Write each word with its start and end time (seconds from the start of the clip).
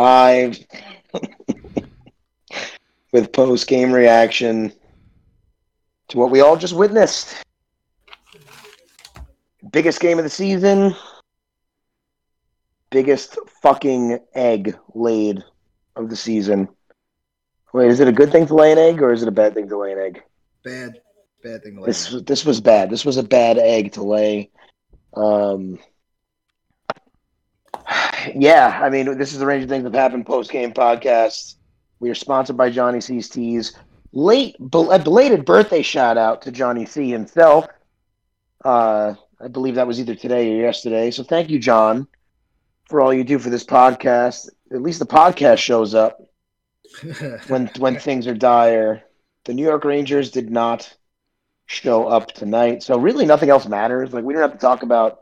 live 0.00 0.58
with 3.12 3.32
post 3.32 3.66
game 3.66 3.92
reaction 3.92 4.72
to 6.08 6.16
what 6.16 6.30
we 6.30 6.40
all 6.40 6.56
just 6.56 6.74
witnessed. 6.74 7.36
Biggest 9.72 10.00
game 10.00 10.16
of 10.16 10.24
the 10.24 10.30
season, 10.30 10.94
biggest 12.88 13.36
fucking 13.60 14.18
egg 14.34 14.74
laid 14.94 15.44
of 15.96 16.08
the 16.08 16.16
season. 16.16 16.66
Wait, 17.74 17.90
is 17.90 18.00
it 18.00 18.08
a 18.08 18.12
good 18.12 18.32
thing 18.32 18.46
to 18.46 18.54
lay 18.54 18.72
an 18.72 18.78
egg 18.78 19.02
or 19.02 19.12
is 19.12 19.22
it 19.22 19.28
a 19.28 19.38
bad 19.42 19.52
thing 19.52 19.68
to 19.68 19.76
lay 19.76 19.92
an 19.92 19.98
egg? 19.98 20.22
Bad, 20.64 20.98
bad 21.44 21.62
thing. 21.62 21.74
To 21.74 21.82
lay 21.82 21.86
This 21.86 22.08
this 22.24 22.46
was 22.46 22.60
bad. 22.60 22.88
This 22.88 23.04
was 23.04 23.18
a 23.18 23.22
bad 23.22 23.58
egg 23.58 23.92
to 23.92 24.02
lay. 24.02 24.50
Um, 25.14 25.78
yeah, 28.34 28.80
I 28.82 28.90
mean, 28.90 29.18
this 29.18 29.32
is 29.32 29.38
the 29.38 29.46
range 29.46 29.64
of 29.64 29.68
things 29.68 29.84
that 29.84 29.94
happen 29.94 30.24
post 30.24 30.50
game 30.50 30.72
podcast. 30.72 31.56
We 31.98 32.10
are 32.10 32.14
sponsored 32.14 32.56
by 32.56 32.70
Johnny 32.70 33.00
C's 33.00 33.28
Teas. 33.28 33.76
Late, 34.12 34.56
bel- 34.58 34.90
a 34.90 34.98
belated 34.98 35.44
birthday 35.44 35.82
shout 35.82 36.18
out 36.18 36.42
to 36.42 36.52
Johnny 36.52 36.86
C 36.86 37.10
himself. 37.10 37.66
Uh, 38.64 39.14
I 39.40 39.48
believe 39.48 39.76
that 39.76 39.86
was 39.86 40.00
either 40.00 40.14
today 40.14 40.52
or 40.52 40.62
yesterday. 40.62 41.10
So 41.10 41.22
thank 41.22 41.50
you, 41.50 41.58
John, 41.58 42.06
for 42.88 43.00
all 43.00 43.14
you 43.14 43.24
do 43.24 43.38
for 43.38 43.50
this 43.50 43.64
podcast. 43.64 44.48
At 44.72 44.82
least 44.82 44.98
the 44.98 45.06
podcast 45.06 45.58
shows 45.58 45.94
up 45.94 46.20
when 47.48 47.70
when 47.78 47.98
things 47.98 48.26
are 48.26 48.34
dire. 48.34 49.02
The 49.44 49.54
New 49.54 49.64
York 49.64 49.84
Rangers 49.84 50.30
did 50.30 50.50
not 50.50 50.94
show 51.66 52.06
up 52.06 52.32
tonight, 52.32 52.82
so 52.82 52.98
really 52.98 53.24
nothing 53.24 53.48
else 53.48 53.66
matters. 53.66 54.12
Like 54.12 54.24
we 54.24 54.34
don't 54.34 54.42
have 54.42 54.52
to 54.52 54.58
talk 54.58 54.82
about 54.82 55.19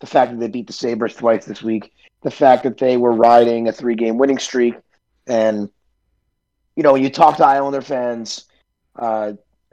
the 0.00 0.06
fact 0.06 0.32
that 0.32 0.40
they 0.40 0.48
beat 0.48 0.66
the 0.66 0.72
Sabres 0.72 1.14
twice 1.14 1.44
this 1.44 1.62
week, 1.62 1.92
the 2.22 2.30
fact 2.30 2.64
that 2.64 2.78
they 2.78 2.96
were 2.96 3.12
riding 3.12 3.68
a 3.68 3.72
three 3.72 3.94
game 3.94 4.18
winning 4.18 4.38
streak, 4.38 4.74
and 5.26 5.70
you 6.76 6.82
know, 6.82 6.92
when 6.94 7.02
you 7.02 7.10
talk 7.10 7.36
to 7.36 7.46
Islander 7.46 7.82
fans, 7.82 8.46
uh, 8.96 9.32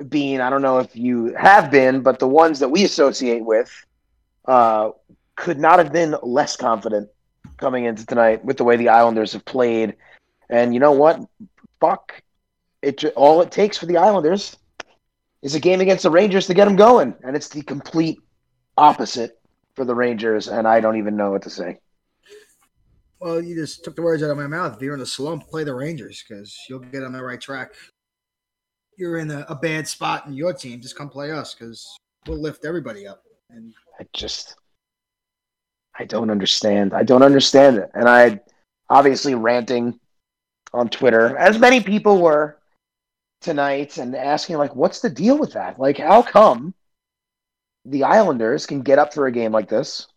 being 0.09 0.41
I 0.41 0.49
don't 0.49 0.61
know 0.61 0.79
if 0.79 0.95
you 0.95 1.33
have 1.35 1.71
been, 1.71 2.01
but 2.01 2.19
the 2.19 2.27
ones 2.27 2.59
that 2.59 2.69
we 2.69 2.83
associate 2.83 3.43
with 3.43 3.71
uh, 4.45 4.91
could 5.35 5.59
not 5.59 5.79
have 5.79 5.91
been 5.91 6.15
less 6.21 6.55
confident 6.55 7.09
coming 7.57 7.85
into 7.85 8.05
tonight 8.05 8.43
with 8.45 8.57
the 8.57 8.63
way 8.63 8.75
the 8.75 8.89
Islanders 8.89 9.33
have 9.33 9.45
played. 9.45 9.95
And 10.49 10.73
you 10.73 10.79
know 10.79 10.91
what? 10.91 11.21
Fuck. 11.79 12.21
It 12.81 13.03
all 13.15 13.41
it 13.41 13.51
takes 13.51 13.77
for 13.77 13.87
the 13.87 13.97
Islanders 13.97 14.57
is 15.41 15.55
a 15.55 15.59
game 15.59 15.81
against 15.81 16.03
the 16.03 16.11
Rangers 16.11 16.47
to 16.47 16.53
get 16.53 16.65
them 16.65 16.75
going, 16.75 17.15
and 17.23 17.35
it's 17.35 17.49
the 17.49 17.61
complete 17.63 18.19
opposite 18.77 19.36
for 19.77 19.85
the 19.85 19.95
Rangers. 19.95 20.49
And 20.49 20.67
I 20.67 20.81
don't 20.81 20.97
even 20.97 21.15
know 21.15 21.31
what 21.31 21.43
to 21.43 21.49
say. 21.49 21.79
well, 23.21 23.41
you 23.41 23.55
just 23.55 23.85
took 23.85 23.95
the 23.95 24.01
words 24.01 24.23
out 24.23 24.31
of 24.31 24.37
my 24.37 24.47
mouth. 24.47 24.75
If 24.75 24.81
you're 24.81 24.95
in 24.95 25.01
a 25.01 25.05
slump, 25.05 25.47
play 25.47 25.63
the 25.63 25.73
Rangers 25.73 26.25
because 26.27 26.57
you'll 26.67 26.79
get 26.79 27.03
on 27.03 27.13
the 27.13 27.23
right 27.23 27.39
track. 27.39 27.73
You're 28.97 29.19
in 29.19 29.29
a, 29.31 29.45
a 29.47 29.55
bad 29.55 29.87
spot 29.87 30.25
in 30.25 30.33
your 30.33 30.51
team. 30.51 30.81
Just 30.81 30.97
come 30.97 31.09
play 31.09 31.31
us 31.31 31.53
because 31.53 31.87
we'll 32.25 32.41
lift 32.41 32.65
everybody 32.65 33.07
up. 33.07 33.21
And 33.51 33.73
I 33.99 34.05
just, 34.13 34.55
I 35.97 36.05
don't 36.05 36.31
understand. 36.31 36.93
I 36.93 37.03
don't 37.03 37.23
understand 37.23 37.77
it. 37.77 37.91
And 37.93 38.09
I 38.09 38.41
obviously 38.89 39.35
ranting 39.35 39.99
on 40.73 40.89
Twitter, 40.89 41.37
as 41.37 41.59
many 41.59 41.81
people 41.81 42.19
were 42.19 42.57
tonight, 43.41 43.99
and 43.99 44.15
asking, 44.15 44.57
like, 44.57 44.75
what's 44.75 44.99
the 44.99 45.09
deal 45.09 45.37
with 45.37 45.53
that? 45.53 45.79
Like, 45.79 45.97
how 45.97 46.23
come 46.23 46.73
the 47.87 48.03
Islanders 48.03 48.65
can 48.65 48.81
get 48.81 48.99
up 48.99 49.13
for 49.13 49.27
a 49.27 49.31
game 49.31 49.51
like 49.51 49.69
this 49.69 50.07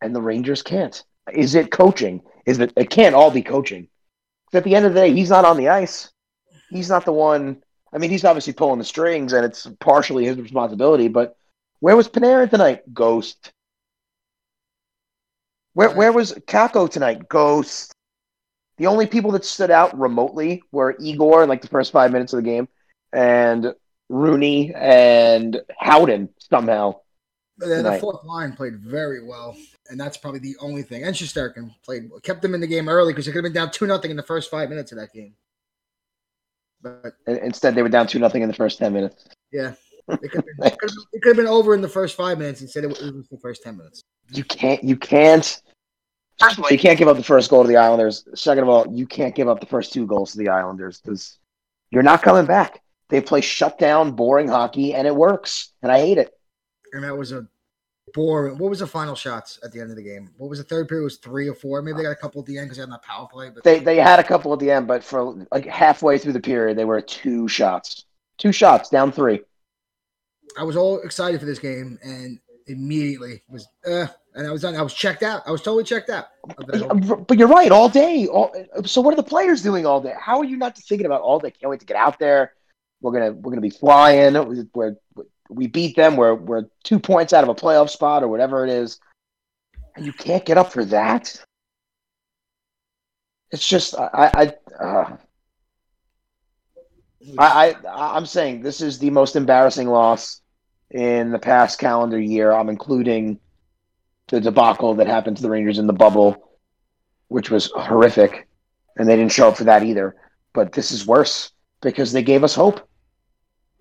and 0.00 0.14
the 0.14 0.20
Rangers 0.20 0.62
can't? 0.62 1.02
Is 1.32 1.54
it 1.54 1.70
coaching? 1.70 2.22
Is 2.46 2.58
it, 2.58 2.72
it 2.76 2.90
can't 2.90 3.14
all 3.14 3.30
be 3.30 3.42
coaching. 3.42 3.88
At 4.52 4.64
the 4.64 4.74
end 4.74 4.84
of 4.84 4.94
the 4.94 5.00
day, 5.00 5.12
he's 5.12 5.30
not 5.30 5.44
on 5.44 5.56
the 5.56 5.68
ice. 5.68 6.10
He's 6.70 6.88
not 6.88 7.04
the 7.04 7.12
one. 7.12 7.62
I 7.92 7.98
mean, 7.98 8.10
he's 8.10 8.24
obviously 8.24 8.52
pulling 8.52 8.78
the 8.78 8.84
strings, 8.84 9.32
and 9.32 9.44
it's 9.44 9.66
partially 9.78 10.24
his 10.24 10.36
responsibility, 10.36 11.08
but 11.08 11.36
where 11.78 11.96
was 11.96 12.08
Panarin 12.08 12.50
tonight? 12.50 12.82
Ghost. 12.92 13.52
Where 15.74 15.90
where 15.90 16.12
was 16.12 16.32
Kakko 16.32 16.90
tonight? 16.90 17.28
Ghost. 17.28 17.94
The 18.78 18.86
only 18.86 19.06
people 19.06 19.30
that 19.32 19.44
stood 19.44 19.70
out 19.70 19.98
remotely 19.98 20.62
were 20.72 20.96
Igor 20.98 21.42
in 21.42 21.48
like 21.48 21.62
the 21.62 21.68
first 21.68 21.92
five 21.92 22.12
minutes 22.12 22.32
of 22.32 22.38
the 22.38 22.50
game, 22.50 22.68
and 23.12 23.74
Rooney 24.10 24.74
and 24.74 25.60
Howden 25.78 26.28
somehow. 26.38 26.96
But 27.58 27.68
then 27.68 27.84
the 27.84 27.98
fourth 27.98 28.24
line 28.24 28.52
played 28.54 28.78
very 28.80 29.22
well, 29.22 29.54
and 29.90 30.00
that's 30.00 30.16
probably 30.16 30.40
the 30.40 30.56
only 30.60 30.82
thing. 30.82 31.04
And 31.04 31.14
Shesterkin 31.14 31.70
played 31.84 32.10
kept 32.22 32.42
them 32.42 32.54
in 32.54 32.60
the 32.60 32.66
game 32.66 32.88
early 32.88 33.12
because 33.12 33.26
they 33.26 33.32
could 33.32 33.44
have 33.44 33.52
been 33.52 33.62
down 33.62 33.70
two 33.70 33.86
nothing 33.86 34.10
in 34.10 34.16
the 34.16 34.22
first 34.22 34.50
five 34.50 34.68
minutes 34.70 34.92
of 34.92 34.98
that 34.98 35.12
game. 35.12 35.34
But 36.82 37.12
instead, 37.26 37.74
they 37.74 37.82
were 37.82 37.88
down 37.90 38.06
two 38.06 38.18
nothing 38.18 38.42
in 38.42 38.48
the 38.48 38.54
first 38.54 38.78
ten 38.78 38.92
minutes. 38.94 39.26
yeah, 39.52 39.74
it 40.08 40.20
could, 40.30 40.32
have 40.32 40.44
been, 40.44 40.54
it 40.66 40.78
could 40.78 40.90
have- 40.90 41.06
it 41.12 41.22
could 41.22 41.28
have 41.30 41.36
been 41.36 41.46
over 41.46 41.74
in 41.74 41.82
the 41.82 41.88
first 41.88 42.16
five 42.16 42.38
minutes. 42.38 42.62
Instead, 42.62 42.84
it 42.84 42.88
was 42.88 43.02
it 43.02 43.14
was 43.14 43.28
the 43.28 43.38
first 43.38 43.62
ten 43.62 43.76
minutes. 43.76 44.02
You 44.32 44.44
can't. 44.44 44.82
You 44.82 44.96
can't. 44.96 45.60
First 46.40 46.56
of 46.56 46.64
all, 46.64 46.70
you 46.70 46.78
can't 46.78 46.98
give 46.98 47.08
up 47.08 47.18
the 47.18 47.22
first 47.22 47.50
goal 47.50 47.62
to 47.62 47.68
the 47.68 47.76
Islanders. 47.76 48.26
Second 48.34 48.62
of 48.62 48.70
all, 48.70 48.86
you 48.90 49.06
can't 49.06 49.34
give 49.34 49.46
up 49.48 49.60
the 49.60 49.66
first 49.66 49.92
two 49.92 50.06
goals 50.06 50.32
to 50.32 50.38
the 50.38 50.48
Islanders 50.48 50.98
because 51.00 51.38
you're 51.90 52.02
not 52.02 52.22
coming 52.22 52.46
back. 52.46 52.80
They 53.10 53.20
play 53.20 53.40
shut 53.40 53.78
down, 53.78 54.12
boring 54.12 54.48
hockey, 54.48 54.94
and 54.94 55.06
it 55.06 55.14
works. 55.14 55.70
And 55.82 55.90
I 55.92 55.98
hate 56.00 56.18
it. 56.18 56.32
And 56.92 57.04
that 57.04 57.16
was 57.16 57.32
a 57.32 57.46
boring. 58.14 58.58
What 58.58 58.70
was 58.70 58.80
the 58.80 58.86
final 58.86 59.14
shots 59.14 59.58
at 59.62 59.72
the 59.72 59.80
end 59.80 59.90
of 59.90 59.96
the 59.96 60.02
game? 60.02 60.30
What 60.36 60.48
was 60.50 60.58
the 60.58 60.64
third 60.64 60.88
period? 60.88 61.02
It 61.02 61.04
was 61.04 61.16
three 61.18 61.48
or 61.48 61.54
four. 61.54 61.82
Maybe 61.82 61.96
they 61.98 62.02
got 62.04 62.10
a 62.10 62.16
couple 62.16 62.40
at 62.40 62.46
the 62.46 62.58
end 62.58 62.66
because 62.66 62.78
they 62.78 62.82
had 62.82 62.90
that 62.92 63.02
power 63.02 63.28
play. 63.30 63.50
But 63.50 63.64
They 63.64 63.78
they 63.80 63.96
had 63.96 64.18
a 64.18 64.24
couple 64.24 64.52
at 64.52 64.58
the 64.58 64.70
end, 64.70 64.86
but 64.86 65.04
for 65.04 65.46
like 65.52 65.66
halfway 65.66 66.18
through 66.18 66.32
the 66.32 66.40
period, 66.40 66.76
they 66.78 66.84
were 66.84 67.00
two 67.00 67.46
shots, 67.48 68.04
two 68.38 68.52
shots 68.52 68.88
down 68.88 69.12
three. 69.12 69.40
I 70.58 70.64
was 70.64 70.76
all 70.76 71.00
excited 71.02 71.38
for 71.38 71.46
this 71.46 71.58
game, 71.60 71.98
and 72.02 72.40
immediately 72.66 73.42
was 73.48 73.68
uh, 73.86 74.06
and 74.34 74.46
I 74.46 74.50
was 74.50 74.62
done. 74.62 74.74
I 74.76 74.82
was 74.82 74.94
checked 74.94 75.22
out. 75.22 75.42
I 75.46 75.50
was 75.52 75.62
totally 75.62 75.84
checked 75.84 76.10
out. 76.10 76.26
of 76.58 76.66
that 76.66 76.80
whole- 77.06 77.16
But 77.16 77.38
you're 77.38 77.48
right, 77.48 77.70
all 77.70 77.88
day. 77.88 78.26
All, 78.26 78.52
so 78.84 79.00
what 79.00 79.12
are 79.12 79.16
the 79.16 79.22
players 79.22 79.62
doing 79.62 79.86
all 79.86 80.00
day? 80.00 80.14
How 80.18 80.38
are 80.38 80.44
you 80.44 80.56
not 80.56 80.76
thinking 80.76 81.06
about 81.06 81.20
all 81.20 81.38
day? 81.38 81.50
Can't 81.52 81.70
wait 81.70 81.80
to 81.80 81.86
get 81.86 81.96
out 81.96 82.18
there. 82.18 82.54
We're 83.00 83.12
gonna 83.12 83.32
we're 83.32 83.50
gonna 83.50 83.60
be 83.60 83.70
flying. 83.70 84.34
We're, 84.74 84.96
we 85.48 85.66
beat 85.66 85.96
them. 85.96 86.16
We're 86.16 86.34
we're 86.34 86.64
two 86.84 86.98
points 86.98 87.32
out 87.32 87.44
of 87.44 87.50
a 87.50 87.54
playoff 87.54 87.90
spot 87.90 88.22
or 88.22 88.28
whatever 88.28 88.64
it 88.64 88.70
is, 88.70 89.00
and 89.96 90.04
you 90.04 90.12
can't 90.12 90.44
get 90.44 90.58
up 90.58 90.72
for 90.72 90.84
that. 90.86 91.42
It's 93.50 93.66
just 93.66 93.94
I 93.98 94.52
I 94.78 94.84
uh, 94.84 95.16
I, 97.38 97.74
I 97.88 98.16
I'm 98.16 98.26
saying 98.26 98.62
this 98.62 98.80
is 98.80 98.98
the 98.98 99.10
most 99.10 99.36
embarrassing 99.36 99.88
loss 99.88 100.40
in 100.90 101.30
the 101.30 101.38
past 101.38 101.78
calendar 101.78 102.18
year. 102.18 102.52
I'm 102.52 102.68
including 102.68 103.38
the 104.28 104.40
debacle 104.40 104.94
that 104.94 105.06
happened 105.06 105.36
to 105.36 105.42
the 105.42 105.50
Rangers 105.50 105.78
in 105.78 105.86
the 105.86 105.92
bubble, 105.92 106.50
which 107.28 107.50
was 107.50 107.70
horrific, 107.74 108.48
and 108.96 109.08
they 109.08 109.16
didn't 109.16 109.32
show 109.32 109.48
up 109.48 109.56
for 109.56 109.64
that 109.64 109.82
either. 109.82 110.16
But 110.52 110.72
this 110.72 110.90
is 110.90 111.06
worse 111.06 111.50
because 111.80 112.12
they 112.12 112.22
gave 112.22 112.44
us 112.44 112.54
hope. 112.54 112.88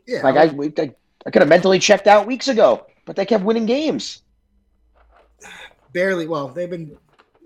Yeah, 0.10 0.22
Like 0.24 0.36
I, 0.36 0.46
we, 0.48 0.74
I, 0.78 0.94
I 1.26 1.30
could 1.30 1.42
have 1.42 1.50
mentally 1.50 1.80
checked 1.80 2.08
out 2.08 2.26
weeks 2.26 2.48
ago, 2.48 2.86
but 3.06 3.16
they 3.16 3.26
kept 3.26 3.44
winning 3.44 3.66
games. 3.66 4.24
barely. 5.94 6.28
Well, 6.28 6.48
they've 6.48 6.70
been 6.70 6.98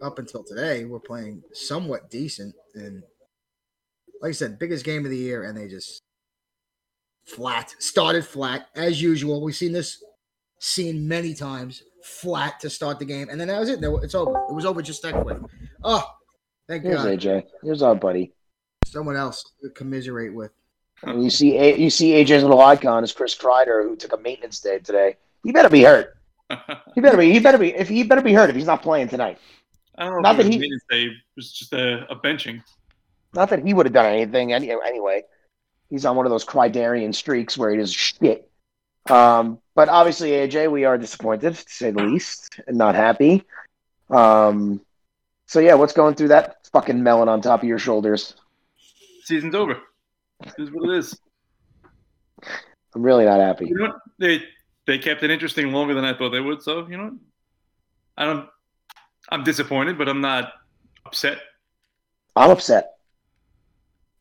up 0.02 0.20
until 0.20 0.44
today. 0.44 0.86
We're 0.86 1.00
playing 1.00 1.44
somewhat 1.54 2.10
decent, 2.10 2.56
and 2.76 3.04
like 4.22 4.30
I 4.30 4.34
said, 4.34 4.60
biggest 4.60 4.86
game 4.86 5.04
of 5.04 5.12
the 5.12 5.18
year, 5.18 5.44
and 5.44 5.58
they 5.58 5.68
just 5.68 6.02
flat 7.26 7.74
started 7.80 8.26
flat 8.26 8.68
as 8.76 9.02
usual. 9.02 9.42
We've 9.42 9.56
seen 9.56 9.74
this 9.74 10.02
scene 10.60 11.08
many 11.08 11.34
times. 11.34 11.84
Flat 12.04 12.60
to 12.60 12.70
start 12.70 13.00
the 13.00 13.06
game, 13.06 13.30
and 13.30 13.40
then 13.40 13.48
that 13.48 13.60
was 13.60 13.70
it. 13.70 13.80
It's 13.82 14.16
over. 14.16 14.46
It 14.50 14.54
was 14.54 14.66
over 14.66 14.82
just 14.82 15.02
that 15.04 15.22
quick. 15.22 15.38
Oh, 15.84 16.06
thank 16.68 16.84
Here's 16.84 17.04
God. 17.04 17.20
AJ. 17.20 17.44
Here's 17.62 17.82
our 17.82 17.96
buddy. 17.96 18.34
Someone 18.86 19.16
else 19.16 19.44
to 19.62 19.70
commiserate 19.70 20.34
with. 20.34 20.52
And 21.04 21.24
you 21.24 21.30
see, 21.30 21.58
A- 21.58 21.78
you 21.78 21.90
see 21.90 22.12
AJ's 22.12 22.44
little 22.44 22.62
icon 22.62 23.04
is 23.04 23.12
Chris 23.12 23.36
Kreider, 23.36 23.84
who 23.84 23.96
took 23.96 24.14
a 24.14 24.18
maintenance 24.18 24.60
day 24.60 24.80
today. 24.80 25.18
He 25.44 25.52
better 25.52 25.70
be 25.70 25.84
hurt. 25.84 26.18
He 26.96 27.02
better 27.02 27.18
be. 27.18 27.32
He 27.32 27.40
better 27.40 27.58
be. 27.58 27.74
If 27.74 27.90
he 27.90 28.04
better 28.04 28.22
be 28.22 28.34
hurt 28.34 28.50
if 28.50 28.56
he's 28.56 28.66
not 28.66 28.82
playing 28.82 29.10
tonight. 29.10 29.40
I 29.98 30.06
don't 30.06 30.14
know 30.16 30.20
Not 30.22 30.38
that 30.38 30.46
he- 30.46 30.58
maintenance 30.58 30.84
day. 30.90 31.04
It 31.06 31.14
was 31.36 31.52
just 31.52 31.74
a, 31.74 32.10
a 32.10 32.16
benching. 32.16 32.64
Not 33.34 33.50
that 33.50 33.66
he 33.66 33.74
would 33.74 33.86
have 33.86 33.94
done 33.94 34.06
anything 34.06 34.54
any, 34.54 34.72
anyway. 34.72 35.24
He's 35.90 36.06
on 36.06 36.16
one 36.16 36.26
of 36.26 36.30
those 36.32 36.46
Kreiderian 36.46 37.14
streaks 37.14 37.58
where 37.58 37.72
he 37.72 37.78
does 37.78 37.92
shit. 37.94 38.50
Um, 39.10 39.60
but 39.76 39.90
obviously, 39.90 40.32
AJ, 40.32 40.72
we 40.72 40.86
are 40.86 40.98
disappointed 40.98 41.56
to 41.56 41.64
say 41.68 41.92
the 41.92 42.04
least, 42.04 42.60
and 42.68 42.78
not 42.78 42.96
happy. 42.96 43.44
Um, 44.10 44.82
so 45.48 45.60
yeah, 45.60 45.74
what's 45.74 45.94
going 45.94 46.16
through 46.16 46.30
that 46.30 46.68
fucking 46.72 47.02
melon 47.04 47.28
on 47.30 47.42
top 47.42 47.62
of 47.64 47.68
your 47.68 47.80
shoulders? 47.80 48.36
Season's 49.24 49.56
over. 49.56 49.78
This 50.42 50.54
is 50.58 50.72
what 50.72 50.90
it 50.90 50.98
is. 50.98 51.20
I'm 52.96 53.02
really 53.02 53.26
not 53.26 53.40
happy. 53.40 53.68
You 53.68 53.76
know? 53.76 54.00
They 54.20 54.44
they 54.86 54.98
kept 54.98 55.24
it 55.24 55.32
interesting 55.32 55.72
longer 55.72 55.94
than 55.94 56.06
I 56.06 56.16
thought 56.18 56.30
they 56.30 56.40
would. 56.40 56.62
So 56.62 56.88
you 56.88 56.98
know, 56.98 57.04
what? 57.04 57.14
I 58.18 58.26
don't. 58.26 58.50
I'm 59.30 59.44
disappointed, 59.44 59.98
but 59.98 60.10
I'm 60.10 60.22
not 60.22 60.54
upset. 61.06 61.40
I'm 62.36 62.52
upset. 62.52 62.94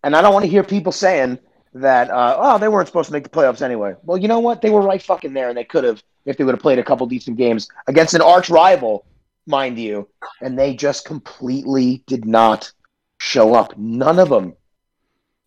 And 0.04 0.16
I 0.16 0.22
don't 0.22 0.32
want 0.32 0.44
to 0.44 0.50
hear 0.50 0.62
people 0.62 0.92
saying 0.92 1.38
that, 1.74 2.10
uh, 2.10 2.36
oh, 2.38 2.58
they 2.58 2.68
weren't 2.68 2.88
supposed 2.88 3.06
to 3.06 3.12
make 3.12 3.24
the 3.24 3.30
playoffs 3.30 3.62
anyway. 3.62 3.94
Well, 4.02 4.18
you 4.18 4.28
know 4.28 4.40
what? 4.40 4.60
They 4.60 4.70
were 4.70 4.82
right 4.82 5.02
fucking 5.02 5.32
there, 5.32 5.48
and 5.48 5.56
they 5.56 5.64
could 5.64 5.84
have 5.84 6.02
if 6.24 6.36
they 6.36 6.44
would 6.44 6.54
have 6.54 6.62
played 6.62 6.78
a 6.78 6.84
couple 6.84 7.06
decent 7.06 7.36
games 7.36 7.68
against 7.88 8.14
an 8.14 8.20
arch 8.20 8.48
rival, 8.48 9.06
mind 9.46 9.78
you. 9.78 10.08
And 10.40 10.58
they 10.58 10.74
just 10.74 11.04
completely 11.04 12.04
did 12.06 12.24
not 12.24 12.72
show 13.18 13.54
up. 13.54 13.76
None 13.76 14.18
of 14.18 14.28
them. 14.28 14.54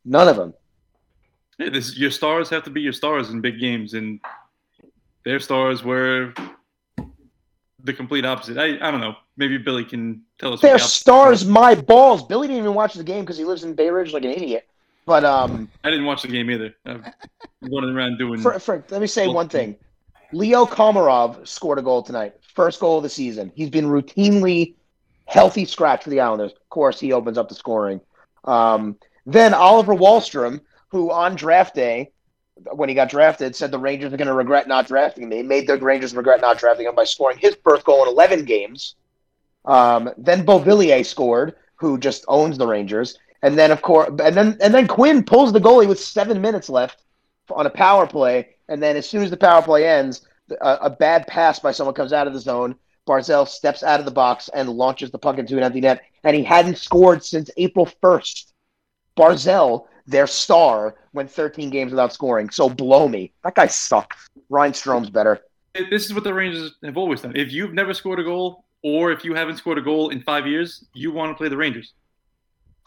None 0.05 0.27
of 0.27 0.35
them. 0.35 0.53
Yeah, 1.57 1.69
this, 1.69 1.97
your 1.97 2.11
stars 2.11 2.49
have 2.49 2.63
to 2.63 2.69
be 2.69 2.81
your 2.81 2.93
stars 2.93 3.29
in 3.29 3.41
big 3.41 3.59
games, 3.59 3.93
and 3.93 4.19
their 5.23 5.39
stars 5.39 5.83
were 5.83 6.33
the 7.83 7.93
complete 7.93 8.25
opposite. 8.25 8.57
I, 8.57 8.75
I 8.87 8.91
don't 8.91 9.01
know. 9.01 9.15
Maybe 9.37 9.57
Billy 9.57 9.85
can 9.85 10.21
tell 10.37 10.53
us. 10.53 10.61
Their 10.61 10.73
the 10.73 10.79
stars, 10.79 11.45
my 11.45 11.75
balls. 11.75 12.23
Billy 12.23 12.47
didn't 12.47 12.61
even 12.61 12.73
watch 12.73 12.93
the 12.93 13.03
game 13.03 13.21
because 13.21 13.37
he 13.37 13.45
lives 13.45 13.63
in 13.63 13.73
Bay 13.73 13.89
Ridge 13.89 14.13
like 14.13 14.23
an 14.23 14.31
idiot. 14.31 14.67
But 15.05 15.23
um, 15.23 15.69
I 15.83 15.91
didn't 15.91 16.05
watch 16.05 16.23
the 16.23 16.27
game 16.27 16.49
either. 16.49 16.73
I'm 16.85 17.03
running 17.61 17.95
around 17.95 18.17
doing. 18.17 18.39
for, 18.39 18.83
let 18.89 19.01
me 19.01 19.07
say 19.07 19.27
one 19.27 19.49
thing. 19.49 19.75
Leo 20.31 20.65
Komarov 20.65 21.47
scored 21.47 21.77
a 21.77 21.81
goal 21.81 22.01
tonight. 22.01 22.35
First 22.55 22.79
goal 22.79 22.97
of 22.97 23.03
the 23.03 23.09
season. 23.09 23.51
He's 23.55 23.69
been 23.69 23.85
routinely 23.85 24.73
healthy 25.25 25.65
scratch 25.65 26.03
for 26.03 26.09
the 26.09 26.19
Islanders. 26.19 26.51
Of 26.53 26.69
course, 26.69 26.99
he 26.99 27.13
opens 27.13 27.37
up 27.37 27.49
the 27.49 27.55
scoring. 27.55 28.01
Um, 28.45 28.97
then 29.25 29.53
Oliver 29.53 29.93
Wahlstrom, 29.93 30.61
who 30.89 31.11
on 31.11 31.35
draft 31.35 31.75
day, 31.75 32.11
when 32.71 32.89
he 32.89 32.95
got 32.95 33.09
drafted, 33.09 33.55
said 33.55 33.71
the 33.71 33.79
Rangers 33.79 34.13
are 34.13 34.17
going 34.17 34.27
to 34.27 34.33
regret 34.33 34.67
not 34.67 34.87
drafting 34.87 35.31
him. 35.31 35.47
Made 35.47 35.67
the 35.67 35.77
Rangers 35.77 36.15
regret 36.15 36.41
not 36.41 36.57
drafting 36.57 36.87
him 36.87 36.95
by 36.95 37.03
scoring 37.03 37.37
his 37.37 37.57
first 37.63 37.83
goal 37.85 38.03
in 38.03 38.09
11 38.09 38.45
games. 38.45 38.95
Um, 39.65 40.09
then 40.17 40.45
Beauvillier 40.45 41.05
scored, 41.05 41.55
who 41.75 41.97
just 41.97 42.23
owns 42.27 42.57
the 42.57 42.67
Rangers. 42.67 43.17
And 43.41 43.57
then, 43.57 43.71
of 43.71 43.81
course, 43.81 44.09
and 44.09 44.35
then 44.35 44.57
and 44.61 44.73
then 44.73 44.87
Quinn 44.87 45.23
pulls 45.23 45.53
the 45.53 45.59
goalie 45.59 45.87
with 45.87 45.99
seven 45.99 46.41
minutes 46.41 46.69
left 46.69 47.03
on 47.51 47.65
a 47.65 47.69
power 47.69 48.07
play. 48.07 48.55
And 48.69 48.81
then, 48.81 48.95
as 48.95 49.07
soon 49.07 49.23
as 49.23 49.29
the 49.29 49.37
power 49.37 49.61
play 49.61 49.87
ends, 49.87 50.25
a, 50.61 50.77
a 50.83 50.89
bad 50.89 51.27
pass 51.27 51.59
by 51.59 51.71
someone 51.71 51.93
comes 51.93 52.13
out 52.13 52.27
of 52.27 52.33
the 52.33 52.39
zone. 52.39 52.75
Barzal 53.07 53.47
steps 53.47 53.83
out 53.83 53.99
of 53.99 54.05
the 54.05 54.11
box 54.11 54.49
and 54.49 54.67
launches 54.69 55.11
the 55.11 55.19
puck 55.19 55.37
into 55.37 55.57
an 55.57 55.63
empty 55.63 55.81
net. 55.81 56.01
And 56.23 56.35
he 56.35 56.43
hadn't 56.43 56.79
scored 56.79 57.23
since 57.23 57.51
April 57.57 57.87
1st. 58.01 58.51
Barzal, 59.17 59.87
their 60.07 60.27
star, 60.27 60.95
went 61.13 61.31
13 61.31 61.69
games 61.69 61.91
without 61.91 62.13
scoring. 62.13 62.49
So 62.49 62.69
blow 62.69 63.07
me. 63.07 63.31
That 63.43 63.55
guy 63.55 63.67
sucks. 63.67 64.29
Ryan 64.49 64.73
Strome's 64.73 65.09
better. 65.09 65.41
This 65.89 66.05
is 66.05 66.13
what 66.13 66.23
the 66.23 66.33
Rangers 66.33 66.75
have 66.83 66.97
always 66.97 67.21
done. 67.21 67.35
If 67.35 67.51
you've 67.51 67.73
never 67.73 67.93
scored 67.93 68.19
a 68.19 68.23
goal, 68.23 68.65
or 68.83 69.11
if 69.11 69.25
you 69.25 69.33
haven't 69.33 69.57
scored 69.57 69.77
a 69.77 69.81
goal 69.81 70.09
in 70.09 70.21
five 70.21 70.47
years, 70.47 70.85
you 70.93 71.11
want 71.11 71.31
to 71.31 71.35
play 71.35 71.49
the 71.49 71.57
Rangers. 71.57 71.93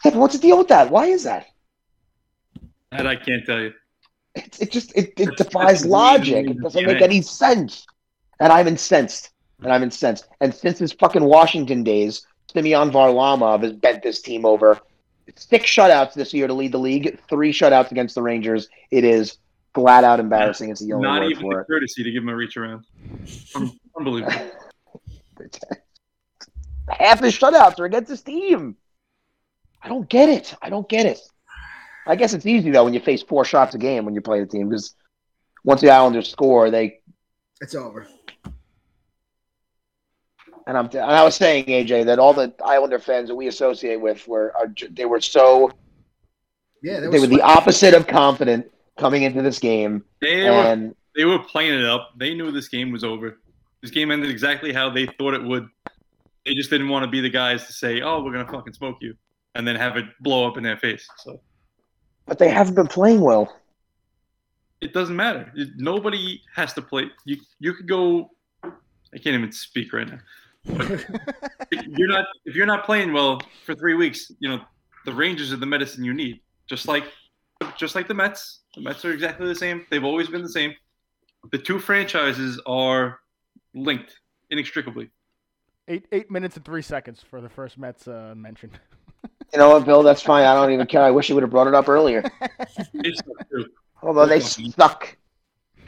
Yeah, 0.05 0.15
what's 0.17 0.35
the 0.35 0.41
deal 0.41 0.57
with 0.57 0.69
that? 0.69 0.89
Why 0.89 1.07
is 1.07 1.23
that? 1.23 1.47
That 2.91 3.05
I 3.05 3.15
can't 3.15 3.45
tell 3.45 3.59
you. 3.59 3.73
It, 4.35 4.61
it 4.61 4.71
just 4.71 4.95
it, 4.95 5.13
it 5.17 5.35
defies 5.37 5.85
logic. 5.85 6.49
It 6.49 6.61
doesn't 6.61 6.85
make 6.85 7.01
any 7.01 7.21
sense. 7.21 7.85
And 8.39 8.53
I'm 8.53 8.67
incensed. 8.67 9.31
And 9.61 9.73
I'm 9.73 9.83
incensed. 9.83 10.27
And 10.39 10.55
since 10.55 10.79
his 10.79 10.93
fucking 10.93 11.23
Washington 11.23 11.83
days, 11.83 12.25
Semyon 12.53 12.91
Varlamov 12.91 13.63
has 13.63 13.73
bent 13.73 14.01
this 14.01 14.21
team 14.21 14.45
over. 14.45 14.79
Six 15.39 15.65
shutouts 15.69 16.13
this 16.13 16.33
year 16.33 16.47
to 16.47 16.53
lead 16.53 16.71
the 16.73 16.79
league, 16.79 17.19
three 17.29 17.53
shutouts 17.53 17.91
against 17.91 18.13
the 18.15 18.21
Rangers. 18.21 18.67
It 18.91 19.03
is 19.05 19.37
flat 19.73 20.03
out 20.03 20.19
embarrassing. 20.19 20.69
It's 20.69 20.81
the 20.81 20.91
only 20.93 21.07
Not 21.07 21.21
word 21.21 21.31
even 21.31 21.41
for 21.41 21.53
the 21.55 21.61
it. 21.61 21.67
courtesy 21.67 22.03
to 22.03 22.11
give 22.11 22.23
him 22.23 22.29
a 22.29 22.35
reach 22.35 22.57
around. 22.57 22.85
Unbelievable. 23.97 24.33
Half 26.89 27.21
his 27.21 27.37
shutouts 27.37 27.79
are 27.79 27.85
against 27.85 28.09
his 28.09 28.21
team. 28.21 28.75
I 29.81 29.87
don't 29.87 30.09
get 30.09 30.27
it. 30.27 30.53
I 30.61 30.69
don't 30.69 30.89
get 30.89 31.05
it. 31.05 31.19
I 32.05 32.15
guess 32.15 32.33
it's 32.33 32.45
easy 32.45 32.71
though 32.71 32.83
when 32.83 32.93
you 32.93 32.99
face 32.99 33.21
four 33.21 33.45
shots 33.45 33.75
a 33.75 33.77
game 33.77 34.03
when 34.03 34.15
you 34.15 34.21
play 34.21 34.39
the 34.39 34.45
team 34.47 34.67
because 34.69 34.95
once 35.63 35.81
the 35.81 35.91
Islanders 35.91 36.29
score, 36.29 36.69
they 36.71 36.99
It's 37.61 37.75
over. 37.75 38.07
And 40.69 40.77
I'm 40.77 40.85
and 40.85 40.99
I 40.99 41.23
was 41.23 41.35
saying 41.35 41.65
AJ 41.65 42.05
that 42.05 42.19
all 42.19 42.31
the 42.31 42.53
Islander 42.63 42.99
fans 42.99 43.27
that 43.29 43.35
we 43.35 43.47
associate 43.47 43.99
with 43.99 44.27
were 44.27 44.53
are, 44.55 44.71
they 44.91 45.05
were 45.05 45.19
so 45.19 45.71
Yeah, 46.83 46.99
they 46.99 47.07
was 47.07 47.21
were 47.21 47.27
the 47.27 47.41
opposite 47.41 47.95
of 47.95 48.05
confident 48.05 48.71
coming 48.97 49.23
into 49.23 49.41
this 49.41 49.57
game 49.57 50.03
They 50.21 50.47
were 50.47 50.91
they 51.15 51.25
were 51.25 51.39
playing 51.39 51.79
it 51.79 51.85
up. 51.85 52.11
They 52.17 52.35
knew 52.35 52.51
this 52.51 52.69
game 52.69 52.91
was 52.91 53.03
over. 53.03 53.39
This 53.81 53.89
game 53.89 54.11
ended 54.11 54.29
exactly 54.29 54.71
how 54.71 54.91
they 54.91 55.07
thought 55.17 55.33
it 55.33 55.43
would. 55.43 55.67
They 56.45 56.53
just 56.53 56.69
didn't 56.69 56.89
want 56.89 57.03
to 57.03 57.09
be 57.09 57.19
the 57.19 57.29
guys 57.29 57.65
to 57.65 57.73
say, 57.73 58.01
"Oh, 58.01 58.21
we're 58.23 58.31
gonna 58.31 58.49
fucking 58.49 58.73
smoke 58.73 58.97
you," 59.01 59.15
and 59.55 59.67
then 59.67 59.75
have 59.75 59.97
it 59.97 60.05
blow 60.21 60.47
up 60.47 60.55
in 60.57 60.63
their 60.63 60.77
face. 60.77 61.07
So 61.17 61.41
but 62.27 62.37
they 62.37 62.49
haven't 62.49 62.75
been 62.75 62.87
playing 62.87 63.21
well. 63.21 63.51
it 64.81 64.93
doesn't 64.93 65.15
matter. 65.15 65.51
Nobody 65.77 66.41
has 66.55 66.73
to 66.73 66.81
play. 66.83 67.09
You 67.25 67.37
you 67.59 67.73
could 67.73 67.87
go. 67.87 68.29
I 68.63 69.17
can't 69.17 69.35
even 69.35 69.51
speak 69.51 69.93
right 69.93 70.07
now. 70.07 70.19
You're 70.65 72.07
not 72.07 72.25
if 72.45 72.55
you're 72.55 72.65
not 72.65 72.85
playing 72.85 73.13
well 73.13 73.41
for 73.65 73.75
three 73.75 73.93
weeks. 73.93 74.31
You 74.39 74.49
know 74.49 74.61
the 75.05 75.13
Rangers 75.13 75.53
are 75.53 75.57
the 75.57 75.65
medicine 75.65 76.03
you 76.03 76.13
need. 76.13 76.41
Just 76.67 76.87
like 76.87 77.05
just 77.77 77.95
like 77.95 78.07
the 78.07 78.13
Mets. 78.13 78.61
The 78.75 78.81
Mets 78.81 79.03
are 79.05 79.11
exactly 79.11 79.47
the 79.47 79.55
same. 79.55 79.85
They've 79.89 80.03
always 80.03 80.27
been 80.27 80.41
the 80.41 80.49
same. 80.49 80.73
The 81.51 81.57
two 81.57 81.79
franchises 81.79 82.61
are 82.65 83.19
linked 83.73 84.19
inextricably. 84.49 85.09
Eight 85.87 86.05
eight 86.11 86.29
minutes 86.29 86.55
and 86.55 86.65
three 86.65 86.81
seconds 86.81 87.23
for 87.27 87.41
the 87.41 87.49
first 87.49 87.77
Mets 87.77 88.07
uh, 88.07 88.33
mention. 88.35 88.71
You 89.53 89.59
know 89.59 89.69
what, 89.71 89.85
Bill? 89.85 90.03
That's 90.03 90.21
fine. 90.21 90.45
I 90.45 90.53
don't 90.53 90.71
even 90.71 90.85
care. 90.85 91.01
I 91.01 91.11
wish 91.11 91.29
you 91.29 91.35
would 91.35 91.41
have 91.41 91.49
brought 91.49 91.67
it 91.67 91.73
up 91.73 91.89
earlier. 91.89 92.23
It's 92.93 93.21
true. 93.49 93.65
Although 94.03 94.27
they 94.27 94.39
suck. 94.39 95.17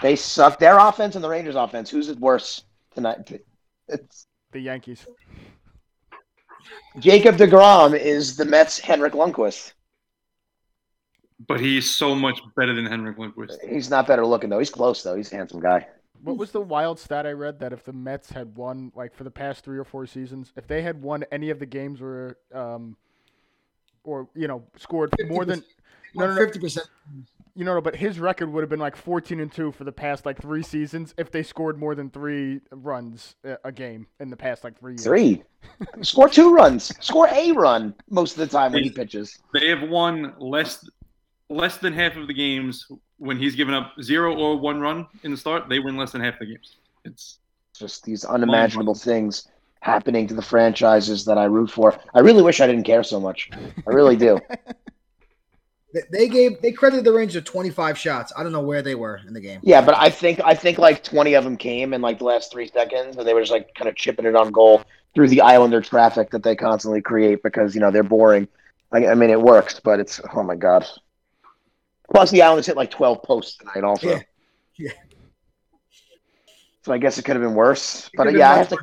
They 0.01 0.15
suck. 0.15 0.57
Their 0.57 0.79
offense 0.79 1.15
and 1.15 1.23
the 1.23 1.29
Rangers' 1.29 1.55
offense. 1.55 1.89
Who's 1.89 2.09
it 2.09 2.19
worse 2.19 2.63
tonight? 2.95 3.41
It's 3.87 4.27
The 4.51 4.59
Yankees. 4.59 5.07
Jacob 6.99 7.37
DeGrom 7.37 7.97
is 7.97 8.35
the 8.35 8.45
Mets' 8.45 8.79
Henrik 8.79 9.13
Lundqvist. 9.13 9.73
But 11.47 11.59
he's 11.59 11.95
so 11.95 12.13
much 12.13 12.39
better 12.55 12.73
than 12.73 12.85
Henrik 12.85 13.17
Lundqvist. 13.17 13.57
He's 13.67 13.89
not 13.89 14.07
better 14.07 14.25
looking 14.25 14.49
though. 14.49 14.59
He's 14.59 14.69
close 14.69 15.01
though. 15.01 15.15
He's 15.15 15.31
a 15.31 15.35
handsome 15.35 15.59
guy. 15.59 15.87
What 16.23 16.37
was 16.37 16.51
the 16.51 16.61
wild 16.61 16.99
stat 16.99 17.25
I 17.25 17.31
read 17.31 17.59
that 17.59 17.73
if 17.73 17.83
the 17.83 17.93
Mets 17.93 18.29
had 18.29 18.55
won 18.55 18.91
like 18.95 19.15
for 19.15 19.23
the 19.23 19.31
past 19.31 19.63
three 19.63 19.79
or 19.79 19.83
four 19.83 20.05
seasons, 20.05 20.53
if 20.55 20.67
they 20.67 20.83
had 20.83 21.01
won 21.01 21.25
any 21.31 21.49
of 21.49 21.57
the 21.57 21.65
games 21.65 21.99
where 21.99 22.37
um 22.53 22.95
or 24.03 24.27
you 24.35 24.47
know 24.47 24.63
scored 24.77 25.11
more 25.27 25.45
than 25.45 25.63
no 26.13 26.27
no 26.27 26.35
no 26.35 26.45
fifty 26.45 26.59
percent. 26.59 26.87
You 27.55 27.65
know 27.65 27.79
but 27.81 27.95
his 27.95 28.19
record 28.19 28.51
would 28.51 28.61
have 28.61 28.69
been 28.69 28.79
like 28.79 28.95
14 28.95 29.39
and 29.39 29.51
2 29.51 29.71
for 29.71 29.83
the 29.83 29.91
past 29.91 30.25
like 30.25 30.41
3 30.41 30.63
seasons 30.63 31.13
if 31.17 31.31
they 31.31 31.43
scored 31.43 31.77
more 31.79 31.95
than 31.95 32.09
3 32.09 32.61
runs 32.71 33.35
a- 33.43 33.57
a 33.65 33.71
game 33.71 34.07
in 34.19 34.29
the 34.29 34.37
past 34.37 34.63
like 34.63 34.79
3 34.79 34.93
years. 34.93 35.03
Three. 35.03 35.43
Score 36.01 36.27
two 36.29 36.53
runs. 36.53 36.91
Score 37.03 37.27
a 37.31 37.51
run 37.51 37.93
most 38.09 38.33
of 38.33 38.37
the 38.39 38.47
time 38.47 38.71
when 38.73 38.83
he 38.83 38.89
pitches. 38.89 39.37
They 39.53 39.67
have 39.69 39.87
won 39.89 40.33
less 40.39 40.87
less 41.49 41.77
than 41.77 41.91
half 41.93 42.15
of 42.15 42.27
the 42.27 42.33
games 42.33 42.87
when 43.17 43.37
he's 43.37 43.55
given 43.55 43.73
up 43.73 43.93
zero 44.01 44.33
or 44.35 44.57
one 44.57 44.79
run 44.79 45.05
in 45.23 45.31
the 45.31 45.37
start. 45.37 45.67
They 45.69 45.79
win 45.79 45.97
less 45.97 46.11
than 46.13 46.21
half 46.21 46.39
the 46.39 46.45
games. 46.45 46.77
It's 47.03 47.39
Just 47.77 48.03
these 48.05 48.23
unimaginable 48.25 48.95
things 48.95 49.47
happening 49.81 50.27
to 50.27 50.33
the 50.33 50.41
franchises 50.41 51.25
that 51.25 51.37
I 51.37 51.45
root 51.45 51.69
for. 51.71 51.99
I 52.13 52.19
really 52.19 52.41
wish 52.43 52.61
I 52.61 52.67
didn't 52.67 52.83
care 52.83 53.03
so 53.03 53.19
much. 53.19 53.49
I 53.53 53.89
really 53.91 54.15
do. 54.15 54.39
They- 56.11 56.27
gave 56.27 56.61
they 56.61 56.71
credited 56.71 57.05
the 57.05 57.11
Rangers 57.11 57.35
with 57.35 57.45
twenty 57.45 57.69
five 57.69 57.97
shots. 57.97 58.31
I 58.37 58.43
don't 58.43 58.51
know 58.51 58.61
where 58.61 58.81
they 58.81 58.95
were 58.95 59.19
in 59.27 59.33
the 59.33 59.41
game. 59.41 59.59
Yeah, 59.63 59.81
but 59.81 59.95
I 59.97 60.09
think 60.09 60.39
I 60.43 60.55
think 60.55 60.77
like 60.77 61.03
twenty 61.03 61.33
of 61.33 61.43
them 61.43 61.57
came 61.57 61.93
in 61.93 62.01
like 62.01 62.19
the 62.19 62.25
last 62.25 62.51
three 62.51 62.67
seconds, 62.67 63.17
and 63.17 63.27
they 63.27 63.33
were 63.33 63.41
just 63.41 63.51
like 63.51 63.73
kind 63.75 63.89
of 63.89 63.95
chipping 63.95 64.25
it 64.25 64.35
on 64.35 64.51
goal 64.51 64.83
through 65.13 65.27
the 65.27 65.41
Islander 65.41 65.81
traffic 65.81 66.31
that 66.31 66.43
they 66.43 66.55
constantly 66.55 67.01
create 67.01 67.43
because 67.43 67.75
you 67.75 67.81
know 67.81 67.91
they're 67.91 68.03
boring. 68.03 68.47
I, 68.91 69.07
I 69.07 69.15
mean, 69.15 69.29
it 69.29 69.41
works, 69.41 69.79
but 69.79 69.99
it's 69.99 70.21
oh 70.33 70.43
my 70.43 70.55
god. 70.55 70.85
Plus, 72.13 72.31
the 72.31 72.41
Islanders 72.41 72.65
hit 72.65 72.77
like 72.77 72.91
twelve 72.91 73.23
posts 73.23 73.57
tonight, 73.57 73.83
also. 73.83 74.09
Yeah. 74.09 74.21
Yeah. 74.77 74.91
So 76.83 76.93
I 76.93 76.97
guess 76.97 77.17
it 77.17 77.23
could 77.23 77.35
have 77.35 77.43
been 77.43 77.53
worse. 77.53 78.07
It 78.07 78.17
But 78.17 78.33
yeah, 78.33 78.51
I 78.51 78.57
have 78.57 78.69
to. 78.69 78.77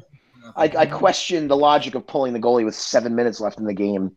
I, 0.56 0.64
I 0.64 0.86
question 0.86 1.48
the 1.48 1.56
logic 1.56 1.94
of 1.94 2.06
pulling 2.06 2.32
the 2.32 2.38
goalie 2.38 2.64
with 2.64 2.74
seven 2.74 3.14
minutes 3.14 3.40
left 3.40 3.58
in 3.58 3.64
the 3.64 3.74
game. 3.74 4.16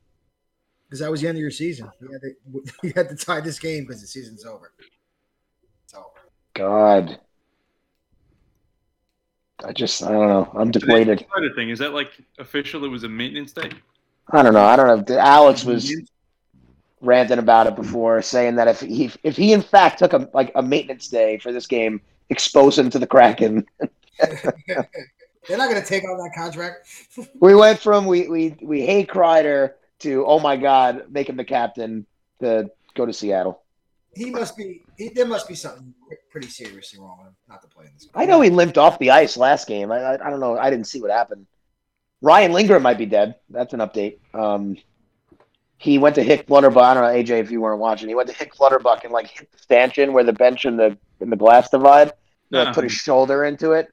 Because 0.91 0.99
that 0.99 1.09
was 1.09 1.21
the 1.21 1.27
end 1.29 1.37
of 1.37 1.41
your 1.41 1.51
season. 1.51 1.89
You 2.01 2.11
had 2.11 2.21
to, 2.21 2.33
you 2.83 2.93
had 2.93 3.07
to 3.07 3.15
tie 3.15 3.39
this 3.39 3.59
game 3.59 3.85
because 3.85 4.01
the 4.01 4.07
season's 4.07 4.45
over. 4.45 4.73
It's 5.85 5.93
over. 5.93 6.09
God, 6.53 7.17
I 9.63 9.71
just 9.71 10.03
I 10.03 10.11
don't 10.11 10.27
know. 10.27 10.51
I'm 10.53 10.69
depleted. 10.69 11.25
Other 11.35 11.53
thing 11.53 11.69
is 11.69 11.79
that 11.79 11.93
like 11.93 12.11
official? 12.39 12.83
It 12.83 12.89
was 12.89 13.05
a 13.05 13.09
maintenance 13.09 13.53
day. 13.53 13.71
I 14.31 14.43
don't 14.43 14.53
know. 14.53 14.65
I 14.65 14.75
don't 14.75 15.09
know. 15.09 15.17
Alex 15.17 15.63
was 15.63 15.95
ranting 16.99 17.39
about 17.39 17.67
it 17.67 17.77
before, 17.77 18.21
saying 18.21 18.57
that 18.57 18.67
if 18.67 18.81
he 18.81 19.09
if 19.23 19.37
he 19.37 19.53
in 19.53 19.61
fact 19.61 19.99
took 19.99 20.11
a 20.11 20.29
like 20.33 20.51
a 20.55 20.61
maintenance 20.61 21.07
day 21.07 21.37
for 21.37 21.53
this 21.53 21.67
game, 21.67 22.01
expose 22.29 22.77
him 22.77 22.89
to 22.89 22.99
the 22.99 23.07
Kraken. 23.07 23.65
They're 24.19 25.57
not 25.57 25.69
going 25.69 25.81
to 25.81 25.87
take 25.87 26.03
on 26.03 26.17
that 26.17 26.33
contract. 26.35 26.85
We 27.39 27.55
went 27.55 27.79
from 27.79 28.07
we 28.07 28.27
we 28.27 28.57
we 28.61 28.85
hate 28.85 29.07
Kreider 29.07 29.75
to 30.01 30.25
oh 30.25 30.39
my 30.39 30.57
god, 30.57 31.05
make 31.09 31.29
him 31.29 31.37
the 31.37 31.45
captain 31.45 32.05
to 32.41 32.69
go 32.95 33.05
to 33.05 33.13
Seattle. 33.13 33.61
He 34.13 34.29
must 34.29 34.57
be. 34.57 34.83
He, 34.97 35.09
there 35.09 35.25
must 35.25 35.47
be 35.47 35.55
something 35.55 35.93
pretty 36.29 36.49
seriously 36.49 36.99
wrong 36.99 37.17
with 37.19 37.27
him 37.27 37.35
not 37.47 37.61
to 37.61 37.67
play 37.67 37.85
in 37.85 37.91
this. 37.93 38.09
I 38.13 38.25
know 38.25 38.41
he 38.41 38.49
limped 38.49 38.77
off 38.77 38.99
the 38.99 39.11
ice 39.11 39.37
last 39.37 39.67
game. 39.67 39.91
I, 39.91 39.99
I, 39.99 40.27
I 40.27 40.29
don't 40.29 40.39
know. 40.39 40.57
I 40.57 40.69
didn't 40.69 40.87
see 40.87 41.01
what 41.01 41.11
happened. 41.11 41.45
Ryan 42.21 42.51
Lindgren 42.51 42.83
might 42.83 42.97
be 42.97 43.05
dead. 43.05 43.35
That's 43.49 43.73
an 43.73 43.79
update. 43.79 44.19
Um, 44.33 44.77
he 45.77 45.97
went 45.97 46.15
to 46.15 46.23
hit 46.23 46.45
Clutterbuck. 46.45 46.83
I 46.83 46.93
don't 46.93 47.03
know, 47.03 47.09
AJ, 47.09 47.39
if 47.41 47.51
you 47.51 47.61
weren't 47.61 47.79
watching. 47.79 48.07
He 48.07 48.15
went 48.15 48.29
to 48.29 48.35
hit 48.35 48.51
Clutterbuck 48.51 49.03
and 49.03 49.11
like 49.11 49.27
hit 49.27 49.51
the 49.51 49.57
stanchion 49.57 50.13
where 50.13 50.23
the 50.23 50.33
bench 50.33 50.65
and 50.65 50.77
the 50.77 50.97
and 51.19 51.31
the 51.31 51.35
glass 51.37 51.69
divide. 51.69 52.13
He, 52.49 52.57
like, 52.57 52.75
put 52.75 52.83
his 52.83 52.93
shoulder 52.93 53.45
into 53.45 53.71
it. 53.71 53.91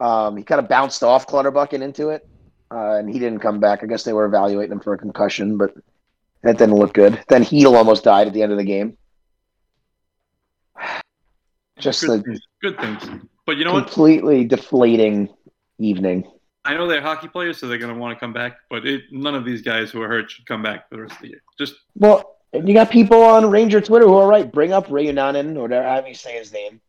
Um, 0.00 0.36
he 0.36 0.44
kind 0.44 0.60
of 0.60 0.68
bounced 0.68 1.02
off 1.02 1.26
Clutterbuck 1.26 1.72
and 1.72 1.82
into 1.82 2.10
it, 2.10 2.28
uh, 2.70 2.94
and 2.94 3.08
he 3.08 3.18
didn't 3.18 3.40
come 3.40 3.60
back. 3.60 3.82
I 3.82 3.86
guess 3.86 4.04
they 4.04 4.12
were 4.12 4.24
evaluating 4.24 4.72
him 4.72 4.80
for 4.80 4.94
a 4.94 4.98
concussion, 4.98 5.56
but 5.56 5.74
that 6.42 6.58
didn't 6.58 6.76
look 6.76 6.92
good. 6.92 7.22
Then 7.28 7.42
Heel 7.42 7.76
almost 7.76 8.04
died 8.04 8.26
at 8.26 8.32
the 8.32 8.42
end 8.42 8.52
of 8.52 8.58
the 8.58 8.64
game. 8.64 8.96
Just 11.78 12.02
good 12.02 12.20
a 12.20 12.22
things. 12.22 12.40
Good 12.62 12.78
things. 12.78 13.22
But 13.44 13.58
you 13.58 13.64
know 13.64 13.74
what? 13.74 13.86
completely 13.86 14.44
deflating 14.44 15.28
evening. 15.78 16.30
I 16.64 16.74
know 16.74 16.88
they're 16.88 17.00
hockey 17.00 17.28
players, 17.28 17.58
so 17.58 17.68
they're 17.68 17.78
going 17.78 17.94
to 17.94 17.98
want 17.98 18.16
to 18.16 18.20
come 18.20 18.32
back. 18.32 18.56
But 18.68 18.86
it, 18.86 19.04
none 19.12 19.36
of 19.36 19.44
these 19.44 19.62
guys 19.62 19.90
who 19.90 20.02
are 20.02 20.08
hurt 20.08 20.30
should 20.30 20.46
come 20.46 20.62
back 20.62 20.88
for 20.88 20.96
the 20.96 21.02
rest 21.02 21.14
of 21.14 21.20
the 21.20 21.28
year. 21.28 21.42
Just 21.58 21.74
Well, 21.94 22.36
you 22.52 22.74
got 22.74 22.90
people 22.90 23.22
on 23.22 23.50
Ranger 23.50 23.80
Twitter 23.80 24.06
who 24.06 24.14
are 24.14 24.26
right. 24.26 24.50
Bring 24.50 24.72
up 24.72 24.88
Reunanen, 24.88 25.56
or 25.56 25.62
whatever 25.62 25.86
however 25.86 26.08
you 26.08 26.14
say 26.14 26.36
his 26.36 26.52
name. 26.52 26.80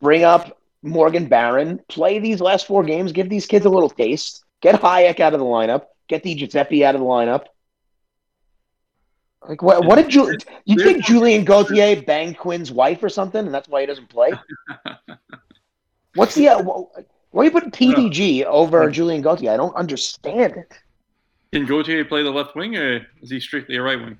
Bring 0.00 0.24
up 0.24 0.58
Morgan 0.82 1.26
Barron. 1.26 1.80
Play 1.88 2.18
these 2.18 2.40
last 2.40 2.66
four 2.66 2.82
games. 2.82 3.12
Give 3.12 3.28
these 3.28 3.46
kids 3.46 3.66
a 3.66 3.70
little 3.70 3.90
taste. 3.90 4.44
Get 4.62 4.80
Hajek 4.80 5.20
out 5.20 5.34
of 5.34 5.40
the 5.40 5.46
lineup. 5.46 5.86
Get 6.08 6.22
the 6.22 6.34
Giuseppe 6.34 6.84
out 6.84 6.94
of 6.94 7.00
the 7.00 7.06
lineup. 7.06 7.46
Like 9.46 9.60
what? 9.60 9.84
What 9.84 9.96
did 9.96 10.08
Ju- 10.08 10.38
you 10.64 10.76
think 10.76 11.04
Julien 11.04 11.44
Gauthier 11.44 12.00
banged 12.02 12.38
Quinn's 12.38 12.70
wife 12.70 13.02
or 13.02 13.08
something, 13.08 13.44
and 13.44 13.52
that's 13.54 13.68
why 13.68 13.80
he 13.80 13.86
doesn't 13.86 14.08
play? 14.08 14.32
What's 16.14 16.34
the? 16.34 16.48
Uh, 16.48 16.62
why 16.62 17.42
are 17.42 17.44
you 17.44 17.50
putting 17.50 17.70
PDG 17.70 18.44
over 18.44 18.88
Julien 18.90 19.22
Gauthier? 19.22 19.52
I 19.52 19.56
don't 19.56 19.74
understand 19.74 20.54
it. 20.54 20.72
can 21.52 21.66
Gauthier 21.66 22.04
play 22.04 22.22
the 22.22 22.30
left 22.30 22.54
wing, 22.54 22.76
or 22.76 23.06
is 23.20 23.30
he 23.30 23.40
strictly 23.40 23.76
a 23.76 23.82
right 23.82 23.98
wing? 23.98 24.16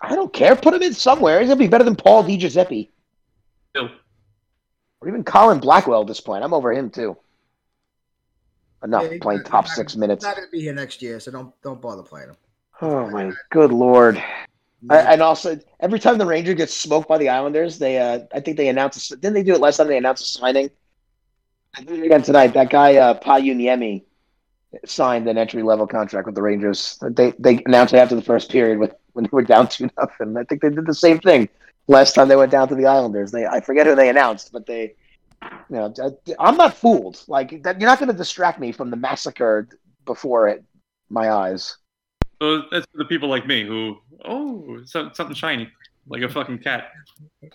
I 0.00 0.14
don't 0.14 0.32
care. 0.32 0.56
Put 0.56 0.74
him 0.74 0.82
in 0.82 0.94
somewhere. 0.94 1.40
He's 1.40 1.48
gonna 1.48 1.58
be 1.58 1.68
better 1.68 1.84
than 1.84 1.96
Paul 1.96 2.22
Di 2.22 2.36
Giuseppe 2.36 2.90
or 5.04 5.08
even 5.08 5.24
Colin 5.24 5.58
Blackwell 5.58 6.02
at 6.02 6.06
this 6.06 6.20
point. 6.20 6.42
I'm 6.42 6.54
over 6.54 6.72
him 6.72 6.90
too. 6.90 7.16
Enough 8.84 9.04
Yeah, 9.10 9.18
playing 9.20 9.42
top 9.44 9.64
not- 9.64 9.68
six 9.74 9.96
minutes. 9.96 10.22
not 10.24 10.36
going 10.36 10.46
to 10.46 10.52
be 10.52 10.60
here 10.60 10.74
next 10.74 11.00
year, 11.00 11.18
so 11.18 11.30
don't 11.30 11.52
don't 11.62 11.80
bother 11.80 12.02
playing 12.02 12.28
him. 12.28 12.36
Oh 12.82 13.08
my 13.08 13.32
good 13.50 13.72
lord! 13.72 14.22
I, 14.90 14.98
and 14.98 15.22
also, 15.22 15.58
every 15.80 15.98
time 15.98 16.18
the 16.18 16.26
Ranger 16.26 16.52
gets 16.52 16.76
smoked 16.76 17.08
by 17.08 17.16
the 17.16 17.30
Islanders, 17.30 17.78
they 17.78 17.98
uh, 17.98 18.20
I 18.34 18.40
think 18.40 18.58
they 18.58 18.68
announce. 18.68 19.10
A, 19.10 19.16
didn't 19.16 19.34
they 19.34 19.42
do 19.42 19.54
it 19.54 19.60
last 19.60 19.78
time? 19.78 19.88
They 19.88 19.96
announced 19.96 20.22
a 20.22 20.26
signing. 20.26 20.70
I 21.76 21.82
did 21.82 21.98
it 21.98 22.04
again 22.04 22.22
tonight. 22.22 22.48
That 22.48 22.68
guy 22.68 22.96
uh, 22.96 23.18
Pajuniemi 23.18 24.02
signed 24.84 25.28
an 25.28 25.38
entry 25.38 25.62
level 25.62 25.86
contract 25.86 26.26
with 26.26 26.34
the 26.34 26.42
Rangers. 26.42 26.98
They 27.00 27.32
they 27.38 27.62
announced 27.64 27.94
it 27.94 27.98
after 27.98 28.16
the 28.16 28.22
first 28.22 28.50
period 28.50 28.78
with 28.78 28.92
when 29.14 29.24
they 29.24 29.30
were 29.32 29.42
down 29.42 29.68
two 29.74 29.88
nothing. 29.96 30.36
I 30.36 30.44
think 30.44 30.60
they 30.60 30.68
did 30.70 30.86
the 30.86 30.94
same 30.94 31.20
thing 31.20 31.48
last 31.88 32.14
time 32.14 32.28
they 32.28 32.36
went 32.36 32.50
down 32.52 32.68
to 32.68 32.74
the 32.74 32.86
Islanders. 32.86 33.30
They 33.32 33.46
I 33.46 33.60
forget 33.60 33.86
who 33.86 33.94
they 33.94 34.10
announced, 34.10 34.52
but 34.52 34.66
they. 34.66 34.94
You 35.70 35.76
know, 35.76 35.94
I- 36.02 36.34
I'm 36.38 36.56
not 36.56 36.76
fooled. 36.76 37.22
Like 37.28 37.62
that, 37.62 37.80
you're 37.80 37.88
not 37.88 37.98
going 37.98 38.10
to 38.10 38.16
distract 38.16 38.60
me 38.60 38.72
from 38.72 38.90
the 38.90 38.96
massacre 38.96 39.68
before 40.04 40.48
it, 40.48 40.62
my 41.08 41.30
eyes. 41.30 41.76
so 42.40 42.62
that's 42.70 42.86
for 42.92 42.98
the 42.98 43.04
people 43.06 43.28
like 43.28 43.46
me 43.46 43.64
who, 43.64 43.96
oh, 44.24 44.82
so- 44.84 45.10
something 45.14 45.34
shiny, 45.36 45.70
like 46.08 46.22
a 46.22 46.28
fucking 46.28 46.58
cat. 46.58 46.90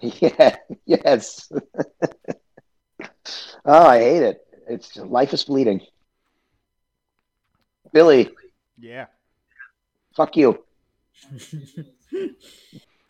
Yeah, 0.01 0.55
yes. 0.85 1.51
oh, 3.65 3.85
I 3.87 3.99
hate 3.99 4.23
it. 4.23 4.41
It's 4.67 4.95
life 4.97 5.33
is 5.33 5.43
bleeding. 5.43 5.81
Billy, 7.91 8.29
Yeah. 8.79 9.07
fuck 10.15 10.37
you. 10.37 10.63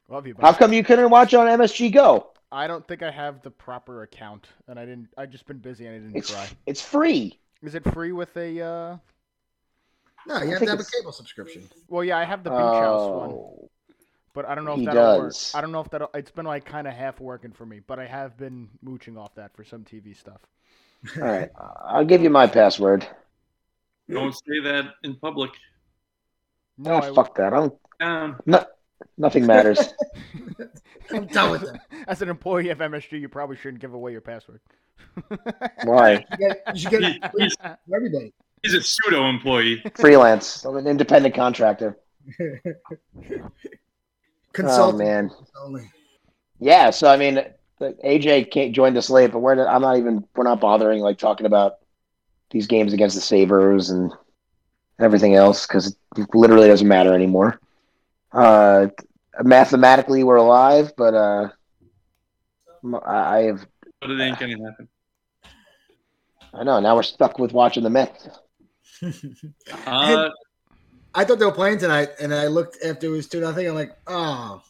Love 0.10 0.26
you, 0.26 0.36
How 0.40 0.54
come 0.54 0.74
you 0.74 0.84
couldn't 0.84 1.10
watch 1.10 1.34
on 1.34 1.48
MSG 1.48 1.94
Go? 1.94 2.32
I 2.52 2.68
don't 2.68 2.88
think 2.88 3.04
I 3.04 3.12
have 3.12 3.42
the 3.42 3.52
proper 3.52 4.04
account, 4.04 4.48
and 4.68 4.80
I 4.80 4.86
didn't. 4.86 5.10
I 5.18 5.26
just 5.26 5.46
been 5.46 5.60
busy 5.60 5.86
and 5.86 5.96
I 5.96 6.00
didn't 6.00 6.16
It's 6.18 6.32
try. 6.32 6.48
it's 6.66 6.82
free. 6.82 7.40
Is 7.62 7.76
it 7.76 7.84
free 7.94 8.12
with 8.12 8.36
a? 8.38 8.62
uh 8.62 8.98
No, 10.28 10.42
you 10.42 10.52
have 10.52 10.60
to 10.60 10.70
have 10.70 10.80
a 10.80 10.84
cable 10.84 11.12
subscription. 11.12 11.70
Well, 11.88 12.04
yeah, 12.04 12.18
I 12.18 12.24
have 12.24 12.44
the 12.44 12.50
Beach 12.50 12.58
House 12.60 13.10
one, 13.12 13.30
Oh, 13.32 13.70
but 14.34 14.46
I 14.46 14.56
don't 14.56 14.66
know 14.66 14.80
if 14.80 14.86
that'll 14.86 15.20
work. 15.20 15.34
I 15.54 15.62
don't 15.62 15.72
know 15.72 15.82
if 15.82 15.90
that. 15.92 16.10
It's 16.16 16.32
been 16.32 16.46
like 16.46 16.66
kind 16.66 16.88
of 16.88 16.94
half 16.94 17.20
working 17.20 17.52
for 17.52 17.66
me, 17.66 17.82
but 17.86 18.00
I 18.00 18.08
have 18.08 18.38
been 18.38 18.70
mooching 18.82 19.18
off 19.18 19.36
that 19.36 19.56
for 19.56 19.64
some 19.64 19.84
TV 19.84 20.16
stuff. 20.16 20.42
all 21.18 21.24
right. 21.24 21.50
I'll 21.86 22.06
give 22.06 22.22
you 22.24 22.30
my 22.30 22.48
password. 22.48 23.08
Don't 24.10 24.34
say 24.34 24.60
that 24.64 24.96
in 25.04 25.16
public. 25.16 25.52
No, 26.80 26.94
oh, 26.94 26.98
I, 26.98 27.14
fuck 27.14 27.36
that. 27.36 27.54
I 27.54 27.58
don't. 27.58 27.74
Down. 28.00 28.40
Nothing 29.18 29.46
matters. 29.46 29.94
I'm 31.12 31.26
done 31.28 31.52
with 31.52 31.64
it. 31.64 31.80
As 32.08 32.22
an 32.22 32.30
employee 32.30 32.70
of 32.70 32.80
MSG, 32.80 33.20
you 33.20 33.30
probably 33.30 33.56
shouldn't 33.56 33.82
give 33.82 33.94
away 33.94 34.12
your 34.12 34.22
password. 34.22 34.60
Why? 35.84 36.26
You, 36.32 36.38
get, 36.38 36.64
you 36.74 36.80
should 36.80 36.92
get 36.92 37.04
it 37.04 37.32
he's, 37.38 37.56
for 37.56 37.78
everybody. 37.96 38.34
he's 38.64 38.74
a 38.74 38.82
pseudo 38.82 39.28
employee. 39.30 39.84
Freelance. 39.96 40.66
I'm 40.66 40.78
an 40.78 40.88
independent 40.88 41.36
contractor. 41.36 41.98
Oh 44.62 44.92
man. 44.92 45.32
only. 45.62 45.90
Yeah. 46.60 46.90
So 46.90 47.08
I 47.10 47.16
mean, 47.16 47.46
AJ 47.80 48.52
can't 48.52 48.74
join 48.74 48.98
us 48.98 49.10
late, 49.10 49.32
but 49.32 49.40
we're 49.40 49.56
not, 49.56 49.74
I'm 49.74 49.82
not 49.82 49.98
even. 49.98 50.26
We're 50.36 50.44
not 50.44 50.60
bothering 50.60 51.02
like 51.02 51.18
talking 51.18 51.46
about 51.46 51.78
these 52.50 52.68
games 52.68 52.92
against 52.92 53.16
the 53.16 53.22
Sabres 53.22 53.90
and 53.90 54.12
everything 55.00 55.36
else 55.36 55.66
because 55.66 55.96
it 56.18 56.36
literally 56.36 56.68
doesn't 56.68 56.88
matter 56.88 57.14
anymore. 57.14 57.60
Uh, 58.32 58.88
mathematically, 59.44 60.24
we're 60.24 60.36
alive, 60.36 60.94
but 60.98 61.14
uh, 61.14 61.50
m- 62.84 62.96
I 62.96 63.38
I 63.38 63.44
have. 63.44 63.68
But 64.02 64.12
it 64.12 64.20
ain't 64.22 64.40
gonna 64.40 64.58
happen. 64.70 64.88
I 66.54 66.64
know. 66.64 66.80
Now 66.80 66.96
we're 66.96 67.04
stuck 67.04 67.38
with 67.40 67.54
watching 67.54 67.84
the 67.84 67.90
Mets. 67.90 68.30
Uh, 69.86 70.30
I 71.16 71.24
thought 71.24 71.40
they 71.40 71.46
were 71.46 71.52
playing 71.52 71.80
tonight, 71.80 72.10
and 72.20 72.34
I 72.34 72.48
looked 72.48 72.84
after 72.84 73.08
it 73.08 73.10
was 73.10 73.28
two 73.28 73.40
nothing. 73.40 73.68
I'm 73.68 73.76
like, 73.76 73.92
oh, 74.08 74.62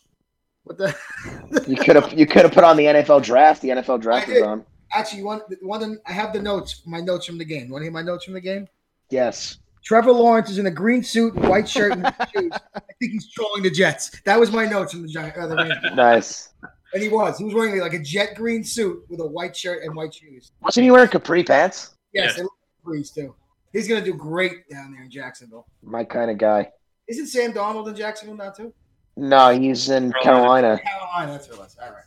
what 0.64 0.78
the? 0.78 0.96
You 1.68 1.76
could 1.76 1.96
have. 1.96 2.14
You 2.14 2.26
could 2.26 2.44
have 2.44 2.52
put 2.52 2.64
on 2.64 2.78
the 2.78 2.86
NFL 2.86 3.24
draft. 3.24 3.62
The 3.62 3.70
NFL 3.70 4.02
draft 4.02 4.30
I 4.30 4.34
is 4.34 4.42
on. 4.44 4.66
Actually, 4.94 5.24
one, 5.24 5.42
one. 5.62 6.00
I 6.08 6.14
have 6.14 6.34
the 6.34 6.42
notes. 6.42 6.82
My 6.86 7.00
notes 7.00 7.26
from 7.26 7.38
the 7.38 7.46
game. 7.46 7.70
Want 7.70 7.82
to 7.82 7.86
hear 7.86 7.92
my 7.92 8.02
notes 8.02 8.26
from 8.26 8.34
the 8.36 8.42
game? 8.42 8.68
Yes. 9.10 9.58
Trevor 9.84 10.12
Lawrence 10.12 10.50
is 10.50 10.58
in 10.60 10.66
a 10.68 10.72
green 10.72 11.04
suit, 11.04 11.36
and 11.36 11.48
white 11.48 11.68
shirt, 11.68 11.94
and 11.94 12.04
shoes. 12.36 12.52
I 12.76 12.80
think 13.00 13.12
he's 13.14 13.32
trolling 13.32 13.64
the 13.64 13.72
Jets. 13.72 14.22
That 14.26 14.40
was 14.40 14.52
my 14.52 14.66
notes 14.66 14.92
from 14.94 15.02
the 15.04 15.08
Giant. 15.08 15.38
Uh, 15.38 15.48
the 15.48 15.92
Nice. 15.96 16.50
And 16.94 17.02
he 17.04 17.10
was. 17.10 17.38
He 17.38 17.44
was 17.46 17.54
wearing 17.54 17.80
like 17.80 17.94
a 17.94 18.00
jet 18.00 18.36
green 18.36 18.64
suit 18.64 19.04
with 19.10 19.20
a 19.20 19.26
white 19.26 19.56
shirt 19.56 19.84
and 19.84 19.96
white 19.96 20.14
shoes. 20.14 20.52
Wasn't 20.62 20.84
he 20.84 20.92
wearing 20.92 21.08
capri 21.10 21.44
pants? 21.44 21.96
Yes, 22.14 22.26
Yes. 22.30 22.36
they 22.38 22.42
look 22.44 22.54
breeze 22.84 23.12
too. 23.12 23.36
He's 23.74 23.88
gonna 23.88 24.04
do 24.04 24.14
great 24.16 24.68
down 24.70 24.92
there 24.94 25.04
in 25.04 25.12
Jacksonville. 25.12 25.68
My 25.84 26.04
kind 26.04 26.32
of 26.32 26.38
guy. 26.40 26.72
Isn't 27.08 27.28
Sam 27.28 27.54
Darnold 27.54 27.88
in 27.88 27.96
Jacksonville 27.96 28.38
now 28.38 28.50
too? 28.50 28.74
No, 29.16 29.50
he's 29.50 29.90
in 29.90 30.12
Carolina. 30.24 30.80
Carolina, 30.84 31.32
that's 31.34 31.48
who 31.48 31.54
it 31.54 31.60
was. 31.60 31.78
All 31.82 31.90
right. 31.92 32.04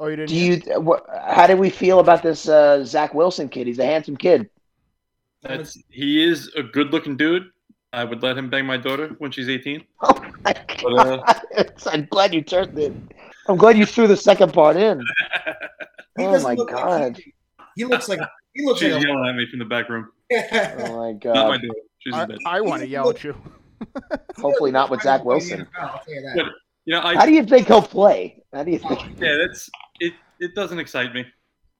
Oh, 0.00 0.06
you 0.06 0.16
didn't. 0.16 0.28
Do 0.30 0.36
you? 0.36 0.80
What, 0.80 1.06
how 1.26 1.46
did 1.46 1.58
we 1.58 1.70
feel 1.70 2.00
about 2.00 2.22
this 2.22 2.48
uh, 2.48 2.84
Zach 2.84 3.14
Wilson 3.14 3.48
kid? 3.48 3.66
He's 3.66 3.78
a 3.78 3.84
handsome 3.86 4.16
kid. 4.16 4.48
That's, 5.42 5.76
he 5.90 6.24
is 6.24 6.48
a 6.56 6.62
good-looking 6.62 7.16
dude. 7.16 7.44
I 7.92 8.04
would 8.04 8.22
let 8.22 8.36
him 8.36 8.50
bang 8.50 8.66
my 8.66 8.76
daughter 8.76 9.14
when 9.18 9.30
she's 9.30 9.48
18. 9.48 9.84
Oh 10.02 10.22
my 10.44 10.54
But, 10.82 10.92
uh, 10.98 11.16
god! 11.16 11.72
I'm 11.86 12.06
glad 12.10 12.34
you 12.34 12.42
turned 12.42 12.78
it. 12.78 12.92
I'm 13.48 13.56
glad 13.56 13.76
you 13.78 13.86
threw 13.86 14.06
the 14.06 14.16
second 14.16 14.52
part 14.52 14.76
in. 14.76 15.00
Oh 16.20 16.42
my 16.42 16.54
look 16.54 16.72
like 16.72 16.80
god! 16.80 17.16
he, 17.16 17.32
he 17.76 17.84
looks 17.84 18.08
like 18.08 18.18
he 18.52 18.64
looks 18.66 18.80
She's 18.80 18.92
like 18.92 19.04
yelling 19.04 19.28
at 19.28 19.36
me 19.36 19.46
from 19.48 19.60
the 19.60 19.64
back 19.64 19.88
room. 19.88 20.10
Oh 20.32 20.36
my 20.50 20.52
Not 20.52 20.98
my 20.98 21.12
god! 21.12 21.32
daughter. 21.62 21.68
She's 22.00 22.12
I. 22.12 22.26
I 22.44 22.60
want 22.60 22.82
to 22.82 22.88
yell 22.88 23.08
at 23.10 23.22
you. 23.22 23.36
Hopefully 24.36 24.72
not 24.72 24.90
with 24.90 25.00
Zach 25.02 25.24
Wilson. 25.24 25.68
I'll 25.78 26.00
tell 26.04 26.12
you 26.12 26.22
that. 26.22 26.32
But, 26.36 26.46
You 26.86 26.94
know, 26.94 27.02
I 27.02 27.14
How 27.14 27.24
do 27.24 27.32
you 27.32 27.44
think 27.44 27.68
he'll 27.68 27.82
play? 27.82 28.42
How 28.52 28.64
do 28.64 28.72
you 28.72 28.78
think? 28.80 29.00
yeah, 29.20 29.36
that's 29.46 29.70
it. 30.00 30.12
It 30.40 30.56
doesn't 30.56 30.80
excite 30.80 31.14
me. 31.14 31.24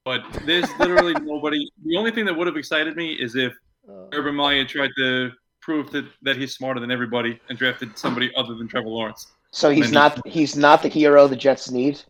But 0.09 0.25
there's 0.47 0.67
literally 0.79 1.13
nobody. 1.23 1.71
The 1.85 1.99
only 1.99 2.11
thing 2.11 2.25
that 2.25 2.35
would 2.35 2.47
have 2.47 2.57
excited 2.57 2.97
me 2.97 3.13
is 3.13 3.37
if 3.37 3.53
Uh, 3.87 4.07
Urban 4.15 4.35
Meyer 4.35 4.65
tried 4.65 4.91
to 4.97 5.31
prove 5.61 5.91
that, 5.93 6.07
that 6.23 6.37
he's 6.39 6.55
smarter 6.55 6.81
than 6.81 6.91
everybody 6.91 7.39
and 7.51 7.59
drafted 7.59 7.97
somebody 7.99 8.31
other 8.35 8.55
than 8.55 8.67
Trevor 8.69 8.89
Lawrence. 8.89 9.27
so 9.53 9.69
he's 9.71 9.81
Maybe. 9.93 9.93
not. 10.01 10.27
He's 10.27 10.57
not 10.57 10.83
the 10.83 10.89
hero 10.89 11.29
the 11.29 11.37
Jets 11.37 11.71
need. 11.71 12.01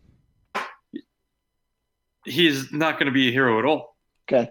He's 2.25 2.71
not 2.71 2.93
going 2.97 3.07
to 3.07 3.11
be 3.11 3.27
a 3.27 3.31
hero 3.31 3.59
at 3.59 3.65
all. 3.65 3.95
Okay. 4.25 4.49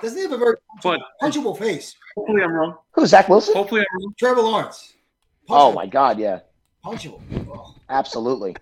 Doesn't 0.00 0.16
he 0.16 0.22
have 0.22 0.32
a 0.32 0.38
very 0.38 0.56
But 0.82 1.00
punchable 1.22 1.58
face? 1.58 1.94
hopefully 2.16 2.42
I'm 2.42 2.52
wrong. 2.52 2.76
Who? 2.92 3.04
Zach 3.06 3.28
Wilson? 3.28 3.54
Hopefully 3.54 3.80
I'm 3.82 4.02
wrong. 4.02 4.14
Trevor 4.18 4.40
Lawrence. 4.42 4.94
Oh 5.50 5.72
my 5.72 5.86
God, 5.86 6.18
yeah, 6.18 6.40
Punchable. 6.84 7.20
Oh, 7.54 7.74
absolutely. 7.90 8.54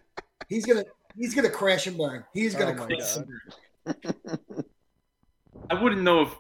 he's 0.49 0.67
gonna 0.67 0.85
he's 1.17 1.35
gonna 1.35 1.51
crash 1.51 1.87
and 1.87 1.97
burn. 1.97 2.25
He's 2.33 2.55
gonna 2.55 2.81
Oh 2.81 2.87
crash 2.87 3.17
and 3.17 3.27
burn. 3.27 4.65
I 5.71 5.83
wouldn't 5.83 6.03
know 6.03 6.23
if. 6.23 6.35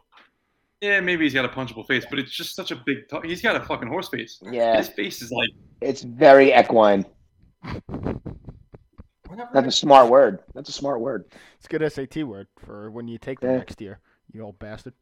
Yeah, 0.80 1.00
maybe 1.00 1.24
he's 1.24 1.34
got 1.34 1.44
a 1.44 1.48
punchable 1.48 1.86
face, 1.86 2.06
but 2.08 2.18
it's 2.18 2.30
just 2.32 2.56
such 2.56 2.70
a 2.70 2.76
big. 2.76 3.06
T- 3.08 3.28
he's 3.28 3.42
got 3.42 3.54
a 3.54 3.60
fucking 3.60 3.88
horse 3.88 4.08
face. 4.08 4.40
Yeah, 4.50 4.76
His 4.78 4.88
face 4.88 5.20
is 5.20 5.30
like. 5.30 5.50
it's 5.82 6.02
very 6.02 6.54
equine. 6.54 7.04
That's 9.52 9.68
a 9.68 9.70
smart 9.72 10.10
word. 10.10 10.40
That's 10.54 10.68
a 10.70 10.72
smart 10.72 11.00
word. 11.00 11.24
It's 11.58 11.66
a 11.66 11.68
good 11.78 11.92
SAT 11.92 12.24
word 12.26 12.46
for 12.58 12.90
when 12.90 13.08
you 13.08 13.18
take 13.18 13.40
them 13.40 13.50
Yeah. 13.50 13.56
next 13.58 13.80
year. 13.80 14.00
You 14.32 14.42
old 14.42 14.58
bastard. 14.58 14.94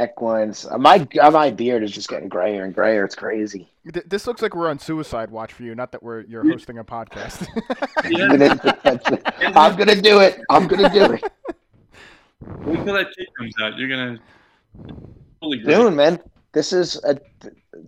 Equines. 0.00 0.70
Uh, 0.70 0.78
My 0.78 1.06
uh, 1.20 1.30
my 1.30 1.50
beard 1.50 1.82
is 1.82 1.92
just 1.92 2.08
getting 2.08 2.28
grayer 2.28 2.64
and 2.64 2.74
grayer. 2.74 3.04
It's 3.04 3.14
crazy. 3.14 3.68
This 3.84 4.26
looks 4.26 4.42
like 4.42 4.54
we're 4.54 4.68
on 4.68 4.78
suicide 4.78 5.30
watch 5.30 5.52
for 5.52 5.62
you. 5.62 5.74
Not 5.74 5.92
that 5.92 6.02
we're 6.02 6.22
you're 6.22 6.48
hosting 6.48 6.78
a 6.78 6.84
podcast. 6.84 7.46
I'm 8.04 8.38
gonna, 8.38 9.56
I'm 9.56 9.76
gonna 9.76 10.00
do 10.00 10.20
it. 10.20 10.40
I'm 10.48 10.66
gonna 10.66 10.90
do 10.90 11.12
it 11.12 11.22
wait 12.40 12.84
till 12.84 12.94
that 12.94 13.14
kid 13.16 13.28
comes 13.36 13.54
out. 13.60 13.76
You're 13.76 13.88
gonna. 13.88 14.18
Holy 15.40 15.58
great. 15.58 15.74
soon, 15.74 15.96
man. 15.96 16.20
This 16.52 16.72
is 16.72 17.02
a, 17.04 17.18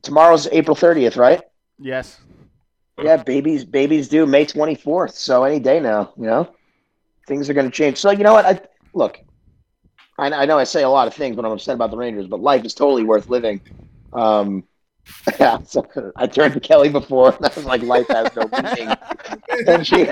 tomorrow's 0.02 0.46
April 0.48 0.76
30th, 0.76 1.16
right? 1.16 1.42
yes. 1.78 2.20
Yeah, 3.02 3.16
babies 3.16 3.64
babies 3.64 4.08
due 4.08 4.26
May 4.26 4.44
24th. 4.44 5.12
So 5.12 5.44
any 5.44 5.58
day 5.58 5.80
now, 5.80 6.12
you 6.16 6.26
know, 6.26 6.54
things 7.26 7.48
are 7.48 7.54
going 7.54 7.68
to 7.68 7.72
change. 7.72 7.96
So 7.98 8.10
you 8.10 8.22
know 8.22 8.34
what? 8.34 8.44
I 8.44 8.60
look. 8.94 9.18
I, 10.18 10.30
I 10.30 10.44
know 10.46 10.58
I 10.58 10.64
say 10.64 10.82
a 10.82 10.88
lot 10.88 11.08
of 11.08 11.14
things 11.14 11.36
when 11.36 11.44
I'm 11.44 11.52
upset 11.52 11.74
about 11.74 11.90
the 11.90 11.96
Rangers, 11.96 12.26
but 12.26 12.40
life 12.40 12.64
is 12.64 12.74
totally 12.74 13.04
worth 13.04 13.28
living. 13.28 13.60
Um, 14.12 14.64
yeah, 15.40 15.58
so 15.64 15.84
I 16.16 16.26
turned 16.26 16.54
to 16.54 16.60
Kelly 16.60 16.88
before, 16.88 17.34
and 17.34 17.44
I 17.44 17.50
was 17.54 17.64
like, 17.64 17.82
"Life 17.82 18.06
has 18.08 18.34
no 18.36 18.48
meaning," 18.62 18.94
and 19.66 19.84
she 19.86 20.08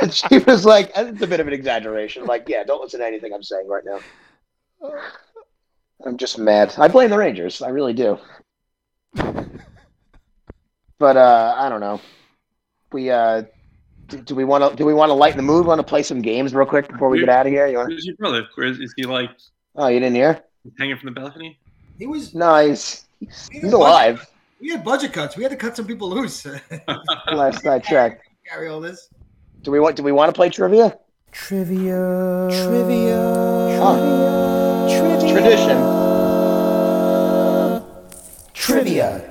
and 0.00 0.14
she 0.14 0.38
was 0.38 0.64
like, 0.64 0.92
"It's 0.96 1.20
a 1.20 1.26
bit 1.26 1.40
of 1.40 1.46
an 1.46 1.52
exaggeration." 1.52 2.24
Like, 2.24 2.48
yeah, 2.48 2.64
don't 2.64 2.80
listen 2.80 3.00
to 3.00 3.06
anything 3.06 3.34
I'm 3.34 3.42
saying 3.42 3.68
right 3.68 3.84
now. 3.84 4.00
I'm 6.04 6.16
just 6.16 6.38
mad. 6.38 6.74
I 6.78 6.88
blame 6.88 7.10
the 7.10 7.18
Rangers. 7.18 7.60
I 7.62 7.68
really 7.68 7.92
do. 7.92 8.18
But 10.98 11.16
uh, 11.16 11.54
I 11.56 11.68
don't 11.68 11.80
know. 11.80 12.00
We 12.92 13.10
uh, 13.10 13.42
do, 14.16 14.22
do 14.22 14.34
we 14.34 14.44
want 14.44 14.70
to 14.70 14.76
do 14.76 14.84
we 14.86 14.94
want 14.94 15.10
to 15.10 15.14
lighten 15.14 15.36
the 15.36 15.42
mood? 15.42 15.66
Want 15.66 15.78
to 15.78 15.82
play 15.82 16.02
some 16.02 16.22
games 16.22 16.54
real 16.54 16.66
quick 16.66 16.88
before 16.88 17.08
we 17.08 17.18
get 17.20 17.28
out 17.28 17.46
of 17.46 17.52
here? 17.52 17.66
You 17.66 17.78
want? 17.78 17.88
Where's 17.90 18.04
your 18.06 18.16
brother? 18.16 18.46
Where 18.54 18.66
is, 18.66 18.78
is 18.78 18.92
he 18.96 19.04
like 19.04 19.30
Oh, 19.76 19.88
you 19.88 19.98
didn't 20.00 20.14
hear? 20.16 20.42
hanging 20.78 20.96
from 20.96 21.12
the 21.12 21.20
balcony? 21.20 21.58
He 21.98 22.06
was 22.06 22.34
No, 22.34 22.66
he's 22.66 23.04
he's, 23.20 23.48
he's 23.52 23.72
alive. 23.72 24.26
we 24.60 24.70
had 24.70 24.84
budget 24.84 25.12
cuts. 25.12 25.36
We 25.36 25.42
had 25.42 25.50
to 25.50 25.56
cut 25.56 25.76
some 25.76 25.86
people 25.86 26.08
loose. 26.08 26.46
Last 27.32 27.66
I 27.66 27.78
checked. 27.78 28.26
Carry 28.48 28.68
all 28.68 28.80
this. 28.80 29.08
Do 29.62 29.70
we 29.70 29.80
want? 29.80 29.96
Do 29.96 30.02
we 30.02 30.12
want 30.12 30.28
to 30.28 30.32
play 30.34 30.50
trivia? 30.50 30.98
Trivia. 31.32 32.48
Trivia. 32.50 33.78
Huh. 33.82 34.88
Trivia. 34.88 35.32
Tradition. 35.32 35.78
Trivia. 38.52 39.30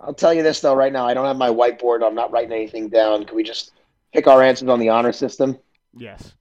I'll 0.00 0.14
tell 0.14 0.34
you 0.34 0.42
this 0.42 0.60
though, 0.60 0.74
right 0.74 0.92
now, 0.92 1.06
I 1.06 1.14
don't 1.14 1.26
have 1.26 1.36
my 1.36 1.48
whiteboard. 1.48 2.04
I'm 2.06 2.14
not 2.14 2.30
writing 2.30 2.52
anything 2.52 2.88
down. 2.88 3.24
Can 3.24 3.36
we 3.36 3.42
just 3.42 3.72
pick 4.14 4.26
our 4.26 4.42
answers 4.42 4.68
on 4.68 4.78
the 4.78 4.88
honor 4.88 5.12
system? 5.12 5.58
Yes. 5.94 6.32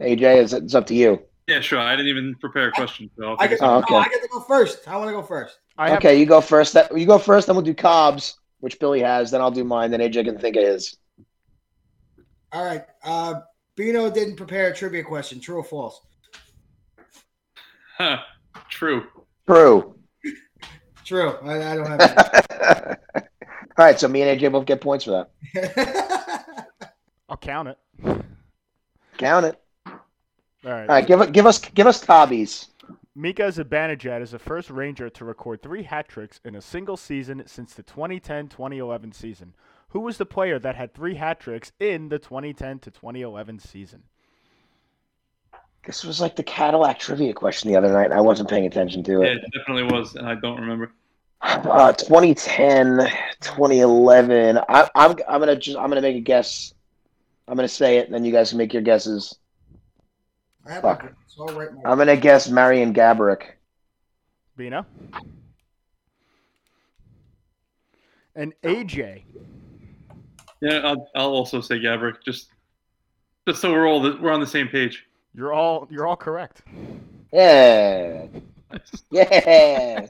AJ, 0.00 0.42
it's, 0.42 0.52
it's 0.52 0.74
up 0.74 0.86
to 0.86 0.94
you. 0.94 1.20
Yeah, 1.48 1.60
sure. 1.60 1.80
I 1.80 1.96
didn't 1.96 2.08
even 2.08 2.34
prepare 2.36 2.68
a 2.68 2.72
question, 2.72 3.10
so 3.18 3.30
I'll 3.30 3.36
I 3.38 3.48
take 3.48 3.58
get, 3.58 3.64
it. 3.64 3.68
Oh, 3.68 3.78
okay. 3.78 3.94
oh, 3.94 3.98
I 3.98 4.08
get 4.08 4.22
to 4.22 4.28
go 4.28 4.40
first. 4.40 4.86
I 4.86 4.96
want 4.96 5.08
to 5.08 5.12
go 5.12 5.22
first. 5.22 5.58
I 5.76 5.88
have 5.88 5.98
okay, 5.98 6.18
you 6.18 6.26
go 6.26 6.40
first. 6.40 6.74
That 6.74 6.96
you 6.96 7.06
go 7.06 7.18
first. 7.18 7.46
Then 7.46 7.56
we'll 7.56 7.64
do 7.64 7.74
Cobb's, 7.74 8.38
which 8.60 8.78
Billy 8.78 9.00
has. 9.00 9.30
Then 9.30 9.40
I'll 9.40 9.50
do 9.50 9.64
mine. 9.64 9.90
Then 9.90 10.00
AJ 10.00 10.26
can 10.26 10.38
think 10.38 10.56
of 10.56 10.62
his. 10.62 10.96
All 12.52 12.64
right. 12.64 12.84
Uh, 13.02 13.40
Bino 13.74 14.10
didn't 14.10 14.36
prepare 14.36 14.68
a 14.68 14.74
trivia 14.74 15.02
question. 15.02 15.40
True 15.40 15.56
or 15.56 15.64
false? 15.64 16.00
Huh. 17.96 18.18
True. 18.68 19.06
True. 19.46 19.96
True. 21.04 21.38
I, 21.42 21.72
I 21.72 21.76
don't 21.76 22.00
have 22.00 22.98
All 23.78 23.86
right, 23.86 23.98
so 23.98 24.06
me 24.06 24.20
and 24.22 24.38
AJ 24.38 24.52
both 24.52 24.66
get 24.66 24.82
points 24.82 25.06
for 25.06 25.26
that. 25.54 26.18
that. 27.40 27.48
I'll 27.48 27.54
count 27.54 27.68
it. 27.68 28.24
Count 29.18 29.46
it. 29.46 29.60
All 29.86 29.92
right. 30.64 30.80
All 30.88 30.94
right, 30.96 31.06
give 31.06 31.20
it, 31.20 31.32
give 31.32 31.46
us, 31.46 31.58
give 31.58 31.86
us 31.86 32.04
Cobbies. 32.04 32.68
Mika 33.14 33.42
Zibanejad 33.42 34.22
is 34.22 34.30
the 34.30 34.38
first 34.38 34.70
Ranger 34.70 35.10
to 35.10 35.24
record 35.24 35.62
three 35.62 35.82
hat 35.82 36.08
tricks 36.08 36.40
in 36.44 36.54
a 36.54 36.62
single 36.62 36.96
season 36.96 37.42
since 37.46 37.74
the 37.74 37.82
2010-2011 37.82 39.14
season. 39.14 39.54
Who 39.90 40.00
was 40.00 40.16
the 40.16 40.24
player 40.24 40.58
that 40.58 40.76
had 40.76 40.94
three 40.94 41.16
hat 41.16 41.38
tricks 41.40 41.72
in 41.78 42.08
the 42.08 42.18
2010 42.18 42.78
to 42.80 42.90
2011 42.90 43.58
season? 43.58 44.04
This 45.84 46.04
was 46.04 46.20
like 46.20 46.36
the 46.36 46.42
Cadillac 46.42 47.00
trivia 47.00 47.34
question 47.34 47.70
the 47.70 47.76
other 47.76 47.92
night. 47.92 48.12
I 48.12 48.20
wasn't 48.20 48.48
paying 48.48 48.64
attention 48.66 49.02
to 49.04 49.12
Yeah, 49.20 49.32
it. 49.32 49.36
it 49.44 49.50
definitely 49.58 49.92
was, 49.92 50.14
and 50.14 50.26
I 50.26 50.36
don't 50.36 50.60
remember. 50.60 50.92
Uh, 51.42 51.92
2010, 51.92 52.98
2011. 53.40 54.58
I, 54.68 54.88
I'm, 54.94 55.16
I'm 55.28 55.40
gonna 55.40 55.56
just, 55.56 55.76
I'm 55.76 55.88
gonna 55.88 56.00
make 56.00 56.16
a 56.16 56.20
guess. 56.20 56.72
I'm 57.48 57.56
gonna 57.56 57.68
say 57.68 57.98
it, 57.98 58.06
and 58.06 58.14
then 58.14 58.24
you 58.24 58.32
guys 58.32 58.50
can 58.50 58.58
make 58.58 58.72
your 58.72 58.82
guesses. 58.82 59.36
I 60.66 60.74
have 60.74 60.82
Fuck. 60.82 61.04
my, 61.04 61.10
so 61.26 61.48
I'll 61.48 61.58
write 61.58 61.74
my- 61.74 61.90
I'm 61.90 61.98
gonna 61.98 62.16
guess 62.16 62.48
Marian 62.48 62.94
Gaborik. 62.94 63.42
Bina? 64.56 64.86
And 68.34 68.54
oh. 68.64 68.68
AJ. 68.68 69.22
Yeah, 70.60 70.78
I'll, 70.84 71.10
I'll 71.16 71.30
also 71.32 71.60
say 71.60 71.80
Gabrick, 71.80 72.22
just 72.24 72.50
just 73.48 73.60
so 73.60 73.72
we're 73.72 73.88
all 73.88 74.00
the, 74.00 74.16
we're 74.20 74.30
on 74.30 74.40
the 74.40 74.46
same 74.46 74.68
page. 74.68 75.04
You're 75.34 75.52
all 75.52 75.88
you're 75.90 76.06
all 76.06 76.16
correct. 76.16 76.62
Yeah, 77.32 78.26
yeah. 79.10 80.06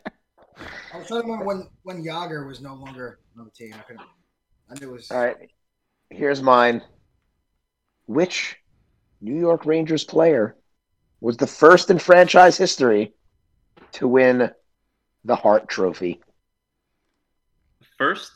I 0.92 0.98
was 0.98 1.06
trying 1.06 1.22
to 1.22 1.26
remember 1.26 1.44
when 1.46 1.68
when 1.84 2.04
Jagr 2.04 2.46
was 2.46 2.60
no 2.60 2.74
longer 2.74 3.20
on 3.38 3.46
the 3.46 3.50
team. 3.50 3.74
I 3.74 3.78
couldn't. 3.78 4.06
I 4.70 4.78
knew 4.78 4.90
it 4.90 4.92
was. 4.92 5.10
All 5.10 5.18
right, 5.18 5.36
here's 6.10 6.42
mine. 6.42 6.82
Which 8.12 8.56
New 9.22 9.38
York 9.38 9.64
Rangers 9.64 10.04
player 10.04 10.54
was 11.22 11.38
the 11.38 11.46
first 11.46 11.90
in 11.90 11.98
franchise 11.98 12.58
history 12.58 13.14
to 13.92 14.06
win 14.06 14.50
the 15.24 15.36
Hart 15.36 15.66
Trophy? 15.66 16.20
First, 17.96 18.32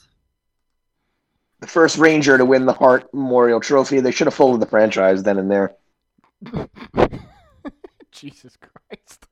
The 1.61 1.67
first 1.67 1.99
Ranger 1.99 2.39
to 2.39 2.45
win 2.47 2.65
the 2.65 2.73
Hart 2.73 3.13
Memorial 3.13 3.61
Trophy. 3.61 4.01
They 4.01 4.13
should 4.13 4.29
have 4.29 4.35
folded 4.35 4.63
the 4.63 4.71
franchise 4.71 5.23
then 5.23 5.39
and 5.39 5.51
there. 5.51 5.75
Jesus 8.13 8.57
Christ. 8.57 9.27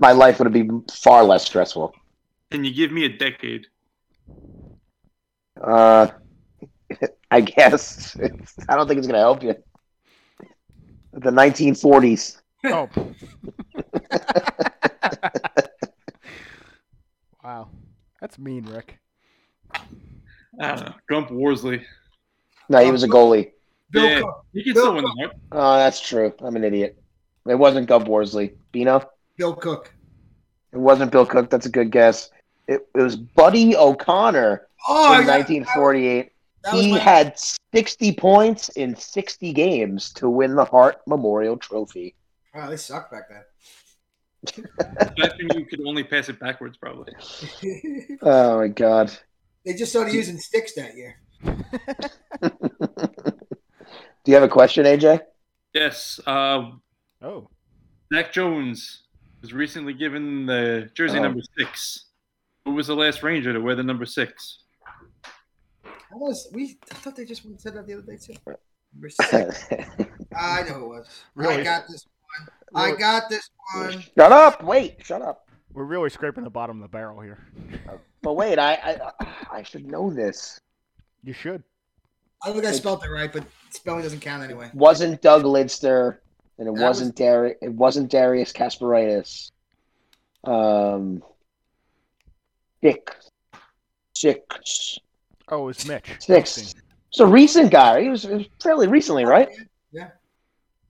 My 0.00 0.10
life 0.12 0.40
would 0.40 0.52
be 0.52 0.68
far 0.92 1.22
less 1.22 1.44
stressful. 1.46 1.94
can 2.50 2.64
you 2.64 2.74
give 2.74 2.90
me 2.90 3.04
a 3.04 3.08
decade? 3.08 3.66
Uh, 5.62 6.08
I 7.30 7.40
guess 7.40 8.16
it's, 8.16 8.54
I 8.68 8.76
don't 8.76 8.88
think 8.88 8.98
it's 8.98 9.06
gonna 9.06 9.18
help 9.18 9.42
you. 9.42 9.54
The 11.16 11.30
1940s. 11.30 12.36
Oh. 12.66 12.88
wow. 17.42 17.68
That's 18.20 18.38
mean, 18.38 18.64
Rick. 18.64 18.98
I 19.72 19.80
don't 20.60 20.80
know. 20.80 20.94
Gump 21.08 21.30
Worsley. 21.30 21.82
No, 22.68 22.84
he 22.84 22.90
was 22.90 23.02
a 23.02 23.08
goalie. 23.08 23.52
Bill 23.90 24.04
Yeah. 24.04 24.20
Cook. 24.20 24.44
He 24.52 24.62
can 24.64 24.74
Bill 24.74 24.82
still 24.82 24.94
win 24.94 25.04
the 25.04 25.14
Hart. 25.18 25.36
Oh, 25.52 25.76
that's 25.76 26.00
true. 26.06 26.34
I'm 26.40 26.56
an 26.56 26.64
idiot. 26.64 27.00
It 27.48 27.54
wasn't 27.54 27.86
Gump 27.88 28.08
Worsley. 28.08 28.54
Bino? 28.72 29.08
Bill 29.38 29.54
Cook. 29.54 29.92
It 30.72 30.78
wasn't 30.78 31.12
Bill 31.12 31.24
Cook. 31.24 31.48
That's 31.48 31.66
a 31.66 31.70
good 31.70 31.90
guess. 31.90 32.30
It, 32.68 32.86
it 32.94 33.00
was 33.00 33.16
Buddy 33.16 33.76
O'Connor 33.76 34.66
Oh, 34.88 35.20
in 35.20 35.26
1948. 35.26 36.30
That 36.66 36.74
was 36.74 36.84
He 36.84 36.92
my- 36.92 36.98
had 36.98 37.38
60 37.74 38.12
points 38.12 38.68
in 38.70 38.94
60 38.94 39.52
games 39.54 40.12
to 40.14 40.28
win 40.28 40.54
the 40.54 40.64
Hart 40.64 40.98
Memorial 41.06 41.56
Trophy. 41.56 42.14
Wow, 42.54 42.68
they 42.70 42.76
sucked 42.76 43.10
back 43.12 43.24
then. 43.30 43.42
Back 44.78 45.32
when 45.38 45.58
you 45.58 45.64
could 45.66 45.80
only 45.86 46.04
pass 46.04 46.28
it 46.28 46.38
backwards, 46.38 46.76
probably. 46.76 47.12
Oh 48.22 48.58
my 48.58 48.68
God. 48.68 49.10
they 49.64 49.72
just 49.74 49.90
started 49.90 50.12
using 50.14 50.38
sticks 50.38 50.74
that 50.74 50.94
year. 50.96 51.16
Do 54.24 54.32
you 54.32 54.34
have 54.34 54.42
a 54.44 54.48
question, 54.48 54.84
AJ? 54.84 55.20
Yes. 55.74 56.20
Uh, 56.26 56.70
Oh. 57.22 57.48
Zach 58.12 58.32
Jones 58.32 59.02
was 59.40 59.52
recently 59.52 59.94
given 59.94 60.46
the 60.46 60.90
jersey 60.94 61.18
Oh. 61.18 61.22
number 61.22 61.40
six. 61.58 62.04
Who 62.64 62.72
was 62.74 62.86
the 62.88 62.94
last 62.96 63.22
Ranger 63.22 63.52
to 63.52 63.60
wear 63.60 63.74
the 63.74 63.82
number 63.82 64.04
six? 64.06 64.60
I 66.16 66.18
was 66.18 66.48
we. 66.52 66.78
I 66.90 66.94
thought 66.94 67.14
they 67.14 67.26
just 67.26 67.42
said 67.58 67.74
that 67.74 67.86
the 67.86 67.94
other 67.94 68.02
day 68.02 68.16
too. 68.16 68.34
Number 68.94 69.10
six. 69.10 69.66
I 70.34 70.62
know 70.62 70.84
it 70.84 70.88
was. 70.88 71.08
I 71.38 71.62
got 71.62 71.84
this 71.88 72.06
one. 72.38 72.48
I 72.74 72.96
got 72.96 73.28
this 73.28 73.50
one. 73.74 74.00
shut 74.16 74.32
up. 74.32 74.64
Wait, 74.64 75.04
shut 75.04 75.20
up. 75.20 75.48
We're 75.74 75.84
really 75.84 76.08
scraping 76.08 76.44
the 76.44 76.50
bottom 76.50 76.78
of 76.78 76.82
the 76.82 76.88
barrel 76.88 77.20
here. 77.20 77.46
But 78.22 78.32
wait, 78.32 78.58
I, 78.58 78.74
I 79.20 79.26
I 79.58 79.62
should 79.62 79.84
know 79.84 80.10
this. 80.10 80.58
You 81.22 81.34
should. 81.34 81.62
I 82.42 82.52
think 82.52 82.64
I 82.64 82.72
spelled 82.72 83.04
it 83.04 83.10
right, 83.10 83.30
but 83.30 83.44
spelling 83.70 84.02
doesn't 84.02 84.20
count 84.20 84.42
anyway. 84.42 84.70
Wasn't 84.72 85.20
Doug 85.20 85.42
Lidster, 85.42 86.18
and 86.58 86.66
it 86.68 86.74
That 86.74 86.82
wasn't 86.82 87.14
Dari- 87.14 87.56
It 87.60 87.72
wasn't 87.72 88.10
Darius 88.10 88.52
Kasparaitis. 88.52 89.50
Um, 90.44 91.22
six, 92.82 93.30
six, 94.14 94.98
Oh, 95.48 95.68
it's 95.68 95.86
Mitch. 95.86 96.10
six. 96.18 96.74
It's 97.10 97.20
a 97.20 97.26
recent 97.26 97.70
guy. 97.70 98.02
He 98.02 98.08
was, 98.08 98.26
was 98.26 98.46
fairly 98.62 98.88
recently, 98.88 99.24
right? 99.24 99.48
Yeah. 99.92 100.08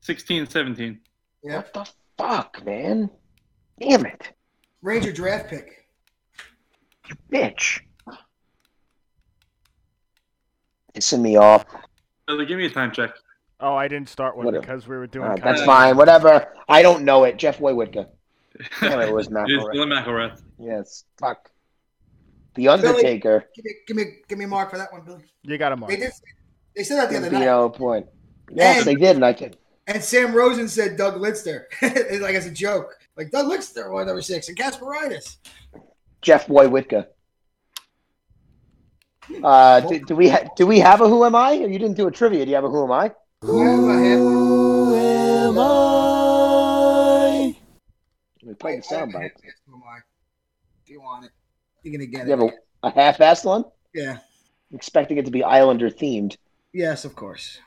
16, 0.00 0.48
17. 0.48 0.98
Yeah. 1.42 1.56
What 1.56 1.72
the 1.74 1.86
fuck, 2.16 2.64
man? 2.64 3.10
Damn 3.78 4.06
it, 4.06 4.32
Ranger 4.82 5.12
draft 5.12 5.50
pick. 5.50 5.86
you 7.08 7.16
bitch! 7.30 7.80
Pissing 10.94 11.20
me 11.20 11.36
off. 11.36 11.66
Billy, 12.26 12.46
give 12.46 12.56
me 12.56 12.64
a 12.66 12.70
time 12.70 12.90
check. 12.90 13.10
Oh, 13.60 13.74
I 13.74 13.86
didn't 13.88 14.08
start 14.08 14.36
one 14.36 14.46
Whatever. 14.46 14.62
because 14.62 14.88
we 14.88 14.96
were 14.96 15.06
doing. 15.06 15.24
Uh, 15.26 15.28
All 15.28 15.34
right, 15.34 15.44
that's 15.44 15.62
fine. 15.64 15.96
Whatever. 15.96 16.52
I 16.68 16.80
don't 16.82 17.04
know 17.04 17.24
it. 17.24 17.36
Jeff 17.36 17.58
Woywitka. 17.58 18.06
Damn 18.80 19.00
it, 19.00 19.08
it 19.10 19.14
was 19.14 19.26
It 19.26 19.30
is 19.30 19.34
McElroy. 19.36 19.74
Dylan 19.74 20.02
McIlrath. 20.04 20.42
Yes. 20.58 21.04
Fuck. 21.18 21.50
The 22.56 22.68
Undertaker. 22.68 23.44
Give 23.54 23.64
me, 23.64 23.70
give 23.86 23.96
me, 23.96 24.04
give 24.28 24.38
me 24.38 24.44
a 24.44 24.48
mark 24.48 24.70
for 24.70 24.78
that 24.78 24.92
one, 24.92 25.02
Billy. 25.04 25.22
You 25.42 25.58
got 25.58 25.72
a 25.72 25.76
mark. 25.76 25.90
They 25.90 25.96
did. 25.98 26.12
They 26.74 26.82
said 26.84 26.96
that 26.96 27.10
the 27.10 27.16
other 27.18 27.26
You 27.26 27.32
night. 27.32 27.44
know, 27.44 27.68
point. 27.70 28.06
Yes, 28.50 28.78
And- 28.78 28.86
they 28.86 28.94
did, 28.94 29.16
and 29.16 29.24
I 29.24 29.32
can. 29.32 29.54
And 29.88 30.02
Sam 30.02 30.34
Rosen 30.34 30.66
said 30.68 30.96
Doug 30.96 31.14
Lidster, 31.14 31.66
like 32.20 32.34
as 32.34 32.44
a 32.46 32.50
joke, 32.50 32.92
like 33.16 33.30
Doug 33.30 33.46
Lidster, 33.46 33.88
one 33.92 34.06
number 34.06 34.20
six, 34.20 34.48
and 34.48 34.58
Gasparitis. 34.58 35.36
Jeff 36.22 36.48
Woywitka. 36.48 37.06
Uh, 39.44 39.80
do, 39.80 40.00
do 40.00 40.16
we 40.16 40.28
ha- 40.28 40.48
do 40.56 40.66
we 40.66 40.80
have 40.80 41.00
a 41.00 41.08
Who 41.08 41.24
Am 41.24 41.34
I? 41.36 41.52
You 41.52 41.78
didn't 41.78 41.96
do 41.96 42.08
a 42.08 42.10
trivia. 42.10 42.44
Do 42.44 42.48
you 42.50 42.54
have 42.56 42.64
a 42.64 42.68
Who 42.68 42.82
Am 42.84 42.90
I? 42.92 43.12
Who 43.42 44.94
am 44.96 45.58
I? 45.58 47.56
We 48.42 48.54
played 48.54 48.82
the 48.82 48.86
soundbite. 48.86 49.30
Who 49.68 49.74
am 49.76 49.82
I? 49.88 49.98
Do 50.84 50.92
you 50.92 51.00
want 51.00 51.26
it? 51.26 51.30
You're 51.86 51.92
gonna 51.92 52.06
get 52.06 52.26
You 52.26 52.32
have 52.32 52.40
a, 52.40 52.50
a 52.82 52.90
half-assed 52.90 53.44
one? 53.44 53.64
Yeah. 53.94 54.18
Expecting 54.72 55.18
it 55.18 55.24
to 55.24 55.30
be 55.30 55.44
Islander 55.44 55.88
themed. 55.88 56.36
Yes, 56.72 57.04
of 57.04 57.14
course. 57.14 57.60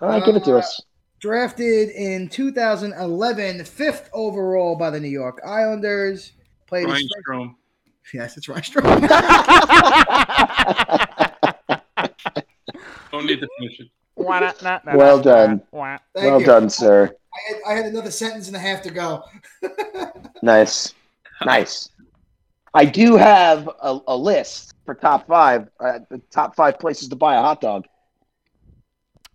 All 0.00 0.08
right, 0.08 0.24
give 0.24 0.34
it 0.34 0.42
to 0.44 0.56
uh, 0.56 0.58
us. 0.58 0.82
Drafted 1.20 1.90
in 1.90 2.28
2011, 2.28 3.64
fifth 3.64 4.10
overall 4.12 4.74
by 4.74 4.90
the 4.90 4.98
New 4.98 5.06
York 5.08 5.40
Islanders. 5.46 6.32
Played 6.66 6.86
Ryan 6.86 6.96
his 6.96 7.12
first- 7.14 7.28
Strome. 7.28 7.54
Yes, 8.12 8.36
it's 8.36 8.48
Ryan 8.48 8.64
Strong. 8.64 8.84
Don't 13.12 13.26
need 13.26 13.40
to 13.40 13.48
finish 13.60 13.78
it. 13.78 13.86
Well 14.16 14.52
nah, 14.62 15.22
done. 15.22 15.62
wah. 15.70 15.98
Thank 16.12 16.26
well 16.26 16.40
you. 16.40 16.46
done, 16.46 16.68
sir. 16.68 17.14
I 17.32 17.52
had, 17.52 17.60
I 17.68 17.74
had 17.76 17.86
another 17.86 18.10
sentence 18.10 18.48
and 18.48 18.56
a 18.56 18.60
half 18.60 18.82
to 18.82 18.90
go. 18.90 19.22
Nice, 20.42 20.92
nice. 21.44 21.88
I 22.76 22.84
do 22.84 23.16
have 23.16 23.68
a, 23.68 23.98
a 24.06 24.16
list 24.16 24.74
for 24.84 24.94
top 24.94 25.26
five. 25.26 25.68
Uh, 25.80 26.00
the 26.10 26.20
top 26.30 26.54
five 26.54 26.78
places 26.78 27.08
to 27.08 27.16
buy 27.16 27.34
a 27.36 27.40
hot 27.40 27.60
dog. 27.60 27.86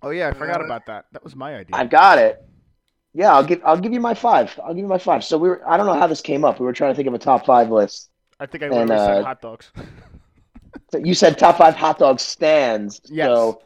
Oh 0.04 0.12
yeah, 0.12 0.30
I 0.30 0.34
forgot 0.34 0.62
Uh, 0.62 0.66
about 0.66 0.86
that. 0.86 1.06
That 1.12 1.24
was 1.24 1.36
my 1.36 1.56
idea. 1.56 1.76
I've 1.76 1.90
got 1.90 2.18
it. 2.20 2.40
Yeah, 3.14 3.34
I'll 3.34 3.44
give 3.44 3.62
I'll 3.66 3.78
give 3.78 3.94
you 3.94 4.00
my 4.00 4.14
five. 4.14 4.58
I'll 4.64 4.74
give 4.74 4.84
you 4.84 4.88
my 4.88 4.98
five. 4.98 5.24
So 5.24 5.38
we 5.38 5.50
were 5.50 5.68
I 5.68 5.76
don't 5.76 5.88
know 5.88 6.00
how 6.00 6.08
this 6.08 6.22
came 6.22 6.46
up. 6.46 6.60
We 6.60 6.66
were 6.66 6.74
trying 6.74 6.92
to 6.92 6.96
think 6.96 7.08
of 7.08 7.14
a 7.14 7.20
top 7.20 7.46
five 7.46 7.70
list. 7.70 8.10
I 8.40 8.46
think 8.46 8.64
I 8.64 8.68
and, 8.68 8.76
literally 8.76 8.98
said 8.98 9.18
uh, 9.18 9.24
hot 9.24 9.42
dogs. 9.42 9.72
So 10.92 10.98
you 10.98 11.14
said 11.14 11.38
top 11.38 11.58
five 11.58 11.76
hot 11.76 12.00
dog 12.00 12.20
stands. 12.20 13.02
Yes. 13.06 13.28
So 13.28 13.62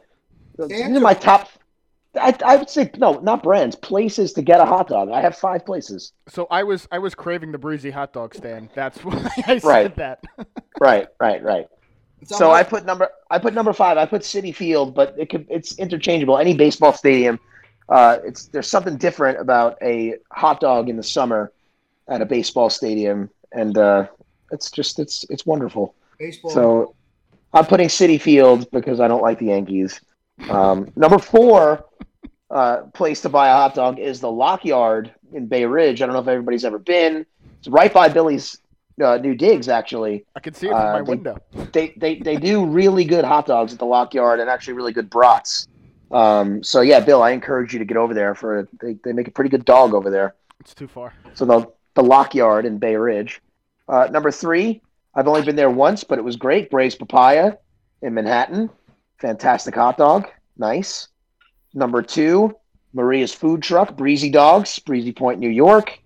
these 0.68 0.96
are 0.96 1.00
my 1.00 1.14
top. 1.14 1.48
I, 2.18 2.36
I 2.44 2.56
would 2.56 2.70
say 2.70 2.90
no, 2.98 3.18
not 3.20 3.42
brands. 3.42 3.76
Places 3.76 4.32
to 4.34 4.42
get 4.42 4.60
a 4.60 4.64
hot 4.64 4.88
dog. 4.88 5.10
I 5.10 5.20
have 5.20 5.36
five 5.36 5.64
places. 5.66 6.12
So 6.28 6.46
I 6.50 6.62
was 6.62 6.88
I 6.90 6.98
was 6.98 7.14
craving 7.14 7.52
the 7.52 7.58
breezy 7.58 7.90
hot 7.90 8.12
dog 8.12 8.34
stand. 8.34 8.70
That's 8.74 8.98
why 9.04 9.28
I 9.46 9.58
said 9.58 9.64
Right. 9.64 9.96
that. 9.96 10.24
Right, 10.78 11.08
right, 11.18 11.42
right. 11.42 11.66
It's 12.20 12.36
So 12.36 12.50
I 12.50 12.62
put 12.62 12.84
number 12.84 13.08
I 13.30 13.38
put 13.38 13.54
number 13.54 13.72
five. 13.72 13.96
I 13.96 14.04
put 14.04 14.20
Citi 14.22 14.54
Field, 14.54 14.94
but 14.94 15.14
it 15.18 15.30
could 15.30 15.46
it's 15.48 15.78
interchangeable. 15.78 16.36
Any 16.36 16.54
baseball 16.54 16.92
stadium, 16.92 17.40
uh, 17.88 18.18
it's 18.24 18.48
there's 18.48 18.68
something 18.68 18.98
different 18.98 19.40
about 19.40 19.78
a 19.82 20.16
hot 20.32 20.60
dog 20.60 20.90
in 20.90 20.96
the 20.98 21.02
summer 21.02 21.50
at 22.08 22.20
a 22.20 22.26
baseball 22.26 22.68
stadium, 22.68 23.30
and 23.52 23.78
uh, 23.78 24.06
it's 24.52 24.70
just 24.70 24.98
it's 24.98 25.24
it's 25.30 25.46
wonderful. 25.46 25.94
baseball. 26.18 26.50
So 26.50 26.94
I'm 27.54 27.64
putting 27.64 27.88
Citi 27.88 28.20
Field 28.20 28.70
because 28.70 29.00
I 29.00 29.08
don't 29.08 29.22
like 29.22 29.38
the 29.38 29.46
Yankees. 29.46 29.98
Um, 30.50 30.92
number 30.94 31.18
four 31.18 31.86
uh, 32.50 32.82
place 32.94 33.20
to 33.22 33.28
buy 33.28 33.48
a 33.48 33.52
hot 33.52 33.74
dog 33.74 33.98
is 33.98 34.20
the 34.20 34.30
Lockyard 34.30 35.12
in 35.32 35.46
Bay 35.46 35.64
Ridge. 35.64 36.00
I 36.02 36.06
don't 36.06 36.12
know 36.14 36.20
if 36.20 36.28
everybody's 36.28 36.64
ever 36.64 36.78
been. 36.78 37.26
It's 37.58 37.68
right 37.68 37.92
by 37.92 38.08
Billy's 38.08 38.58
uh, 39.02 39.18
new 39.18 39.34
digs, 39.34 39.68
actually 39.68 40.24
I 40.34 40.40
can 40.40 40.54
see 40.54 40.68
it 40.68 40.70
from 40.70 40.80
Uh, 40.80 40.92
my 40.92 41.02
they- 41.02 41.10
window. 41.10 41.36
they, 41.72 41.92
they 41.98 42.14
they 42.18 42.36
do 42.36 42.64
really 42.64 43.04
good 43.04 43.24
hot 43.24 43.46
dogs 43.46 43.72
at 43.72 43.78
the 43.78 43.84
Lockyard 43.84 44.40
and 44.40 44.48
actually 44.48 44.74
really 44.74 44.92
good 44.92 45.10
brats. 45.10 45.68
Um, 46.10 46.62
so 46.62 46.80
yeah, 46.82 47.00
Bill, 47.00 47.22
I 47.22 47.30
encourage 47.32 47.72
you 47.72 47.78
to 47.80 47.84
get 47.84 47.96
over 47.96 48.14
there 48.14 48.34
for 48.34 48.68
they, 48.80 48.94
they 49.04 49.12
make 49.12 49.28
a 49.28 49.32
pretty 49.32 49.50
good 49.50 49.64
dog 49.64 49.92
over 49.92 50.08
there. 50.08 50.34
It's 50.60 50.72
too 50.74 50.88
far. 50.88 51.12
So 51.34 51.44
the 51.44 51.66
the 51.94 52.02
Lock 52.02 52.34
Yard 52.34 52.64
in 52.64 52.78
Bay 52.78 52.96
Ridge. 52.96 53.42
Uh, 53.88 54.08
number 54.10 54.30
three, 54.30 54.80
I've 55.14 55.28
only 55.28 55.42
been 55.42 55.56
there 55.56 55.70
once, 55.70 56.04
but 56.04 56.18
it 56.18 56.22
was 56.24 56.36
great. 56.36 56.70
Gray's 56.70 56.94
Papaya 56.94 57.54
in 58.02 58.14
Manhattan, 58.14 58.70
fantastic 59.18 59.74
hot 59.74 59.96
dog, 59.98 60.28
nice. 60.56 61.08
Number 61.76 62.00
two, 62.00 62.56
Maria's 62.94 63.34
Food 63.34 63.62
Truck, 63.62 63.96
Breezy 63.98 64.30
Dogs, 64.30 64.78
Breezy 64.78 65.12
Point, 65.12 65.38
New 65.38 65.50
York. 65.50 66.00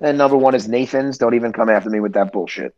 And 0.00 0.16
number 0.16 0.38
one 0.38 0.54
is 0.54 0.66
Nathan's. 0.66 1.18
Don't 1.18 1.34
even 1.34 1.52
come 1.52 1.68
after 1.68 1.90
me 1.90 2.00
with 2.00 2.14
that 2.14 2.32
bullshit. 2.32 2.74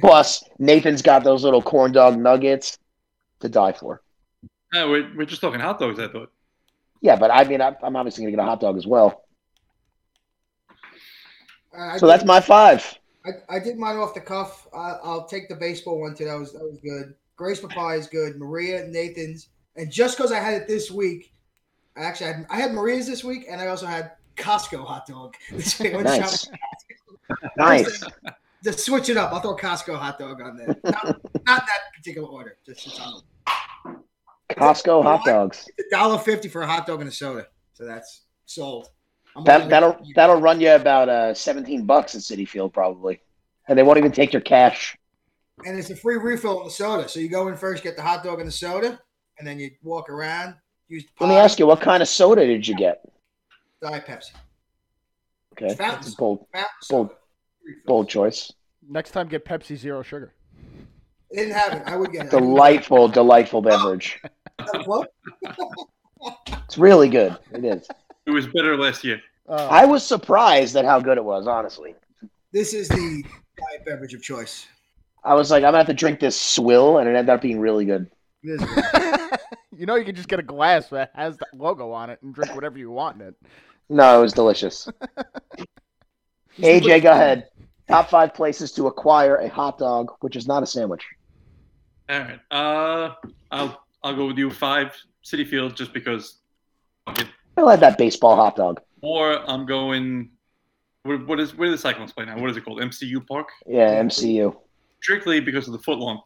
Plus, 0.00 0.42
Nathan's 0.58 1.02
got 1.02 1.22
those 1.22 1.44
little 1.44 1.62
corn 1.62 1.92
dog 1.92 2.18
nuggets 2.18 2.76
to 3.38 3.48
die 3.48 3.72
for. 3.72 4.02
No, 4.72 4.90
we're, 4.90 5.08
we're 5.16 5.24
just 5.24 5.40
talking 5.40 5.60
hot 5.60 5.78
dogs, 5.78 6.00
I 6.00 6.08
thought. 6.08 6.32
Yeah, 7.00 7.14
but 7.14 7.30
I 7.30 7.44
mean, 7.44 7.60
I- 7.60 7.76
I'm 7.80 7.94
obviously 7.94 8.24
going 8.24 8.32
to 8.32 8.36
get 8.36 8.42
a 8.42 8.48
hot 8.48 8.60
dog 8.60 8.76
as 8.76 8.88
well. 8.88 9.22
I, 11.78 11.98
So 11.98 12.06
did, 12.06 12.12
that's 12.12 12.24
my 12.24 12.40
five. 12.40 12.98
I, 13.24 13.56
I 13.56 13.58
did 13.60 13.78
mine 13.78 13.96
off 13.98 14.14
the 14.14 14.20
cuff. 14.20 14.66
I, 14.74 14.96
I'll 15.04 15.26
take 15.28 15.48
the 15.48 15.54
baseball 15.54 16.00
one 16.00 16.16
too. 16.16 16.24
That 16.24 16.38
was 16.38 16.52
that 16.54 16.62
was 16.62 16.78
good. 16.82 17.14
Gray's 17.36 17.60
Papaya 17.60 17.98
is 17.98 18.06
good. 18.06 18.36
Maria 18.36 18.86
Nathan's, 18.86 19.48
and 19.76 19.90
just 19.90 20.16
because 20.16 20.32
I 20.32 20.38
had 20.38 20.54
it 20.54 20.68
this 20.68 20.90
week, 20.90 21.32
I 21.96 22.02
actually 22.02 22.26
had 22.26 22.46
I 22.50 22.56
had 22.56 22.72
Maria's 22.72 23.06
this 23.06 23.24
week, 23.24 23.46
and 23.48 23.60
I 23.60 23.68
also 23.68 23.86
had 23.86 24.12
Costco 24.36 24.84
hot 24.84 25.06
dog. 25.06 25.36
this 25.52 25.78
week. 25.78 25.94
I 25.94 26.02
Nice. 26.02 26.48
Nice. 27.56 28.04
Just 28.62 28.80
switch 28.80 29.08
it 29.08 29.16
up. 29.16 29.32
I'll 29.32 29.40
throw 29.40 29.56
Costco 29.56 29.96
hot 29.96 30.18
dog 30.18 30.42
on 30.42 30.58
there. 30.58 30.76
Not, 30.84 31.04
not 31.04 31.22
that 31.46 31.80
particular 31.96 32.28
order. 32.28 32.58
Just 32.66 33.00
Costco 34.50 35.02
hot 35.02 35.24
dogs. 35.24 35.66
dollar 35.90 36.18
fifty 36.18 36.48
for 36.48 36.62
a 36.62 36.66
hot 36.66 36.86
dog 36.86 37.00
and 37.00 37.08
a 37.08 37.12
soda. 37.12 37.46
So 37.72 37.86
that's 37.86 38.24
sold. 38.44 38.90
I'm 39.36 39.44
that, 39.44 39.68
that'll 39.68 39.98
that'll 40.14 40.40
run 40.40 40.60
you 40.60 40.70
about 40.72 41.08
uh, 41.08 41.34
17 41.34 41.86
bucks 41.86 42.14
at 42.14 42.20
Citi 42.20 42.46
Field 42.46 42.72
probably, 42.72 43.20
and 43.68 43.76
they 43.76 43.82
won't 43.82 43.98
even 43.98 44.12
take 44.12 44.32
your 44.32 44.42
cash. 44.42 44.96
And 45.64 45.78
it's 45.78 45.90
a 45.90 45.96
free 45.96 46.16
refill 46.16 46.58
on 46.58 46.64
the 46.64 46.70
soda. 46.70 47.08
So 47.08 47.20
you 47.20 47.28
go 47.28 47.48
in 47.48 47.56
first, 47.56 47.82
get 47.82 47.96
the 47.96 48.02
hot 48.02 48.24
dog 48.24 48.40
and 48.40 48.48
the 48.48 48.52
soda, 48.52 48.98
and 49.38 49.46
then 49.46 49.58
you 49.58 49.70
walk 49.82 50.10
around. 50.10 50.54
Use 50.88 51.04
Let 51.20 51.28
me 51.28 51.36
ask 51.36 51.58
you, 51.58 51.66
what 51.66 51.80
kind 51.80 52.02
of 52.02 52.08
soda 52.08 52.46
did 52.46 52.66
you 52.66 52.76
get? 52.76 53.00
Diet 53.82 54.06
Pepsi. 54.06 54.32
Okay, 55.52 55.74
Fountain 55.74 56.00
that's 56.02 56.14
a 56.14 56.16
bold 56.16 56.46
Fountain 56.52 56.68
Bold. 56.90 57.10
bold 57.86 58.08
choice. 58.08 58.52
next 58.88 59.12
time, 59.12 59.28
get 59.28 59.44
Pepsi 59.44 59.76
Zero 59.76 60.02
Sugar. 60.02 60.34
They 61.30 61.36
didn't 61.42 61.54
have 61.54 61.72
it. 61.74 61.82
I 61.86 61.96
would 61.96 62.12
get 62.12 62.26
it. 62.26 62.30
Delightful, 62.30 63.08
delightful 63.08 63.62
beverage. 63.62 64.20
It's 66.64 66.78
really 66.78 67.08
good. 67.10 67.36
It 67.52 67.64
is. 67.64 67.86
It 68.26 68.30
was 68.30 68.46
better 68.46 68.76
last 68.78 69.04
year. 69.04 69.20
Uh, 69.46 69.68
I 69.70 69.84
was 69.84 70.06
surprised 70.06 70.74
at 70.76 70.86
how 70.86 70.98
good 71.00 71.18
it 71.18 71.24
was. 71.24 71.46
Honestly, 71.46 71.94
This 72.52 72.72
is 72.72 72.88
the 72.88 73.22
diet 73.58 73.84
beverage 73.84 74.14
of 74.14 74.22
choice. 74.22 74.66
I 75.24 75.34
was 75.34 75.50
like, 75.50 75.64
I'm 75.64 75.68
gonna 75.68 75.78
have 75.78 75.86
to 75.86 75.94
drink 75.94 76.20
this 76.20 76.38
swill, 76.38 76.98
and 76.98 77.08
it 77.08 77.16
ended 77.16 77.30
up 77.30 77.40
being 77.40 77.58
really 77.58 77.84
good. 77.84 78.10
It 78.42 78.50
is 78.50 78.64
good. 78.64 79.38
you 79.76 79.86
know, 79.86 79.96
you 79.96 80.04
can 80.04 80.14
just 80.14 80.28
get 80.28 80.38
a 80.38 80.42
glass 80.42 80.88
that 80.88 81.10
has 81.14 81.36
the 81.38 81.46
logo 81.54 81.90
on 81.92 82.10
it 82.10 82.20
and 82.22 82.34
drink 82.34 82.54
whatever 82.54 82.78
you 82.78 82.90
want 82.90 83.20
in 83.20 83.28
it. 83.28 83.34
No, 83.88 84.18
it 84.18 84.22
was 84.22 84.32
delicious. 84.32 84.88
AJ, 86.58 87.02
go 87.02 87.12
ahead. 87.12 87.48
Top 87.88 88.08
five 88.08 88.34
places 88.34 88.72
to 88.72 88.86
acquire 88.86 89.36
a 89.36 89.48
hot 89.48 89.78
dog, 89.78 90.12
which 90.20 90.36
is 90.36 90.46
not 90.46 90.62
a 90.62 90.66
sandwich. 90.66 91.04
All 92.08 92.18
right. 92.18 92.40
Uh, 92.50 93.14
I'll 93.50 93.84
I'll 94.02 94.16
go 94.16 94.26
with 94.26 94.38
you 94.38 94.50
five 94.50 94.94
Citi 95.24 95.46
Field 95.46 95.74
just 95.74 95.92
because. 95.92 96.36
fuck 97.06 97.20
it. 97.20 97.28
I 97.56 97.62
like 97.62 97.80
that 97.80 97.98
baseball 97.98 98.36
hot 98.36 98.56
dog. 98.56 98.80
Or 99.00 99.48
I'm 99.48 99.64
going 99.64 100.30
What, 101.04 101.26
what 101.26 101.40
is 101.40 101.54
where 101.54 101.70
the 101.70 101.78
Cyclones 101.78 102.12
play 102.12 102.24
now? 102.24 102.38
What 102.38 102.50
is 102.50 102.56
it 102.56 102.64
called? 102.64 102.80
MCU 102.80 103.26
Park. 103.26 103.48
Yeah, 103.66 104.02
MCU. 104.02 104.56
Strictly 105.04 105.38
because 105.38 105.66
of 105.68 105.74
the 105.74 105.78
footlong. 105.80 106.18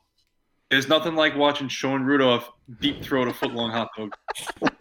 There's 0.70 0.86
nothing 0.88 1.16
like 1.16 1.34
watching 1.36 1.66
Sean 1.66 2.04
Rudolph 2.04 2.48
deep 2.80 3.02
throat 3.02 3.26
a 3.26 3.32
footlong 3.32 3.72
hot 3.72 3.88
dog. 3.98 4.14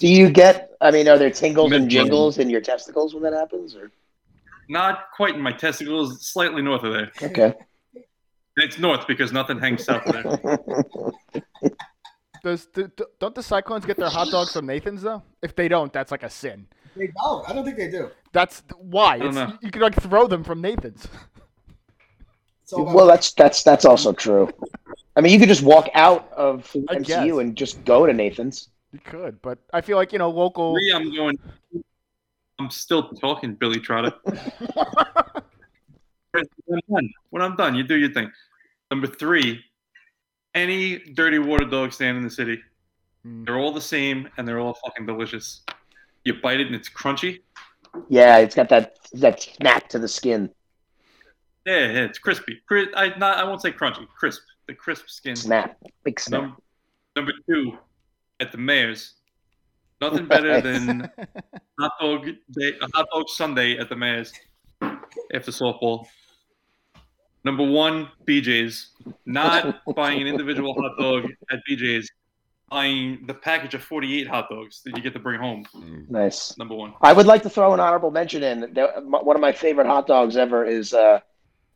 Do 0.00 0.08
you 0.08 0.28
get? 0.28 0.72
I 0.80 0.90
mean, 0.90 1.06
are 1.06 1.16
there 1.16 1.30
tingles 1.30 1.70
and 1.70 1.84
Mid-morning. 1.84 1.88
jingles 1.88 2.38
in 2.38 2.50
your 2.50 2.60
testicles 2.60 3.14
when 3.14 3.22
that 3.22 3.32
happens? 3.32 3.76
Or 3.76 3.92
Not 4.68 5.04
quite 5.14 5.36
in 5.36 5.40
my 5.40 5.52
testicles, 5.52 6.26
slightly 6.26 6.62
north 6.62 6.82
of 6.82 6.94
there. 6.94 7.12
okay. 7.22 7.54
And 7.94 8.64
it's 8.64 8.80
north 8.80 9.06
because 9.06 9.32
nothing 9.32 9.60
hangs 9.60 9.84
south 9.84 10.04
of 10.04 10.40
there. 10.42 11.40
Does 12.42 12.66
do, 12.74 12.90
do- 12.96 13.06
don't 13.20 13.36
the 13.36 13.42
Cyclones 13.44 13.86
get 13.86 13.96
their 13.98 14.08
hot 14.10 14.32
dogs 14.32 14.52
from 14.52 14.66
Nathan's 14.66 15.02
though? 15.02 15.22
If 15.42 15.54
they 15.54 15.68
don't, 15.68 15.92
that's 15.92 16.10
like 16.10 16.24
a 16.24 16.30
sin. 16.30 16.66
They 16.96 17.08
don't. 17.22 17.48
I 17.48 17.52
don't 17.52 17.64
think 17.64 17.76
they 17.76 17.88
do. 17.88 18.10
That's 18.32 18.64
why 18.76 19.18
don't 19.18 19.28
it's, 19.28 19.36
know. 19.36 19.56
you 19.62 19.70
can 19.70 19.80
like 19.80 19.94
throw 19.94 20.26
them 20.26 20.42
from 20.42 20.60
Nathan's. 20.60 21.06
It's 22.62 22.72
all 22.72 22.82
about 22.82 22.94
well, 22.94 23.06
that's 23.06 23.32
that's 23.32 23.62
that's 23.62 23.84
also 23.84 24.12
true. 24.12 24.50
I 25.16 25.20
mean, 25.20 25.32
you 25.32 25.38
could 25.38 25.48
just 25.48 25.62
walk 25.62 25.88
out 25.94 26.30
of 26.32 26.70
I 26.88 26.96
MCU 26.96 27.06
guess. 27.06 27.38
and 27.38 27.56
just 27.56 27.84
go 27.84 28.06
to 28.06 28.12
Nathan's. 28.12 28.68
You 28.92 29.00
could, 29.04 29.40
but 29.42 29.58
I 29.72 29.80
feel 29.80 29.96
like 29.96 30.12
you 30.12 30.18
know 30.18 30.30
local. 30.30 30.74
Three, 30.74 30.92
I'm 30.92 31.14
going. 31.14 31.38
I'm 32.58 32.70
still 32.70 33.08
talking, 33.08 33.54
Billy 33.54 33.80
Trotter. 33.80 34.12
when 34.24 34.38
I'm 36.70 36.80
done, 36.90 37.10
when 37.30 37.42
I'm 37.42 37.56
done, 37.56 37.74
you 37.74 37.82
do 37.82 37.96
your 37.96 38.12
thing. 38.12 38.30
Number 38.90 39.06
three, 39.06 39.64
any 40.54 40.98
dirty 40.98 41.38
water 41.38 41.64
dog 41.64 41.92
stand 41.92 42.18
in 42.18 42.22
the 42.22 42.30
city. 42.30 42.60
Mm. 43.26 43.46
They're 43.46 43.58
all 43.58 43.72
the 43.72 43.80
same 43.80 44.28
and 44.36 44.46
they're 44.46 44.60
all 44.60 44.74
fucking 44.74 45.06
delicious. 45.06 45.62
You 46.24 46.34
bite 46.34 46.60
it 46.60 46.66
and 46.66 46.76
it's 46.76 46.88
crunchy. 46.88 47.40
Yeah, 48.08 48.38
it's 48.38 48.54
got 48.54 48.68
that 48.68 48.98
that 49.14 49.42
snap 49.42 49.88
to 49.88 49.98
the 49.98 50.08
skin. 50.08 50.50
Yeah, 51.66 51.78
yeah 51.78 52.04
it's 52.04 52.18
crispy. 52.18 52.60
Cri- 52.66 52.92
I 52.96 53.16
not 53.18 53.38
I 53.38 53.44
won't 53.44 53.62
say 53.62 53.72
crunchy, 53.72 54.06
crisp. 54.08 54.42
The 54.68 54.74
crisp 54.74 55.08
skin. 55.08 55.34
Snap, 55.36 55.76
big 56.04 56.20
snap. 56.20 56.42
Number, 56.42 56.56
number 57.16 57.32
two, 57.48 57.76
at 58.40 58.52
the 58.52 58.58
mayor's. 58.58 59.14
Nothing 60.00 60.26
better 60.34 60.60
than 60.60 61.10
hot 61.78 61.92
dog 62.00 62.26
day, 62.26 62.72
a 62.80 62.86
hot 62.96 63.06
dog 63.12 63.28
Sunday 63.28 63.78
at 63.78 63.88
the 63.88 63.96
mayor's 63.96 64.32
after 65.32 65.50
softball. 65.50 66.06
Number 67.44 67.64
one, 67.64 68.08
BJ's. 68.26 68.90
Not 69.26 69.80
buying 69.96 70.20
an 70.20 70.28
individual 70.28 70.74
hot 70.74 70.92
dog 70.98 71.24
at 71.50 71.58
BJ's, 71.68 72.08
buying 72.70 73.24
the 73.26 73.34
package 73.34 73.74
of 73.74 73.82
48 73.82 74.28
hot 74.28 74.48
dogs 74.48 74.80
that 74.84 74.96
you 74.96 75.02
get 75.02 75.12
to 75.14 75.18
bring 75.18 75.40
home. 75.40 75.66
Nice. 76.08 76.56
Number 76.56 76.74
one. 76.76 76.94
I 77.00 77.12
would 77.12 77.26
like 77.26 77.42
to 77.42 77.50
throw 77.50 77.74
an 77.74 77.80
honorable 77.80 78.12
mention 78.12 78.44
in. 78.44 78.72
There- 78.72 78.96
m- 78.96 79.10
One 79.10 79.34
of 79.36 79.42
my 79.42 79.50
favorite 79.52 79.88
hot 79.88 80.06
dogs 80.06 80.36
ever 80.36 80.64
is 80.64 80.94
uh, 80.94 81.18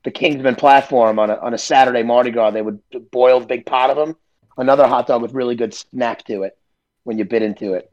the 0.07 0.12
Kingsman 0.12 0.55
platform 0.55 1.19
on 1.19 1.31
a, 1.31 1.35
on 1.38 1.53
a 1.53 1.59
Saturday 1.59 2.05
Mardi 2.05 2.31
Gras. 2.31 2.53
They 2.53 2.62
would 2.62 2.81
boil 3.11 3.42
a 3.42 3.45
big 3.47 3.66
pot 3.66 3.90
of 3.90 3.97
them. 3.97 4.16
Another 4.57 4.87
hot 4.87 5.09
dog 5.09 5.21
with 5.21 5.35
really 5.35 5.57
good 5.57 5.75
snap 5.75 6.25
to 6.27 6.45
it 6.45 6.57
when 7.03 7.19
you 7.19 7.25
bit 7.25 7.42
into 7.42 7.75
it. 7.75 7.92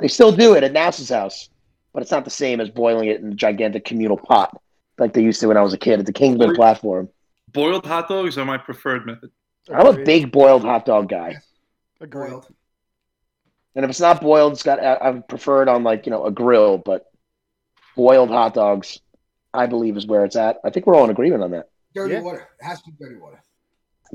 They 0.00 0.08
still 0.08 0.32
do 0.32 0.54
it 0.54 0.64
at 0.64 0.72
Nass's 0.72 1.08
house, 1.08 1.48
but 1.94 2.02
it's 2.02 2.10
not 2.10 2.24
the 2.24 2.30
same 2.30 2.60
as 2.60 2.68
boiling 2.68 3.08
it 3.08 3.20
in 3.20 3.30
a 3.30 3.34
gigantic 3.36 3.84
communal 3.84 4.16
pot 4.16 4.60
like 4.98 5.12
they 5.12 5.22
used 5.22 5.40
to 5.40 5.46
when 5.46 5.56
I 5.56 5.62
was 5.62 5.72
a 5.72 5.78
kid 5.78 6.00
at 6.00 6.06
the 6.06 6.12
Kingsman 6.12 6.56
platform. 6.56 7.08
Boiled 7.52 7.86
hot 7.86 8.08
dogs 8.08 8.36
are 8.38 8.44
my 8.44 8.58
preferred 8.58 9.06
method. 9.06 9.30
I'm 9.72 9.86
a 9.86 10.04
big 10.04 10.32
boiled 10.32 10.62
hot 10.62 10.84
dog 10.84 11.08
guy. 11.08 11.36
Agreed. 12.00 12.30
boiled. 12.30 12.48
And 13.76 13.84
if 13.84 13.90
it's 13.90 14.00
not 14.00 14.20
boiled, 14.20 14.54
it's 14.54 14.64
got 14.64 14.82
I 14.82 14.96
I 15.00 15.12
prefer 15.20 15.62
it 15.62 15.68
on 15.68 15.84
like 15.84 16.06
you 16.06 16.10
know 16.10 16.26
a 16.26 16.32
grill, 16.32 16.78
but 16.78 17.06
boiled 17.94 18.30
hot 18.30 18.52
dogs, 18.54 18.98
I 19.54 19.66
believe, 19.66 19.96
is 19.96 20.06
where 20.06 20.24
it's 20.24 20.36
at. 20.36 20.58
I 20.64 20.70
think 20.70 20.86
we're 20.86 20.94
all 20.94 21.04
in 21.04 21.10
agreement 21.10 21.42
on 21.42 21.50
that. 21.52 21.68
Dirty 21.94 22.14
Yeah. 22.14 22.20
water. 22.22 22.48
It 22.60 22.64
has 22.64 22.80
to 22.82 22.90
be 22.90 22.96
dirty 23.04 23.16
water. 23.16 23.42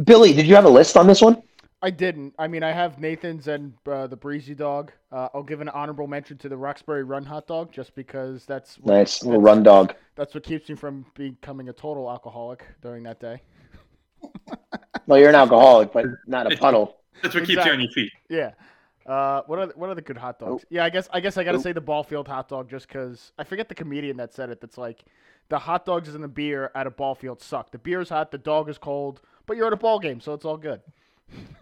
Billy, 0.04 0.34
did 0.34 0.48
you 0.48 0.56
have 0.56 0.66
a 0.66 0.70
list 0.70 0.98
on 0.98 1.08
this 1.08 1.22
one? 1.22 1.42
I 1.82 1.92
didn't. 1.92 2.34
I 2.40 2.48
mean, 2.48 2.64
I 2.64 2.72
have 2.72 3.00
Nathan's 3.00 3.48
and 3.48 3.74
uh, 3.86 4.08
the 4.08 4.16
Breezy 4.16 4.56
Dog. 4.56 4.92
Uh, 5.12 5.30
I'll 5.34 5.44
give 5.44 5.62
an 5.62 5.70
honorable 5.70 6.08
mention 6.08 6.36
to 6.40 6.50
the 6.50 6.58
Roxbury 6.58 7.04
Run 7.04 7.24
hot 7.24 7.46
dog, 7.46 7.72
just 7.72 7.94
because 7.94 8.46
that's 8.46 8.80
what, 8.80 8.94
Nice 8.96 9.24
little 9.24 9.40
that's- 9.42 9.56
run 9.56 9.64
dog. 9.64 9.94
That's 10.16 10.34
what 10.34 10.44
keeps 10.44 10.68
me 10.70 10.76
from 10.76 11.06
becoming 11.14 11.70
a 11.70 11.74
total 11.74 12.10
alcoholic 12.10 12.66
during 12.82 13.04
that 13.04 13.20
day. 13.20 13.42
Well, 15.06 15.20
you're 15.20 15.30
an 15.30 15.36
alcoholic, 15.36 15.94
but 15.94 16.06
not 16.26 16.52
a 16.52 16.58
puddle. 16.58 16.98
That's 17.22 17.36
what 17.36 17.46
keeps 17.46 17.64
you 17.66 17.72
on 17.72 17.80
your 17.80 17.92
feet. 17.92 18.12
Yeah. 18.30 18.52
Uh, 19.08 19.42
what 19.46 19.58
are 19.58 19.68
the, 19.68 19.74
what 19.76 19.90
are 19.90 19.96
the 19.96 20.02
good 20.02 20.18
hot 20.18 20.38
dogs? 20.38 20.66
Yeah, 20.70 20.84
I 20.84 20.90
guess 20.90 21.08
I 21.14 21.22
guess 21.22 21.38
I 21.38 21.46
gotta 21.46 21.60
say 21.60 21.72
the 21.72 21.82
Ballfield 21.82 22.28
hot 22.28 22.50
dog 22.50 22.70
just 22.70 22.88
because 22.90 23.32
I 23.38 23.46
forget 23.46 23.70
the 23.70 23.76
comedian 23.76 24.18
that 24.18 24.34
said 24.34 24.50
it. 24.50 24.60
That's 24.60 24.78
like 24.78 25.06
the 25.48 25.58
hot 25.58 25.86
dogs 25.86 26.14
and 26.14 26.22
the 26.22 26.28
beer 26.28 26.72
at 26.76 26.88
a 26.88 26.92
ball 26.92 27.16
field 27.16 27.42
suck. 27.42 27.72
The 27.72 27.78
beer's 27.78 28.10
hot, 28.10 28.32
the 28.32 28.38
dog 28.38 28.70
is 28.70 28.78
cold, 28.78 29.22
but 29.46 29.56
you're 29.56 29.68
at 29.68 29.74
a 29.74 29.78
ball 29.78 30.00
game, 30.00 30.20
so 30.20 30.34
it's 30.34 30.44
all 30.44 30.58
good. 30.58 30.82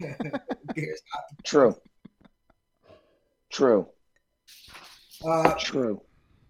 Beers. 0.74 1.00
True. 1.44 1.76
True. 3.50 3.88
Uh, 5.24 5.54
True. 5.54 6.02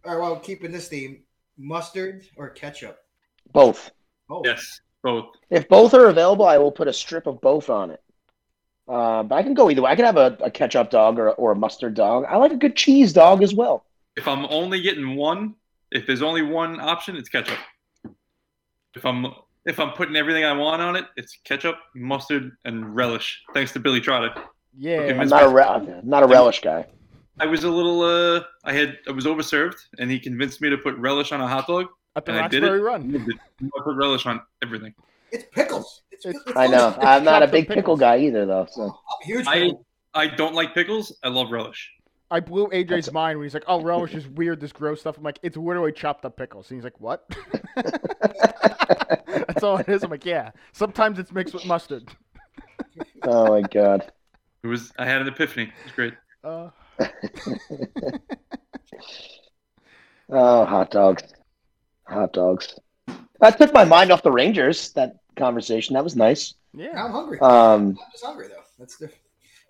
all 0.04 0.14
right, 0.14 0.20
well, 0.20 0.36
keeping 0.40 0.72
this 0.72 0.88
theme, 0.88 1.22
mustard 1.58 2.24
or 2.36 2.50
ketchup? 2.50 2.98
Both. 3.52 3.90
Both. 4.28 4.46
Yes, 4.46 4.80
both. 5.02 5.26
If 5.50 5.68
both 5.68 5.94
are 5.94 6.06
available, 6.06 6.46
I 6.46 6.58
will 6.58 6.72
put 6.72 6.88
a 6.88 6.92
strip 6.92 7.26
of 7.26 7.40
both 7.40 7.70
on 7.70 7.90
it. 7.90 8.02
Uh, 8.88 9.22
but 9.24 9.34
I 9.34 9.42
can 9.42 9.54
go 9.54 9.70
either 9.70 9.82
way. 9.82 9.90
I 9.90 9.96
can 9.96 10.04
have 10.04 10.16
a, 10.16 10.36
a 10.40 10.50
ketchup 10.50 10.90
dog 10.90 11.18
or, 11.18 11.30
or 11.30 11.52
a 11.52 11.56
mustard 11.56 11.94
dog. 11.94 12.24
I 12.28 12.36
like 12.36 12.52
a 12.52 12.56
good 12.56 12.76
cheese 12.76 13.12
dog 13.12 13.42
as 13.42 13.52
well. 13.52 13.84
If 14.16 14.28
I'm 14.28 14.46
only 14.46 14.80
getting 14.80 15.16
one, 15.16 15.54
if 15.90 16.06
there's 16.06 16.22
only 16.22 16.42
one 16.42 16.80
option, 16.80 17.16
it's 17.16 17.28
ketchup. 17.28 17.58
If 18.94 19.04
I'm 19.04 19.26
if 19.66 19.80
I'm 19.80 19.90
putting 19.92 20.14
everything 20.14 20.44
I 20.44 20.52
want 20.52 20.80
on 20.80 20.94
it, 20.94 21.06
it's 21.16 21.38
ketchup, 21.42 21.76
mustard, 21.94 22.52
and 22.64 22.94
relish. 22.94 23.42
Thanks 23.52 23.72
to 23.72 23.80
Billy 23.80 24.00
Trotter. 24.00 24.32
Yeah. 24.78 24.98
Okay, 24.98 25.18
I'm 25.18 25.28
not 25.28 25.42
a 25.42 25.48
re- 25.48 25.64
I'm 25.64 26.08
not 26.08 26.22
a 26.22 26.26
relish 26.26 26.60
guy. 26.60 26.86
I 27.38 27.46
was 27.46 27.64
a 27.64 27.70
little 27.70 28.02
uh 28.02 28.44
I 28.64 28.72
had 28.72 28.98
I 29.08 29.12
was 29.12 29.26
overserved 29.26 29.76
and 29.98 30.10
he 30.10 30.18
convinced 30.18 30.60
me 30.60 30.70
to 30.70 30.78
put 30.78 30.96
relish 30.96 31.32
on 31.32 31.40
a 31.40 31.48
hot 31.48 31.66
dog. 31.66 31.88
At 32.14 32.24
the 32.24 32.32
and 32.32 32.40
I 32.40 32.48
did 32.48 32.62
it. 32.62 32.70
Run. 32.70 33.26
I 33.62 33.80
put 33.82 33.96
relish 33.96 34.24
on 34.24 34.40
everything. 34.62 34.94
It's 35.32 35.44
pickles. 35.52 36.02
It's, 36.10 36.24
It's- 36.26 36.42
it's 36.46 36.56
I 36.56 36.66
know. 36.66 36.90
delicious. 36.90 37.04
I'm 37.04 37.24
not 37.24 37.42
a 37.42 37.46
chopped 37.46 37.48
up 37.48 37.50
big 37.52 37.68
pickle 37.68 37.82
pickles. 37.82 38.00
guy 38.00 38.18
either, 38.18 38.46
though. 38.46 38.66
So 38.70 38.82
I'm 38.84 39.26
huge 39.26 39.46
I. 39.46 39.72
I 40.14 40.26
don't 40.28 40.54
like 40.54 40.72
pickles. 40.74 41.14
I 41.22 41.28
love 41.28 41.50
relish. 41.50 41.90
I 42.30 42.40
blew 42.40 42.66
AJ's 42.68 42.88
That's- 42.88 43.12
mind 43.12 43.38
when 43.38 43.44
he's 43.44 43.54
like, 43.54 43.64
"Oh, 43.68 43.80
relish 43.82 44.14
is 44.14 44.26
weird. 44.26 44.60
This 44.60 44.72
gross 44.72 45.00
stuff." 45.00 45.16
I'm 45.18 45.22
like, 45.22 45.38
"It's 45.42 45.56
literally 45.56 45.92
chopped 45.92 46.24
up 46.24 46.36
pickles." 46.36 46.70
And 46.70 46.78
he's 46.78 46.84
like, 46.84 46.98
"What?" 47.00 47.24
That's 49.26 49.62
all 49.62 49.76
it 49.76 49.88
is. 49.88 50.02
I'm 50.02 50.10
like, 50.10 50.24
"Yeah." 50.24 50.50
Sometimes 50.72 51.18
it's 51.18 51.30
mixed 51.32 51.54
with 51.54 51.64
mustard. 51.66 52.08
oh 53.22 53.48
my 53.48 53.60
god. 53.68 54.10
It 54.62 54.66
was 54.68 54.92
I 54.98 55.04
had 55.06 55.20
an 55.20 55.28
epiphany. 55.28 55.70
It's 55.84 55.94
great. 55.94 56.14
Uh, 56.42 56.70
Oh, 60.28 60.64
hot 60.64 60.90
dogs. 60.90 61.22
Hot 62.08 62.32
dogs. 62.32 62.74
That 63.40 63.58
took 63.58 63.72
my 63.72 63.84
mind 63.84 64.10
off 64.10 64.22
the 64.22 64.32
Rangers, 64.32 64.92
that 64.92 65.16
conversation. 65.36 65.94
That 65.94 66.04
was 66.04 66.16
nice. 66.16 66.54
yeah. 66.74 67.04
I'm 67.04 67.10
hungry. 67.12 67.38
Um, 67.40 67.98
I'm 68.00 68.12
just 68.12 68.24
hungry 68.24 68.48
though. 68.48 68.62
That's 68.78 68.96
different. 68.98 69.20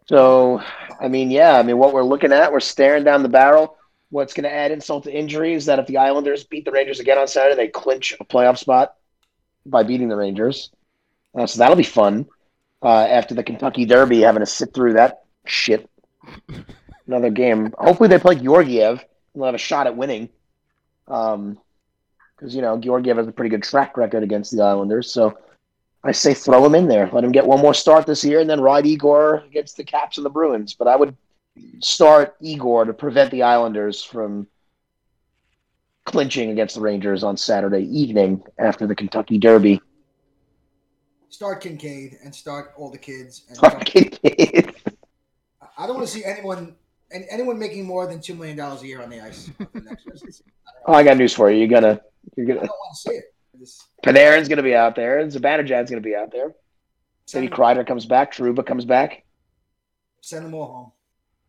so, 0.08 0.62
I 1.00 1.08
mean, 1.08 1.30
yeah, 1.30 1.58
I 1.58 1.62
mean, 1.62 1.78
what 1.78 1.92
we're 1.92 2.02
looking 2.02 2.32
at, 2.32 2.52
we're 2.52 2.60
staring 2.60 3.04
down 3.04 3.22
the 3.22 3.28
barrel. 3.28 3.76
What's 4.10 4.34
going 4.34 4.44
to 4.44 4.52
add 4.52 4.70
insult 4.70 5.04
to 5.04 5.12
injury 5.12 5.54
is 5.54 5.66
that 5.66 5.78
if 5.78 5.86
the 5.86 5.96
Islanders 5.98 6.44
beat 6.44 6.64
the 6.64 6.70
Rangers 6.70 7.00
again 7.00 7.18
on 7.18 7.26
Saturday, 7.26 7.56
they 7.56 7.68
clinch 7.68 8.14
a 8.20 8.24
playoff 8.24 8.58
spot 8.58 8.94
by 9.64 9.82
beating 9.82 10.08
the 10.08 10.16
Rangers. 10.16 10.70
Uh, 11.36 11.46
so 11.46 11.58
that'll 11.58 11.76
be 11.76 11.82
fun. 11.82 12.26
Uh, 12.82 13.00
after 13.00 13.34
the 13.34 13.42
Kentucky 13.42 13.84
Derby, 13.84 14.20
having 14.20 14.40
to 14.40 14.46
sit 14.46 14.72
through 14.72 14.92
that 14.94 15.24
shit. 15.44 15.90
Another 17.06 17.30
game. 17.30 17.72
Hopefully, 17.78 18.08
they 18.08 18.18
play 18.18 18.36
Georgiev 18.36 18.98
and 18.98 19.42
they'll 19.42 19.46
have 19.46 19.54
a 19.54 19.58
shot 19.58 19.86
at 19.86 19.96
winning. 19.96 20.28
Um, 21.08 21.58
because 22.36 22.54
you 22.54 22.62
know 22.62 22.78
Georgiev 22.78 23.16
has 23.16 23.26
a 23.26 23.32
pretty 23.32 23.50
good 23.50 23.62
track 23.62 23.96
record 23.96 24.22
against 24.22 24.54
the 24.54 24.62
Islanders. 24.62 25.10
So 25.10 25.38
I 26.04 26.12
say 26.12 26.34
throw 26.34 26.64
him 26.64 26.74
in 26.74 26.88
there. 26.88 27.10
Let 27.12 27.24
him 27.24 27.32
get 27.32 27.46
one 27.46 27.60
more 27.60 27.74
start 27.74 28.06
this 28.06 28.24
year, 28.24 28.40
and 28.40 28.48
then 28.48 28.60
ride 28.60 28.86
Igor 28.86 29.44
against 29.46 29.76
the 29.76 29.84
Caps 29.84 30.18
and 30.18 30.24
the 30.24 30.30
Bruins. 30.30 30.74
But 30.74 30.88
I 30.88 30.96
would 30.96 31.16
start 31.80 32.36
Igor 32.40 32.84
to 32.84 32.92
prevent 32.92 33.30
the 33.30 33.42
Islanders 33.42 34.02
from 34.02 34.46
clinching 36.04 36.50
against 36.50 36.76
the 36.76 36.80
Rangers 36.80 37.24
on 37.24 37.36
Saturday 37.36 37.82
evening 37.84 38.42
after 38.58 38.86
the 38.86 38.94
Kentucky 38.94 39.38
Derby. 39.38 39.80
Start 41.28 41.62
Kinkaid 41.62 42.16
and 42.24 42.34
start 42.34 42.72
all 42.76 42.90
the 42.90 42.98
kids. 42.98 43.42
And 43.48 43.58
Fucking 43.58 44.12
I 45.78 45.86
don't 45.86 45.96
want 45.96 46.06
to 46.06 46.12
see 46.12 46.24
anyone 46.24 46.74
and 47.10 47.24
anyone 47.30 47.58
making 47.58 47.84
more 47.84 48.06
than 48.06 48.20
two 48.20 48.34
million 48.34 48.56
dollars 48.56 48.82
a 48.82 48.86
year 48.86 49.02
on 49.02 49.10
the 49.10 49.20
ice. 49.20 49.50
the 49.58 49.80
next 49.80 50.06
rest 50.06 50.22
of 50.22 50.26
the 50.26 50.32
season. 50.32 50.46
oh, 50.86 50.94
I 50.94 51.02
got 51.02 51.16
news 51.16 51.34
for 51.34 51.50
you. 51.50 51.58
You're 51.58 51.68
gonna, 51.68 52.00
you're 52.36 52.46
I 52.46 52.48
gonna. 52.48 52.60
don't 52.60 52.68
want 52.68 52.94
to 52.94 53.00
see 53.10 53.16
it. 53.16 53.24
I 53.54 53.58
just- 53.58 53.82
Panarin's 54.04 54.48
gonna 54.48 54.62
be 54.62 54.74
out 54.74 54.94
there, 54.96 55.18
and 55.18 55.30
Zibanejad's 55.32 55.90
gonna 55.90 56.00
be 56.00 56.14
out 56.16 56.30
there. 56.32 56.54
Sidney 57.26 57.48
Send, 57.48 57.56
Kreider 57.58 57.86
comes 57.86 58.06
back. 58.06 58.32
Trouba 58.32 58.64
comes 58.64 58.84
back. 58.84 59.24
send 60.20 60.44
them 60.46 60.54
all 60.54 60.66
home. 60.66 60.92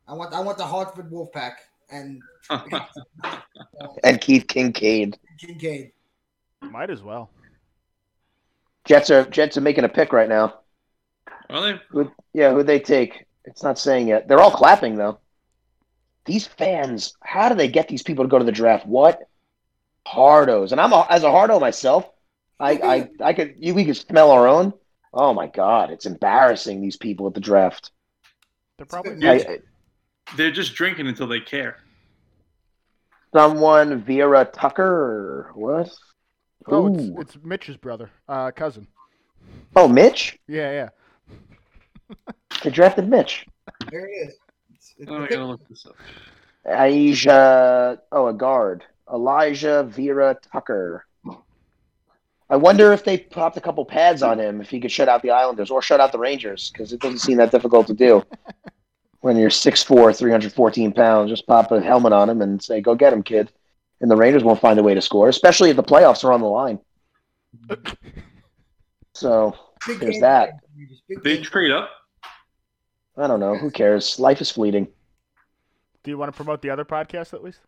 I 0.07 0.13
want 0.13 0.33
I 0.33 0.39
want 0.41 0.57
the 0.57 0.65
Hartford 0.65 1.11
Wolfpack 1.11 1.53
and 1.91 2.21
And 4.03 4.21
Keith 4.21 4.47
Kinkaid. 4.47 5.15
Kinkaid. 5.41 5.91
Might 6.61 6.89
as 6.89 7.01
well. 7.03 7.29
Jets 8.85 9.09
are 9.09 9.25
Jets 9.25 9.57
are 9.57 9.61
making 9.61 9.83
a 9.83 9.89
pick 9.89 10.13
right 10.13 10.29
now. 10.29 10.59
Are 11.49 11.61
they? 11.61 11.79
Who, 11.89 12.11
yeah, 12.33 12.51
who 12.53 12.63
they 12.63 12.79
take? 12.79 13.25
It's 13.45 13.63
not 13.63 13.77
saying 13.79 14.07
yet. 14.07 14.27
They're 14.27 14.39
all 14.39 14.51
clapping 14.51 14.95
though. 14.95 15.19
These 16.25 16.47
fans, 16.47 17.13
how 17.21 17.47
do 17.49 17.55
they 17.55 17.67
get 17.69 17.87
these 17.87 18.03
people 18.03 18.25
to 18.25 18.29
go 18.29 18.37
to 18.39 18.43
the 18.45 18.51
draft? 18.51 18.85
What 18.85 19.19
hardos? 20.07 20.71
And 20.71 20.79
I'm 20.81 20.93
a, 20.93 21.05
as 21.09 21.23
a 21.23 21.31
hardo 21.31 21.59
myself. 21.59 22.09
I, 22.59 22.71
I, 22.71 23.09
I 23.23 23.33
could 23.33 23.55
you, 23.57 23.73
we 23.75 23.85
could 23.85 23.97
smell 23.97 24.31
our 24.31 24.47
own. 24.47 24.73
Oh 25.13 25.33
my 25.33 25.47
god, 25.47 25.91
it's 25.91 26.05
embarrassing 26.05 26.81
these 26.81 26.97
people 26.97 27.27
at 27.27 27.33
the 27.33 27.39
draft. 27.39 27.91
They're 28.77 28.85
probably 28.85 29.15
Yeah. 29.19 29.31
I, 29.33 29.59
They're 30.35 30.51
just 30.51 30.73
drinking 30.75 31.07
until 31.07 31.27
they 31.27 31.39
care. 31.39 31.77
someone 33.33 34.01
Vera 34.01 34.45
Tucker 34.45 34.83
or 34.83 35.51
what? 35.53 35.91
Oh, 36.67 36.87
it's, 36.93 37.35
it's 37.35 37.45
Mitch's 37.45 37.77
brother, 37.77 38.09
uh, 38.27 38.51
cousin. 38.51 38.87
Oh, 39.75 39.87
Mitch. 39.87 40.37
Yeah, 40.47 40.71
yeah. 40.71 40.89
They 42.63 42.71
drafted 42.71 43.07
Mitch. 43.07 43.45
There 43.91 44.07
it 44.07 44.11
is. 44.11 44.35
It's, 44.73 44.95
it's 44.97 45.11
Oh, 45.11 45.23
I 45.23 45.27
gotta 45.27 45.45
look 45.45 45.67
this 45.69 45.85
up. 45.85 45.95
Aisha, 46.65 47.99
oh, 48.11 48.27
a 48.27 48.33
guard. 48.33 48.83
Alijah 49.11 49.87
Vera 49.87 50.37
Tucker. 50.51 51.05
I 52.49 52.55
wonder 52.55 52.93
if 52.93 53.03
they 53.03 53.17
popped 53.17 53.57
a 53.57 53.61
couple 53.61 53.83
pads 53.83 54.23
on 54.23 54.39
him, 54.39 54.61
if 54.61 54.69
he 54.69 54.79
could 54.79 54.91
shut 54.91 55.09
out 55.09 55.21
the 55.21 55.31
Islanders 55.31 55.69
or 55.69 55.81
shut 55.81 55.99
out 55.99 56.13
the 56.13 56.19
Rangers, 56.19 56.69
because 56.71 56.93
it 56.93 57.01
doesn't 57.01 57.19
seem 57.19 57.37
that 57.37 57.51
difficult 57.51 57.87
to 57.87 57.93
do. 57.93 58.23
when 59.19 59.35
you're 59.35 59.49
6'4", 59.49 60.17
314 60.17 60.93
pounds, 60.93 61.29
just 61.29 61.45
pop 61.45 61.71
a 61.71 61.81
helmet 61.81 62.13
on 62.13 62.29
him 62.29 62.41
and 62.41 62.63
say, 62.63 62.79
go 62.79 62.95
get 62.95 63.11
him, 63.11 63.21
kid. 63.21 63.51
And 63.99 64.09
the 64.09 64.15
Rangers 64.15 64.43
won't 64.45 64.61
find 64.61 64.79
a 64.79 64.83
way 64.83 64.93
to 64.93 65.01
score, 65.01 65.27
especially 65.27 65.71
if 65.71 65.75
the 65.75 65.83
playoffs 65.83 66.23
are 66.23 66.31
on 66.31 66.41
the 66.41 66.47
line. 66.47 66.79
So, 69.17 69.57
big 69.87 69.99
there's 69.99 70.19
that. 70.19 70.59
Big 71.09 71.23
They 71.23 71.35
game. 71.37 71.43
trade 71.43 71.71
up. 71.71 71.89
I 73.17 73.25
don't 73.25 73.39
know. 73.39 73.57
Who 73.57 73.71
cares? 73.71 74.19
Life 74.19 74.41
is 74.41 74.51
fleeting. 74.51 74.89
Do 76.03 76.11
you 76.11 76.19
want 76.19 76.31
to 76.31 76.35
promote 76.35 76.61
the 76.61 76.69
other 76.69 76.85
podcast 76.85 77.33
at 77.33 77.43
least? 77.43 77.61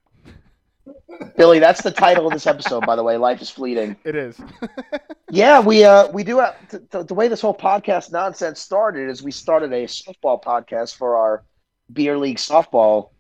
Billy, 1.40 1.60
that's 1.60 1.82
the 1.82 1.90
title 1.90 2.28
of 2.28 2.34
this 2.34 2.46
episode, 2.48 2.86
by 2.86 2.98
the 2.98 3.04
way. 3.04 3.16
Life 3.16 3.42
is 3.42 3.50
fleeting. 3.50 3.96
It 4.04 4.16
is. 4.16 4.38
Yeah, 5.32 5.60
we 5.60 5.84
uh 5.84 6.08
we 6.12 6.24
do 6.24 6.40
have 6.40 6.56
th- 6.70 6.84
th- 6.92 7.06
the 7.06 7.14
way 7.14 7.28
this 7.28 7.40
whole 7.40 7.54
podcast 7.56 8.12
nonsense 8.12 8.60
started 8.60 9.10
is 9.12 9.22
we 9.22 9.32
started 9.32 9.72
a 9.72 9.86
softball 9.86 10.42
podcast 10.44 10.96
for 10.96 11.16
our 11.16 11.44
beer 11.94 12.18
league 12.18 12.38
softball. 12.38 13.12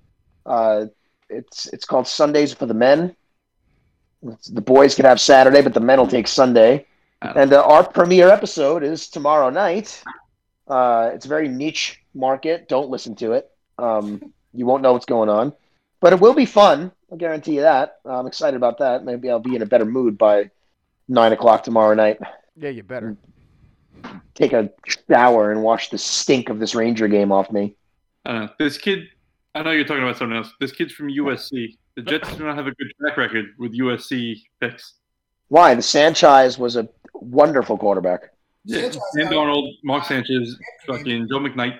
Uh, 0.43 0.88
it's 1.29 1.67
it's 1.67 1.86
called 1.86 2.08
Sundays 2.08 2.51
for 2.51 2.65
the 2.65 2.73
Men. 2.73 3.15
It's- 4.23 4.47
the 4.47 4.60
boys 4.62 4.95
can 4.95 5.05
have 5.05 5.21
Saturday, 5.21 5.62
but 5.62 5.75
the 5.75 5.79
men 5.79 5.99
will 5.99 6.08
take 6.08 6.27
Sunday. 6.27 6.88
And 7.21 7.53
uh, 7.53 7.62
our 7.63 7.84
premiere 7.88 8.29
episode 8.29 8.82
is 8.84 9.08
tomorrow 9.08 9.51
night. 9.51 10.03
Uh, 10.67 11.12
it's 11.13 11.25
a 11.25 11.29
very 11.29 11.47
niche 11.47 12.01
market. 12.15 12.67
Don't 12.67 12.89
listen 12.89 13.15
to 13.17 13.34
it. 13.34 13.51
Um, 13.77 14.34
you 14.53 14.65
won't 14.65 14.82
know 14.82 14.93
what's 14.93 15.05
going 15.05 15.29
on, 15.29 15.53
but 16.01 16.12
it 16.12 16.19
will 16.19 16.34
be 16.34 16.45
fun. 16.47 16.91
I'll 17.12 17.17
guarantee 17.17 17.56
you 17.56 17.62
that. 17.62 18.00
I'm 18.06 18.28
excited 18.28 18.56
about 18.56 18.78
that. 18.80 19.04
Maybe 19.04 19.30
I'll 19.30 19.39
be 19.39 19.56
in 19.56 19.62
a 19.62 19.65
better 19.65 19.86
mood 19.86 20.17
by 20.17 20.50
nine 21.08 21.32
o'clock 21.32 21.63
tomorrow 21.63 21.95
night. 21.95 22.19
yeah, 22.56 22.69
you 22.69 22.84
better. 22.84 23.17
Take 24.36 24.54
a 24.54 24.69
shower 25.10 25.52
and 25.52 25.63
wash 25.63 25.89
the 25.89 25.98
stink 25.98 26.50
of 26.50 26.60
this 26.60 26.76
Ranger 26.76 27.08
game 27.08 27.32
off 27.32 27.52
me. 27.52 27.76
I. 28.26 28.50
This 28.60 28.78
kid, 28.78 29.06
I 29.56 29.63
know 29.63 29.72
you're 29.72 29.86
talking 29.86 30.04
about 30.04 30.17
something 30.17 30.38
else. 30.38 30.52
This 30.60 30.72
kid's 30.72 30.93
from 30.93 31.08
USC. 31.10 31.78
The 31.95 32.04
Jets 32.04 32.34
do 32.36 32.45
not 32.45 32.56
have 32.56 32.67
a 32.67 32.72
good 32.72 32.91
track 33.00 33.17
record 33.17 33.48
with 33.58 33.78
USC 33.78 34.43
picks. 34.62 34.93
Why? 35.50 35.74
The 35.76 35.82
Sanchez 35.82 36.58
was 36.58 36.76
a 36.78 36.88
wonderful 37.13 37.78
quarterback. 37.78 38.32
Yeah. 38.63 38.82
Sanchez 38.84 39.02
Sam 39.13 39.24
got- 39.26 39.34
Darnold, 39.34 39.72
Mark 39.84 40.06
Sanchez, 40.06 40.58
fucking 40.86 41.28
Joe 41.28 41.39
McKnight. 41.39 41.80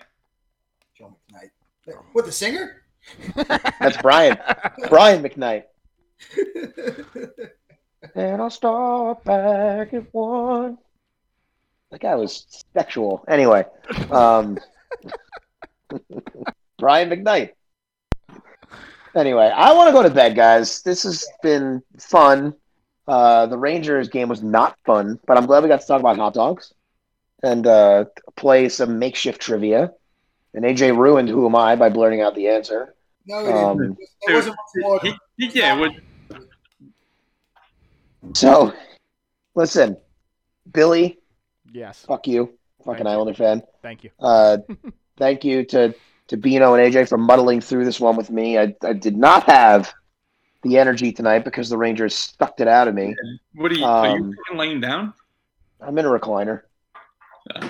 Joe 0.98 1.16
McKnight. 1.32 1.52
What 2.14 2.26
the 2.26 2.32
singer? 2.32 2.79
That's 3.36 3.98
Brian. 4.02 4.38
Brian 4.90 5.24
McKnight. 5.24 5.64
And 8.16 8.42
I'll 8.42 8.50
start 8.50 9.24
back 9.24 9.94
at 9.94 10.14
one. 10.14 10.78
That 11.92 12.02
guy 12.02 12.16
was 12.16 12.66
sexual. 12.74 13.24
Anyway, 13.28 13.66
um, 14.12 14.58
Brian 16.78 17.10
McKnight. 17.10 17.52
Anyway, 19.16 19.46
I 19.46 19.74
want 19.74 19.88
to 19.88 19.94
go 19.94 20.04
to 20.04 20.10
bed, 20.10 20.36
guys. 20.36 20.82
This 20.84 21.04
has 21.04 21.26
been 21.42 21.82
fun. 21.98 22.54
Uh, 23.08 23.48
the 23.48 23.58
Rangers 23.58 24.08
game 24.08 24.30
was 24.30 24.44
not 24.44 24.78
fun, 24.86 25.20
but 25.26 25.36
I'm 25.36 25.48
glad 25.48 25.64
we 25.64 25.70
got 25.70 25.82
to 25.82 25.88
talk 25.88 26.00
about 26.00 26.18
hot 26.18 26.36
dogs 26.36 26.74
and 27.42 27.66
uh, 27.66 28.06
play 28.36 28.70
some 28.70 29.00
makeshift 29.00 29.42
trivia. 29.42 29.92
And 30.54 30.64
AJ 30.64 30.98
ruined 30.98 31.30
Who 31.30 31.46
Am 31.48 31.56
I 31.56 31.76
by 31.76 31.90
blurting 31.90 32.22
out 32.22 32.36
the 32.36 32.50
answer. 32.50 32.96
No, 33.30 33.46
it 33.46 33.54
Um, 33.54 33.78
didn't. 33.78 33.98
It 34.28 34.34
wasn't 34.34 34.56
much 34.56 34.84
more. 34.84 35.00
He, 35.02 35.14
he, 35.48 35.60
yeah, 35.60 35.76
what, 35.80 35.92
So, 38.34 38.74
listen, 39.56 39.98
Billy, 40.72 41.20
yes. 41.72 42.06
fuck 42.08 42.28
you, 42.28 42.58
fucking 42.86 43.06
Thank 43.06 43.28
you. 43.28 43.34
Fan. 43.34 43.64
Thank 43.82 44.04
you. 44.04 44.12
Uh, 44.20 44.58
thank 45.18 45.44
you 45.44 45.64
to 45.66 45.94
to 46.28 46.38
Bino 46.38 46.76
and 46.76 46.94
AJ 46.94 47.10
for 47.10 47.18
muddling 47.18 47.60
through 47.60 47.86
this 47.86 48.00
one 48.00 48.16
with 48.16 48.30
me. 48.30 48.58
I, 48.60 48.76
I 48.84 48.94
did 48.94 49.18
not 49.18 49.44
have 49.50 49.92
the 50.62 50.78
energy 50.78 51.12
tonight 51.12 51.44
because 51.44 51.70
the 51.70 51.78
Rangers 51.78 52.36
sucked 52.38 52.62
it 52.62 52.68
out 52.68 52.88
of 52.88 52.94
me. 52.94 53.16
what 53.56 53.72
are 53.72 53.76
you, 53.76 53.84
are 53.86 54.08
you 54.10 54.14
Um, 54.52 54.58
laying 54.58 54.80
down? 54.80 55.14
I'm 55.82 55.98
in 55.98 56.06
a 56.06 56.10
recliner. 56.10 56.62
Yeah. 57.50 57.70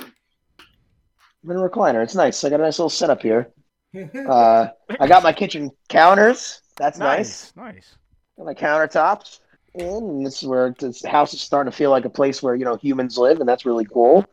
I'm 1.42 1.52
in 1.52 1.56
a 1.58 1.70
recliner. 1.70 2.04
It's 2.04 2.16
nice. 2.16 2.44
I 2.44 2.50
got 2.50 2.60
a 2.60 2.64
nice 2.64 2.80
little 2.80 2.90
setup 2.90 3.22
here. 3.22 3.50
Uh, 3.96 4.68
I 5.00 5.08
got 5.08 5.24
my 5.24 5.34
kitchen 5.34 5.72
counters. 5.88 6.62
That's 6.78 7.00
nice. 7.00 7.54
Nice. 7.56 7.74
Nice. 7.76 7.96
Got 8.38 8.46
my 8.46 8.54
countertops 8.54 9.40
in, 9.74 9.88
and 9.88 10.26
this 10.26 10.42
is 10.42 10.48
where 10.48 10.74
this 10.78 11.04
house 11.04 11.34
is 11.34 11.42
starting 11.42 11.72
to 11.72 11.78
feel 11.78 11.90
like 11.90 12.06
a 12.06 12.10
place 12.10 12.42
where 12.42 12.56
you 12.56 12.66
know 12.66 12.78
humans 12.78 13.18
live, 13.18 13.40
and 13.40 13.50
that's 13.50 13.66
really 13.66 13.86
cool. 13.86 14.26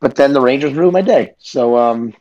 But 0.00 0.14
then 0.14 0.32
the 0.32 0.40
Rangers 0.40 0.74
ruined 0.74 0.92
my 0.92 1.02
day. 1.02 1.34
So 1.38 1.76
um, 1.76 2.14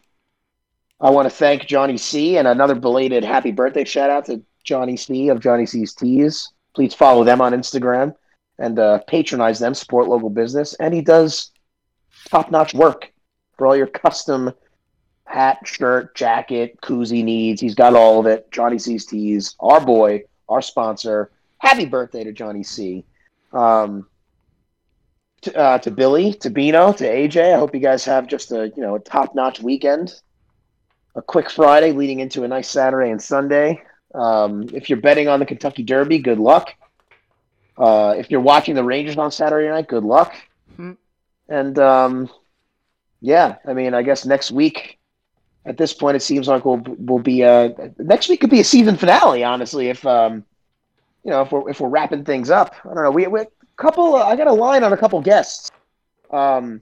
I 0.99 1.09
want 1.09 1.27
to 1.27 1.35
thank 1.35 1.67
Johnny 1.67 1.97
C 1.97 2.37
and 2.37 2.47
another 2.47 2.75
belated 2.75 3.23
happy 3.23 3.51
birthday 3.51 3.83
shout 3.83 4.09
out 4.09 4.25
to 4.25 4.43
Johnny 4.63 4.97
C 4.97 5.29
of 5.29 5.39
Johnny 5.39 5.65
C's 5.65 5.93
Tees. 5.93 6.51
Please 6.73 6.93
follow 6.93 7.23
them 7.23 7.41
on 7.41 7.53
Instagram 7.53 8.13
and 8.57 8.79
uh, 8.79 8.99
patronize 9.07 9.59
them, 9.59 9.73
support 9.73 10.07
local 10.07 10.29
business, 10.29 10.73
and 10.75 10.93
he 10.93 11.01
does 11.01 11.51
top 12.29 12.51
notch 12.51 12.73
work 12.73 13.11
for 13.57 13.67
all 13.67 13.75
your 13.75 13.87
custom 13.87 14.51
hat, 15.25 15.59
shirt, 15.65 16.15
jacket, 16.15 16.79
koozie 16.81 17.23
needs. 17.23 17.59
He's 17.59 17.75
got 17.75 17.95
all 17.95 18.19
of 18.19 18.25
it. 18.25 18.49
Johnny 18.51 18.79
C's 18.79 19.05
Tees, 19.05 19.55
our 19.59 19.83
boy, 19.83 20.23
our 20.47 20.61
sponsor. 20.61 21.31
Happy 21.57 21.85
birthday 21.85 22.23
to 22.23 22.31
Johnny 22.31 22.63
C. 22.63 23.03
Um, 23.51 24.07
to, 25.41 25.55
uh, 25.55 25.77
to 25.79 25.91
Billy, 25.91 26.33
to 26.35 26.49
Bino, 26.49 26.93
to 26.93 27.03
AJ. 27.03 27.53
I 27.53 27.57
hope 27.57 27.73
you 27.73 27.79
guys 27.79 28.05
have 28.05 28.27
just 28.27 28.51
a 28.51 28.71
you 28.75 28.81
know 28.81 28.95
a 28.95 28.99
top 28.99 29.35
notch 29.35 29.59
weekend. 29.59 30.21
A 31.15 31.21
quick 31.21 31.49
Friday 31.49 31.91
leading 31.91 32.19
into 32.19 32.43
a 32.43 32.47
nice 32.47 32.67
Saturday 32.67 33.09
and 33.09 33.21
Sunday. 33.21 33.81
Um, 34.13 34.69
if 34.73 34.89
you're 34.89 34.99
betting 34.99 35.27
on 35.27 35.39
the 35.39 35.45
Kentucky 35.45 35.83
Derby, 35.83 36.19
good 36.19 36.39
luck. 36.39 36.73
Uh, 37.77 38.15
if 38.17 38.31
you're 38.31 38.41
watching 38.41 38.75
the 38.75 38.83
Rangers 38.83 39.17
on 39.17 39.31
Saturday 39.31 39.69
night, 39.69 39.87
good 39.87 40.03
luck. 40.03 40.33
Hmm. 40.75 40.93
And 41.47 41.77
um, 41.79 42.29
yeah, 43.21 43.55
I 43.65 43.73
mean, 43.73 43.93
I 43.93 44.03
guess 44.03 44.25
next 44.25 44.51
week. 44.51 44.94
At 45.65 45.77
this 45.77 45.93
point, 45.93 46.15
it 46.15 46.21
seems 46.21 46.47
like 46.47 46.63
we'll 46.63 46.83
we'll 46.85 47.19
be 47.19 47.43
uh, 47.43 47.69
next 47.97 48.29
week 48.29 48.41
could 48.41 48.51
be 48.51 48.59
a 48.59 48.63
season 48.63 48.97
finale. 48.97 49.43
Honestly, 49.43 49.89
if 49.89 50.05
um, 50.05 50.43
you 51.23 51.31
know 51.31 51.41
if 51.41 51.51
we're 51.51 51.69
if 51.69 51.79
we're 51.79 51.89
wrapping 51.89 52.23
things 52.23 52.49
up, 52.49 52.75
I 52.83 52.93
don't 52.93 53.03
know. 53.03 53.11
We 53.11 53.25
we 53.27 53.41
a 53.41 53.47
couple. 53.75 54.15
I 54.15 54.35
got 54.35 54.47
a 54.47 54.53
line 54.53 54.83
on 54.83 54.93
a 54.93 54.97
couple 54.97 55.19
guests. 55.21 55.71
Um, 56.31 56.81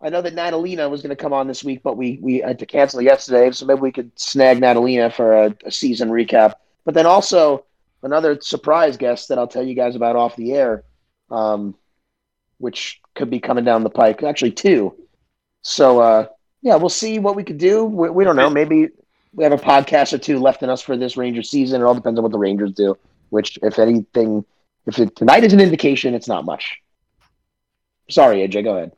I 0.00 0.10
know 0.10 0.20
that 0.20 0.34
Natalina 0.34 0.88
was 0.88 1.00
going 1.00 1.16
to 1.16 1.20
come 1.20 1.32
on 1.32 1.48
this 1.48 1.64
week, 1.64 1.82
but 1.82 1.96
we 1.96 2.18
we 2.20 2.38
had 2.38 2.58
to 2.58 2.66
cancel 2.66 3.00
yesterday, 3.00 3.50
so 3.50 3.64
maybe 3.64 3.80
we 3.80 3.92
could 3.92 4.10
snag 4.18 4.60
Natalina 4.60 5.10
for 5.10 5.32
a, 5.32 5.56
a 5.64 5.70
season 5.70 6.10
recap. 6.10 6.54
But 6.84 6.94
then 6.94 7.06
also 7.06 7.64
another 8.02 8.38
surprise 8.40 8.96
guest 8.96 9.28
that 9.28 9.38
I'll 9.38 9.48
tell 9.48 9.66
you 9.66 9.74
guys 9.74 9.96
about 9.96 10.16
off 10.16 10.36
the 10.36 10.52
air, 10.52 10.84
um, 11.30 11.74
which 12.58 13.00
could 13.14 13.30
be 13.30 13.40
coming 13.40 13.64
down 13.64 13.84
the 13.84 13.90
pike. 13.90 14.22
Actually, 14.22 14.52
two. 14.52 14.94
So 15.62 16.00
uh, 16.00 16.26
yeah, 16.66 16.74
we'll 16.74 16.88
see 16.88 17.20
what 17.20 17.36
we 17.36 17.44
could 17.44 17.58
do. 17.58 17.84
We, 17.84 18.10
we 18.10 18.24
don't 18.24 18.34
know. 18.34 18.50
Maybe 18.50 18.88
we 19.32 19.44
have 19.44 19.52
a 19.52 19.56
podcast 19.56 20.12
or 20.12 20.18
two 20.18 20.40
left 20.40 20.64
in 20.64 20.68
us 20.68 20.82
for 20.82 20.96
this 20.96 21.16
Ranger 21.16 21.44
season. 21.44 21.80
It 21.80 21.84
all 21.84 21.94
depends 21.94 22.18
on 22.18 22.24
what 22.24 22.32
the 22.32 22.38
Rangers 22.38 22.72
do. 22.72 22.98
Which, 23.30 23.56
if 23.62 23.78
anything, 23.78 24.44
if 24.84 24.98
it, 24.98 25.14
tonight 25.14 25.44
is 25.44 25.52
an 25.52 25.60
indication, 25.60 26.12
it's 26.12 26.26
not 26.26 26.44
much. 26.44 26.78
Sorry, 28.10 28.38
AJ. 28.38 28.64
Go 28.64 28.76
ahead. 28.78 28.92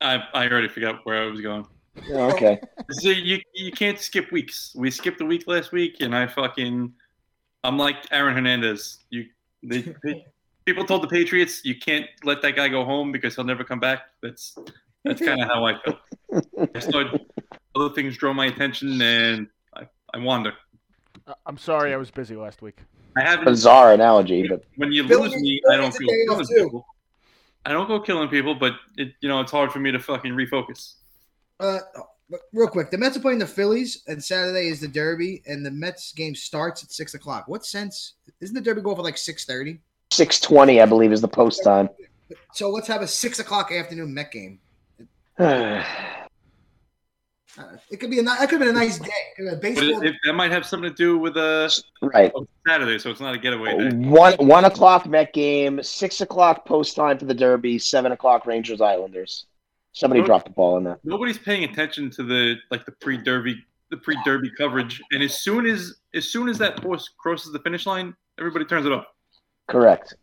I, 0.00 0.22
I 0.32 0.48
already 0.48 0.68
forgot 0.68 1.04
where 1.04 1.22
I 1.22 1.26
was 1.26 1.42
going. 1.42 1.66
Yeah, 2.08 2.32
okay. 2.32 2.58
So 2.90 3.08
you 3.10 3.40
you 3.54 3.70
can't 3.70 3.98
skip 3.98 4.32
weeks. 4.32 4.74
We 4.74 4.90
skipped 4.90 5.20
a 5.20 5.24
week 5.26 5.44
last 5.46 5.72
week, 5.72 5.96
and 6.00 6.14
I 6.14 6.26
fucking 6.26 6.92
I'm 7.64 7.78
like 7.78 7.96
Aaron 8.10 8.34
Hernandez. 8.34 8.98
You 9.10 9.26
they, 9.62 9.94
they- 10.02 10.26
people 10.64 10.84
told 10.84 11.02
the 11.02 11.08
Patriots 11.08 11.64
you 11.64 11.78
can't 11.78 12.06
let 12.22 12.40
that 12.42 12.56
guy 12.56 12.68
go 12.68 12.84
home 12.84 13.12
because 13.12 13.34
he'll 13.36 13.44
never 13.44 13.64
come 13.64 13.80
back. 13.80 14.00
That's 14.22 14.56
that's 15.04 15.20
kind 15.20 15.40
of 15.40 15.48
how 15.48 15.64
I 15.64 15.74
felt. 15.84 15.98
I 16.74 16.78
started 16.80 17.20
other 17.76 17.90
things 17.94 18.16
draw 18.16 18.32
my 18.32 18.46
attention, 18.46 19.00
and 19.00 19.46
I, 19.74 19.86
I 20.12 20.18
wander. 20.18 20.52
I- 21.26 21.34
I'm 21.46 21.58
sorry, 21.58 21.92
I 21.92 21.96
was 21.96 22.10
busy 22.10 22.36
last 22.36 22.62
week. 22.62 22.78
I 23.16 23.22
haven't. 23.22 23.44
Bizarre 23.44 23.92
analogy, 23.92 24.48
but 24.48 24.64
When 24.76 24.90
you 24.92 25.04
Billy- 25.06 25.28
lose 25.28 25.40
me, 25.40 25.60
Billy 25.64 25.76
I 25.76 25.80
don't 25.80 25.92
feel 25.92 26.08
killing 26.08 26.46
too. 26.46 26.64
people. 26.64 26.86
I 27.66 27.72
don't 27.72 27.86
go 27.88 27.98
killing 28.00 28.28
people, 28.28 28.54
but 28.54 28.74
it 28.96 29.12
you 29.20 29.28
know 29.28 29.40
it's 29.40 29.52
hard 29.52 29.72
for 29.72 29.78
me 29.78 29.90
to 29.92 29.98
fucking 29.98 30.32
refocus. 30.32 30.94
Uh, 31.60 31.78
but 32.28 32.40
real 32.52 32.68
quick, 32.68 32.90
the 32.90 32.98
Mets 32.98 33.16
are 33.16 33.20
playing 33.20 33.38
the 33.38 33.46
Phillies, 33.46 34.02
and 34.08 34.22
Saturday 34.22 34.66
is 34.68 34.80
the 34.80 34.88
Derby, 34.88 35.42
and 35.46 35.64
the 35.64 35.70
Mets 35.70 36.12
game 36.12 36.34
starts 36.34 36.82
at 36.82 36.90
six 36.90 37.14
o'clock. 37.14 37.46
What 37.48 37.64
sense? 37.64 38.14
Isn't 38.40 38.54
the 38.54 38.60
Derby 38.60 38.80
go 38.82 38.94
for 38.94 39.02
like 39.02 39.16
six 39.18 39.44
thirty? 39.44 39.78
six 40.10 40.40
twenty, 40.40 40.80
I 40.82 40.86
believe, 40.86 41.12
is 41.12 41.20
the 41.20 41.28
post 41.28 41.62
time. 41.64 41.88
So 42.52 42.68
let's 42.70 42.88
have 42.88 43.02
a 43.02 43.06
six 43.06 43.38
o'clock 43.38 43.70
afternoon 43.72 44.12
Met 44.12 44.32
game. 44.32 44.58
Right. 45.38 45.84
Uh, 47.56 47.76
it 47.88 48.00
could 48.00 48.10
be 48.10 48.18
a 48.18 48.22
ni- 48.22 48.26
that 48.26 48.48
could 48.50 48.60
have 48.60 48.66
been 48.66 48.68
a 48.68 48.72
nice 48.72 48.98
day. 48.98 49.06
It 49.06 49.36
could 49.36 49.48
have 49.48 49.60
been 49.60 49.74
But 49.74 49.80
baseball. 49.82 50.02
it, 50.02 50.08
it, 50.08 50.16
that 50.24 50.32
might 50.32 50.50
have 50.50 50.66
something 50.66 50.90
to 50.90 50.96
do 50.96 51.18
with 51.18 51.36
uh, 51.36 51.68
Saturday, 52.66 52.98
so 52.98 53.10
it's 53.10 53.20
not 53.20 53.32
a 53.32 53.38
getaway 53.38 53.76
day. 53.90 53.96
One 53.96 54.34
one 54.38 54.64
o'clock 54.64 55.06
Met 55.06 55.32
game, 55.32 55.80
six 55.82 56.20
o'clock 56.20 56.66
post 56.66 56.96
time 56.96 57.16
for 57.16 57.26
the 57.26 57.34
Derby, 57.34 57.78
seven 57.78 58.10
o'clock 58.10 58.44
Rangers 58.46 58.80
Islanders. 58.80 59.46
Somebody 59.92 60.20
Nope. 60.22 60.26
dropped 60.26 60.44
the 60.46 60.50
ball 60.50 60.74
on 60.74 60.84
that. 60.84 60.98
Nobody's 61.04 61.38
paying 61.38 61.62
attention 61.62 62.10
to 62.10 62.24
the 62.24 62.56
like 62.72 62.84
the 62.86 62.92
pre-derby 62.92 63.56
the 63.90 63.98
pre-derby 63.98 64.50
coverage, 64.58 65.00
and 65.12 65.22
as 65.22 65.38
soon 65.40 65.66
as 65.66 65.94
as 66.12 66.24
soon 66.28 66.48
as 66.48 66.58
that 66.58 66.80
horse 66.80 67.08
crosses 67.16 67.52
the 67.52 67.60
finish 67.60 67.86
line, 67.86 68.16
everybody 68.40 68.64
turns 68.64 68.84
it 68.86 68.90
off. 68.90 69.04
Correct. 69.68 70.14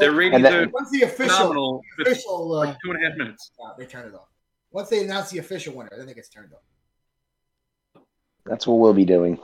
Their 0.00 0.12
ratings 0.12 0.36
And 0.36 0.44
that- 0.44 0.52
are 0.54 0.68
once 0.70 0.90
the 0.90 1.02
official, 1.02 1.34
phenomenal. 1.36 1.82
with 1.98 2.06
official, 2.08 2.54
uh, 2.54 2.66
like 2.66 2.76
two 2.84 2.90
and 2.92 3.02
a 3.04 3.08
half 3.08 3.16
minutes. 3.18 3.50
uh, 3.64 3.72
they 3.78 3.86
turn 3.86 4.06
it 4.08 4.14
off. 4.14 4.28
Once 4.72 4.88
they 4.88 5.02
announce 5.04 5.30
the 5.30 5.38
official 5.38 5.74
winner, 5.74 5.90
then 5.96 6.08
it 6.08 6.14
gets 6.14 6.28
turned 6.28 6.52
off. 6.52 8.02
That's 8.44 8.66
what 8.66 8.78
we'll 8.78 8.94
be 8.94 9.04
doing. 9.04 9.38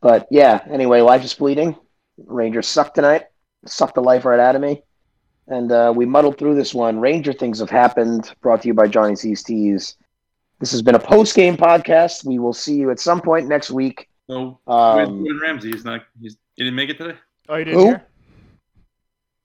But 0.00 0.26
yeah, 0.30 0.60
anyway, 0.70 1.00
life 1.00 1.24
is 1.24 1.34
bleeding. 1.34 1.76
Rangers 2.16 2.66
suck 2.68 2.94
tonight. 2.94 3.24
Suck 3.66 3.94
the 3.94 4.00
life 4.00 4.24
right 4.24 4.40
out 4.40 4.54
of 4.56 4.62
me. 4.62 4.82
And 5.48 5.72
uh, 5.72 5.92
we 5.94 6.04
muddled 6.06 6.38
through 6.38 6.54
this 6.54 6.74
one. 6.74 7.00
Ranger 7.00 7.32
things 7.32 7.58
have 7.60 7.70
happened. 7.70 8.32
Brought 8.40 8.62
to 8.62 8.68
you 8.68 8.74
by 8.74 8.86
Johnny 8.86 9.16
C's 9.16 9.42
Tees. 9.42 9.96
This 10.60 10.70
has 10.72 10.82
been 10.82 10.94
a 10.94 10.98
post 11.00 11.34
game 11.34 11.56
podcast. 11.56 12.24
We 12.24 12.38
will 12.38 12.52
see 12.52 12.74
you 12.76 12.90
at 12.90 13.00
some 13.00 13.20
point 13.20 13.46
next 13.48 13.70
week. 13.70 14.08
So 14.28 14.60
where's 14.64 15.08
Um, 15.08 15.22
Gordon 15.24 15.40
Ramsay? 15.42 15.70
He's 15.72 15.84
not. 15.84 16.02
He's, 16.20 16.36
he 16.54 16.64
didn't 16.64 16.76
make 16.76 16.90
it 16.90 16.98
today. 16.98 17.16
Oh, 17.48 17.56
you 17.56 17.64
didn't 17.64 17.80
Who? 17.80 17.86
hear? 17.86 18.06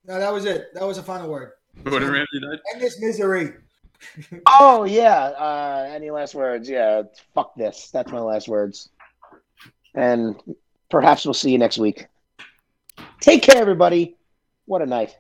No, 0.06 0.20
that 0.20 0.34
was 0.34 0.46
it. 0.46 0.74
That 0.74 0.86
was 0.86 0.98
the 0.98 1.04
final 1.04 1.30
word. 1.30 1.52
Gordon 1.84 2.12
Ramsay 2.12 2.40
died. 2.42 2.60
End 2.74 2.82
this 2.82 3.00
misery. 3.00 3.54
oh 4.48 4.84
yeah. 4.84 5.28
Uh, 5.38 5.90
any 5.92 6.12
last 6.12 6.36
words? 6.36 6.70
Yeah. 6.70 7.04
Fuck 7.34 7.56
this. 7.56 7.90
That's 7.92 8.12
my 8.12 8.20
last 8.20 8.48
words. 8.48 8.90
And 9.96 10.36
perhaps 10.90 11.26
we'll 11.26 11.34
see 11.34 11.52
you 11.52 11.58
next 11.58 11.78
week. 11.78 12.08
Take 13.20 13.44
care, 13.44 13.58
everybody. 13.58 14.18
What 14.66 14.82
a 14.82 14.86
night. 14.86 15.18